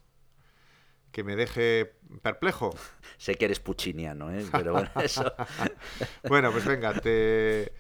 que 1.12 1.24
me 1.26 1.36
deje 1.36 1.96
perplejo. 2.22 2.74
sé 3.18 3.36
que 3.36 3.46
eres 3.46 3.60
pucciniano, 3.60 4.32
¿eh? 4.32 4.46
pero 4.52 4.72
bueno, 4.74 4.90
eso. 5.04 5.34
Bueno, 6.30 6.52
pues 6.52 6.66
venga, 6.66 6.94
te... 6.94 7.74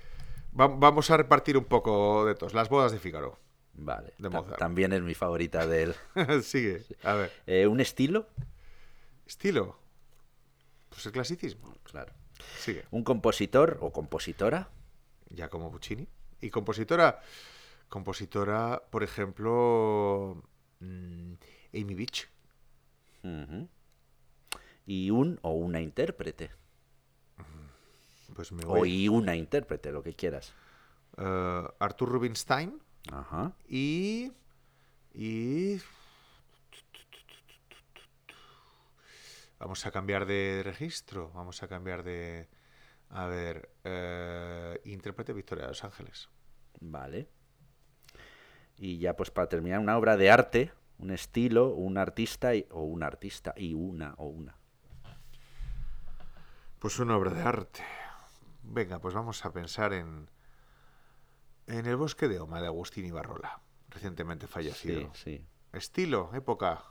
va- 0.59 0.67
vamos 0.67 1.09
a 1.11 1.17
repartir 1.17 1.57
un 1.57 1.65
poco 1.65 2.25
de 2.25 2.35
todos. 2.35 2.53
Las 2.53 2.69
bodas 2.69 2.91
de 2.91 2.99
Fígaro. 2.99 3.37
Vale, 3.79 4.13
De 4.17 4.29
Mozart. 4.29 4.57
también 4.57 4.91
es 4.93 5.01
mi 5.03 5.13
favorita 5.13 5.67
de 5.67 5.83
él. 5.83 5.95
Sigue. 6.43 6.83
A 7.03 7.13
ver. 7.13 7.31
Eh, 7.45 7.67
¿Un 7.67 7.79
estilo? 7.79 8.27
Estilo. 9.27 9.77
Pues 10.89 11.05
el 11.05 11.11
clasicismo. 11.11 11.73
Claro. 11.83 12.11
Sigue. 12.59 12.85
¿Un 12.91 13.03
compositor 13.03 13.77
o 13.81 13.91
compositora? 13.91 14.69
Ya 15.29 15.49
como 15.49 15.71
Puccini. 15.71 16.07
Y 16.41 16.49
compositora. 16.49 17.21
Compositora, 17.89 18.81
por 18.89 19.03
ejemplo. 19.03 20.41
mm, 20.79 21.33
Amy 21.73 21.93
Beach. 21.93 22.27
Y 24.85 25.09
un 25.11 25.39
o 25.41 25.51
una 25.51 25.81
intérprete. 25.81 26.49
Pues 28.33 28.51
me 28.51 28.63
O 28.65 28.85
y 28.85 29.07
una 29.07 29.35
intérprete, 29.35 29.91
lo 29.91 30.03
que 30.03 30.13
quieras. 30.13 30.53
eh, 31.17 31.63
Arthur 31.79 32.09
Rubinstein. 32.09 32.81
Ajá. 33.11 33.53
Y. 33.67 34.31
Y. 35.13 35.79
Vamos 39.59 39.85
a 39.85 39.91
cambiar 39.91 40.25
de 40.25 40.61
registro. 40.63 41.31
Vamos 41.33 41.63
a 41.63 41.67
cambiar 41.67 42.03
de. 42.03 42.47
A 43.09 43.25
ver. 43.25 43.69
eh, 43.83 44.81
intérprete 44.85 45.33
Victoria 45.33 45.63
de 45.63 45.69
los 45.69 45.83
Ángeles. 45.83 46.29
Vale. 46.79 47.29
Y 48.77 48.99
ya 48.99 49.15
pues 49.15 49.31
para 49.31 49.49
terminar, 49.49 49.79
una 49.79 49.97
obra 49.97 50.17
de 50.17 50.29
arte, 50.29 50.71
un 50.99 51.09
estilo, 51.11 51.69
un 51.73 51.97
artista 51.97 52.53
y- 52.53 52.67
o 52.69 52.83
un 52.83 53.01
artista 53.01 53.53
y 53.57 53.73
una 53.73 54.13
o 54.17 54.27
una. 54.27 54.55
Pues 56.77 56.99
una 56.99 57.17
obra 57.17 57.31
de 57.31 57.41
arte. 57.41 57.83
Venga, 58.69 58.99
pues 58.99 59.13
vamos 59.13 59.43
a 59.45 59.51
pensar 59.51 59.93
en. 59.93 60.29
En 61.67 61.85
el 61.85 61.97
bosque 61.97 62.27
de 62.27 62.39
Oma 62.39 62.61
de 62.61 62.67
Agustín 62.67 63.05
Ibarrola, 63.05 63.59
recientemente 63.89 64.47
fallecido. 64.47 65.13
Sí, 65.13 65.39
sí. 65.39 65.45
Estilo, 65.73 66.29
época. 66.33 66.83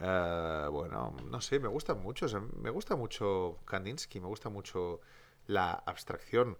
Eh, 0.00 0.66
bueno, 0.70 1.14
no 1.24 1.40
sé, 1.40 1.60
me 1.60 1.68
gustan 1.68 2.02
mucho. 2.02 2.26
o 2.26 2.28
sea, 2.28 2.40
me 2.40 2.70
gusta 2.70 2.96
mucho 2.96 3.60
Kandinsky, 3.64 4.20
me 4.20 4.26
gusta 4.26 4.48
mucho 4.48 5.00
la 5.46 5.70
abstracción, 5.72 6.58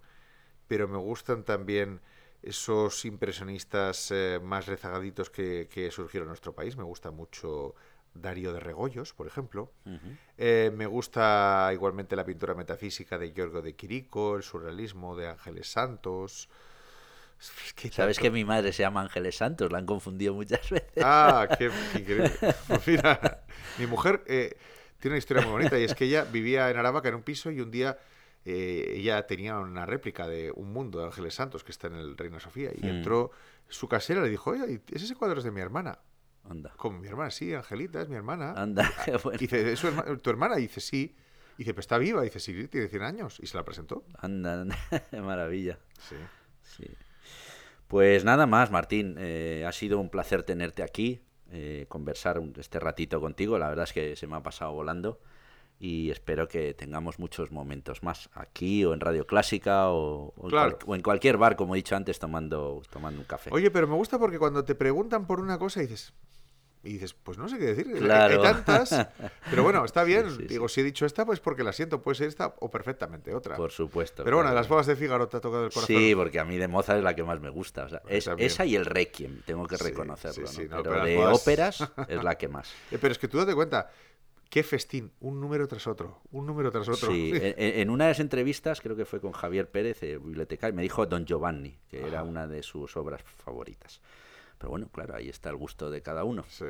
pero 0.67 0.87
me 0.87 0.97
gustan 0.97 1.43
también 1.43 1.99
esos 2.41 3.03
impresionistas 3.03 4.09
eh, 4.11 4.39
más 4.41 4.67
rezagaditos 4.67 5.29
que, 5.29 5.67
que 5.69 5.91
surgieron 5.91 6.27
en 6.27 6.29
nuestro 6.29 6.53
país. 6.55 6.77
Me 6.77 6.83
gusta 6.83 7.11
mucho 7.11 7.75
Darío 8.21 8.53
de 8.53 8.59
Regoyos, 8.59 9.13
por 9.13 9.27
ejemplo. 9.27 9.71
Eh, 10.37 10.71
me 10.75 10.85
gusta 10.85 11.69
igualmente 11.73 12.15
la 12.15 12.25
pintura 12.25 12.53
metafísica 12.53 13.17
de 13.17 13.31
Giorgio 13.33 13.61
de 13.61 13.75
Quirico, 13.75 14.35
el 14.35 14.43
surrealismo 14.43 15.15
de 15.15 15.27
Ángeles 15.29 15.67
Santos. 15.71 16.49
¿Sabes 17.91 18.17
que 18.19 18.31
mi 18.31 18.43
madre 18.43 18.73
se 18.73 18.81
llama 18.83 19.01
Ángeles 19.01 19.37
Santos? 19.37 19.71
La 19.71 19.77
han 19.77 19.85
confundido 19.85 20.33
muchas 20.33 20.69
veces. 20.71 21.03
Ah, 21.03 21.47
qué, 21.57 21.69
qué 21.93 21.99
increíble. 21.99 22.31
Pues 22.67 22.87
mira, 22.87 23.43
mi 23.77 23.85
mujer 23.85 24.23
eh, 24.27 24.57
tiene 24.99 25.13
una 25.13 25.19
historia 25.19 25.43
muy 25.43 25.51
bonita 25.51 25.77
y 25.79 25.83
es 25.83 25.93
que 25.93 26.05
ella 26.05 26.23
vivía 26.23 26.69
en 26.71 26.77
Aravaca 26.77 27.09
en 27.09 27.15
un 27.15 27.23
piso 27.23 27.51
y 27.51 27.61
un 27.61 27.69
día 27.69 27.97
eh, 28.45 28.93
ella 28.95 29.27
tenía 29.27 29.57
una 29.59 29.85
réplica 29.85 30.27
de 30.27 30.51
Un 30.55 30.73
Mundo 30.73 30.99
de 30.99 31.05
Ángeles 31.05 31.35
Santos 31.35 31.63
que 31.63 31.71
está 31.71 31.87
en 31.87 31.95
el 31.95 32.17
Reina 32.17 32.39
Sofía 32.39 32.71
y 32.75 32.81
Mm. 32.85 32.89
entró 32.89 33.31
su 33.69 33.87
casera 33.87 34.21
y 34.21 34.23
le 34.23 34.29
dijo, 34.29 34.51
oye, 34.51 34.81
¿es 34.91 35.03
ese 35.03 35.15
cuadro 35.15 35.37
es 35.39 35.43
de 35.43 35.51
mi 35.51 35.61
hermana? 35.61 35.99
Anda. 36.43 36.73
Como 36.77 36.99
mi 36.99 37.07
hermana, 37.07 37.29
sí, 37.31 37.53
Angelita 37.53 38.01
es 38.01 38.09
mi 38.09 38.15
hermana. 38.15 38.53
Anda, 38.53 38.89
bueno. 39.23 39.37
Dice, 39.37 39.71
¿es 39.73 39.83
herma- 39.83 40.19
tu 40.21 40.29
hermana? 40.29 40.57
Y 40.59 40.63
dice, 40.63 40.79
sí. 40.81 41.15
Y 41.55 41.59
dice, 41.59 41.73
pero 41.73 41.81
está 41.81 41.97
viva. 41.97 42.21
Y 42.21 42.25
dice, 42.25 42.39
sí, 42.39 42.67
tiene 42.67 42.87
100 42.87 43.01
años. 43.03 43.39
Y 43.41 43.47
se 43.47 43.57
la 43.57 43.63
presentó. 43.65 44.05
Anda, 44.17 44.61
anda. 44.61 44.77
Maravilla. 45.21 45.77
Sí. 46.07 46.15
Sí. 46.61 46.85
Pues 47.87 48.23
nada 48.25 48.45
más, 48.47 48.71
Martín. 48.71 49.15
eh, 49.17 49.65
ha 49.67 49.71
sido 49.71 49.99
un 49.99 50.09
placer 50.09 50.43
tenerte 50.43 50.83
aquí, 50.83 51.21
eh, 51.51 51.85
conversar 51.89 52.41
este 52.57 52.79
ratito 52.79 53.19
contigo. 53.21 53.57
La 53.57 53.69
verdad 53.69 53.83
es 53.85 53.93
que 53.93 54.15
se 54.15 54.27
me 54.27 54.35
ha 54.35 54.43
pasado 54.43 54.73
volando 54.73 55.19
y 55.79 56.09
espero 56.11 56.47
que 56.47 56.73
tengamos 56.73 57.19
muchos 57.19 57.51
momentos 57.51 58.01
más 58.03 58.29
aquí 58.33 58.83
o 58.85 58.93
en 58.93 58.99
Radio 58.99 59.27
Clásica 59.27 59.89
o, 59.89 60.33
o 60.35 60.43
en 60.45 60.49
Claro. 60.49 60.79
o 60.85 60.95
en 60.95 61.01
cualquier 61.01 61.37
bar, 61.37 61.55
como 61.55 61.75
he 61.75 61.77
dicho 61.77 61.95
antes, 61.95 62.17
tomando, 62.19 62.81
tomando 62.89 63.19
un 63.21 63.25
café. 63.27 63.49
Oye, 63.53 63.69
pero 63.71 63.87
me 63.87 63.95
gusta 63.95 64.17
porque 64.17 64.39
cuando 64.39 64.63
te 64.65 64.75
preguntan 64.75 65.27
por 65.27 65.39
una 65.39 65.57
cosa 65.59 65.81
dices... 65.81 66.13
Y 66.83 66.93
dices, 66.93 67.13
pues 67.15 67.37
no 67.37 67.49
sé 67.49 67.57
qué 67.57 67.65
decir. 67.65 67.87
hay- 67.87 67.99
Claro. 67.99 68.35
Hay 68.41 68.53
tantas. 68.53 69.09
Pero 69.49 69.63
bueno, 69.63 69.83
está 69.83 70.03
bien. 70.05 70.29
Sí, 70.29 70.37
sí, 70.41 70.47
Digo, 70.47 70.69
si 70.69 70.79
he 70.79 70.83
dicho 70.85 71.05
esta, 71.05 71.25
pues 71.25 71.41
porque 71.41 71.63
la 71.63 71.73
siento. 71.73 72.01
Puede 72.01 72.15
ser 72.15 72.27
esta 72.29 72.53
o 72.59 72.69
perfectamente 72.71 73.33
otra. 73.33 73.57
Por 73.57 73.71
supuesto. 73.71 74.23
pero 74.23 74.37
bueno, 74.37 74.51
claro. 74.51 74.61
las 74.61 74.69
bodas 74.69 74.85
de 74.85 74.95
Fígaro 74.95 75.27
te 75.27 75.35
ha 75.37 75.41
tocado 75.41 75.65
el 75.65 75.71
corazón. 75.73 75.95
Sí, 75.97 76.15
porque 76.15 76.39
a 76.39 76.45
mí 76.45 76.55
de 76.55 76.67
Mozart 76.69 76.99
es 76.99 77.03
la 77.03 77.13
que 77.13 77.23
más 77.23 77.41
me 77.41 77.49
gusta. 77.49 77.85
o 77.85 77.89
sea, 77.89 78.01
Pues 78.03 78.27
es 78.27 78.33
esa 78.39 78.63
y 78.63 78.75
el 78.77 78.85
Requiem, 78.85 79.41
tengo 79.41 79.67
que 79.67 79.75
Sí, 79.75 79.83
reconocerlo. 79.83 80.47
sí, 80.47 80.55
sí, 80.61 80.67
¿no? 80.69 80.77
no, 80.77 80.83
pero, 80.83 80.95
pero 80.95 81.05
de 81.07 81.17
bodas- 81.17 81.41
óperas 81.41 81.91
es 82.07 82.23
la 82.23 82.35
que 82.37 82.47
más. 82.47 82.71
Eh, 82.91 82.97
pero 83.01 83.11
es 83.11 83.17
que 83.17 83.27
tú 83.27 83.37
date 83.39 83.53
cuenta. 83.55 83.89
Qué 84.49 84.63
festín. 84.63 85.11
Un 85.19 85.39
número 85.39 85.67
tras 85.67 85.87
otro. 85.87 86.21
Un 86.31 86.45
número 86.45 86.71
tras 86.71 86.87
otro. 86.89 87.11
Sí, 87.11 87.31
en, 87.35 87.53
en 87.57 87.89
una 87.89 88.05
de 88.05 88.11
las 88.11 88.19
entrevistas, 88.19 88.81
creo 88.81 88.95
que 88.95 89.05
fue 89.05 89.19
con 89.19 89.31
Javier 89.31 89.69
Pérez, 89.69 90.01
eh, 90.03 90.17
bibliotecario, 90.17 90.75
me 90.75 90.83
dijo 90.83 91.05
Don 91.05 91.25
Giovanni, 91.25 91.77
que 91.87 92.05
era 92.05 92.23
una 92.23 92.47
de 92.47 92.63
sus 92.63 92.95
obras 92.97 93.21
favoritas. 93.23 94.01
Pero 94.57 94.71
bueno, 94.71 94.89
claro, 94.89 95.15
ahí 95.15 95.29
está 95.29 95.49
el 95.49 95.55
gusto 95.55 95.89
de 95.89 96.01
cada 96.01 96.23
uno. 96.23 96.43
Sí. 96.49 96.65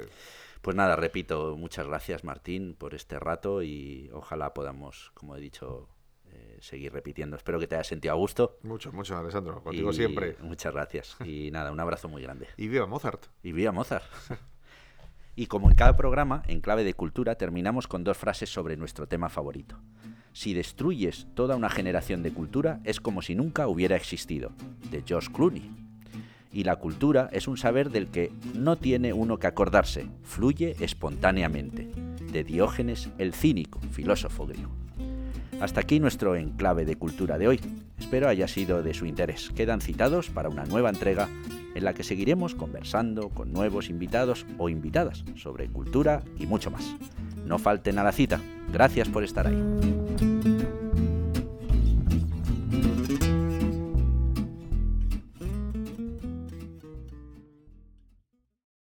Pues 0.61 0.75
nada, 0.75 0.95
repito, 0.95 1.55
muchas 1.55 1.87
gracias 1.87 2.23
Martín 2.23 2.75
por 2.77 2.93
este 2.93 3.19
rato 3.19 3.61
y 3.63 4.09
ojalá 4.11 4.53
podamos, 4.53 5.11
como 5.13 5.35
he 5.35 5.39
dicho, 5.39 5.87
eh, 6.31 6.57
seguir 6.59 6.91
repitiendo. 6.91 7.37
Espero 7.37 7.59
que 7.59 7.67
te 7.67 7.75
haya 7.75 7.83
sentido 7.83 8.13
a 8.13 8.17
gusto. 8.17 8.57
Mucho, 8.63 8.91
mucho, 8.91 9.15
Alessandro. 9.17 9.63
Contigo 9.63 9.93
siempre. 9.93 10.35
Muchas 10.41 10.73
gracias. 10.73 11.15
Y 11.23 11.51
nada, 11.51 11.71
un 11.71 11.79
abrazo 11.79 12.09
muy 12.09 12.21
grande. 12.21 12.47
Y 12.57 12.67
viva 12.67 12.85
Mozart. 12.85 13.27
Y 13.43 13.51
viva 13.51 13.71
Mozart. 13.71 14.05
y 15.37 15.45
como 15.45 15.69
en 15.69 15.75
cada 15.75 15.95
programa, 15.95 16.41
en 16.47 16.61
clave 16.61 16.83
de 16.83 16.95
cultura, 16.95 17.35
terminamos 17.35 17.87
con 17.87 18.03
dos 18.03 18.17
frases 18.17 18.49
sobre 18.49 18.75
nuestro 18.75 19.07
tema 19.07 19.29
favorito. 19.29 19.79
Si 20.33 20.55
destruyes 20.55 21.27
toda 21.35 21.55
una 21.55 21.69
generación 21.69 22.23
de 22.23 22.31
cultura, 22.31 22.79
es 22.83 22.99
como 22.99 23.21
si 23.21 23.35
nunca 23.35 23.67
hubiera 23.67 23.95
existido. 23.95 24.51
De 24.89 25.03
George 25.05 25.31
Clooney. 25.31 25.69
Y 26.51 26.63
la 26.63 26.77
cultura 26.77 27.29
es 27.31 27.47
un 27.47 27.55
saber 27.55 27.91
del 27.91 28.07
que 28.07 28.31
no 28.55 28.77
tiene 28.77 29.13
uno 29.13 29.37
que 29.37 29.45
acordarse, 29.45 30.07
fluye 30.23 30.75
espontáneamente. 30.79 31.87
De 32.31 32.43
Diógenes 32.43 33.09
el 33.19 33.31
Cínico, 33.33 33.79
filósofo 33.91 34.47
griego. 34.47 34.71
Hasta 35.61 35.81
aquí 35.81 35.99
nuestro 35.99 36.35
enclave 36.35 36.83
de 36.83 36.95
cultura 36.95 37.37
de 37.37 37.47
hoy. 37.47 37.59
Espero 37.99 38.27
haya 38.27 38.47
sido 38.47 38.81
de 38.81 38.95
su 38.95 39.05
interés. 39.05 39.51
Quedan 39.55 39.81
citados 39.81 40.31
para 40.31 40.49
una 40.49 40.65
nueva 40.65 40.89
entrega 40.89 41.29
en 41.77 41.83
la 41.83 41.93
que 41.93 42.03
seguiremos 42.03 42.55
conversando 42.55 43.29
con 43.29 43.53
nuevos 43.53 43.91
invitados 43.91 44.47
o 44.57 44.67
invitadas 44.67 45.23
sobre 45.35 45.69
cultura 45.69 46.23
y 46.39 46.47
mucho 46.47 46.71
más. 46.71 46.95
No 47.45 47.59
falten 47.59 47.99
a 47.99 48.03
la 48.03 48.11
cita. 48.11 48.41
Gracias 48.73 49.07
por 49.09 49.23
estar 49.23 49.45
ahí. 49.45 50.36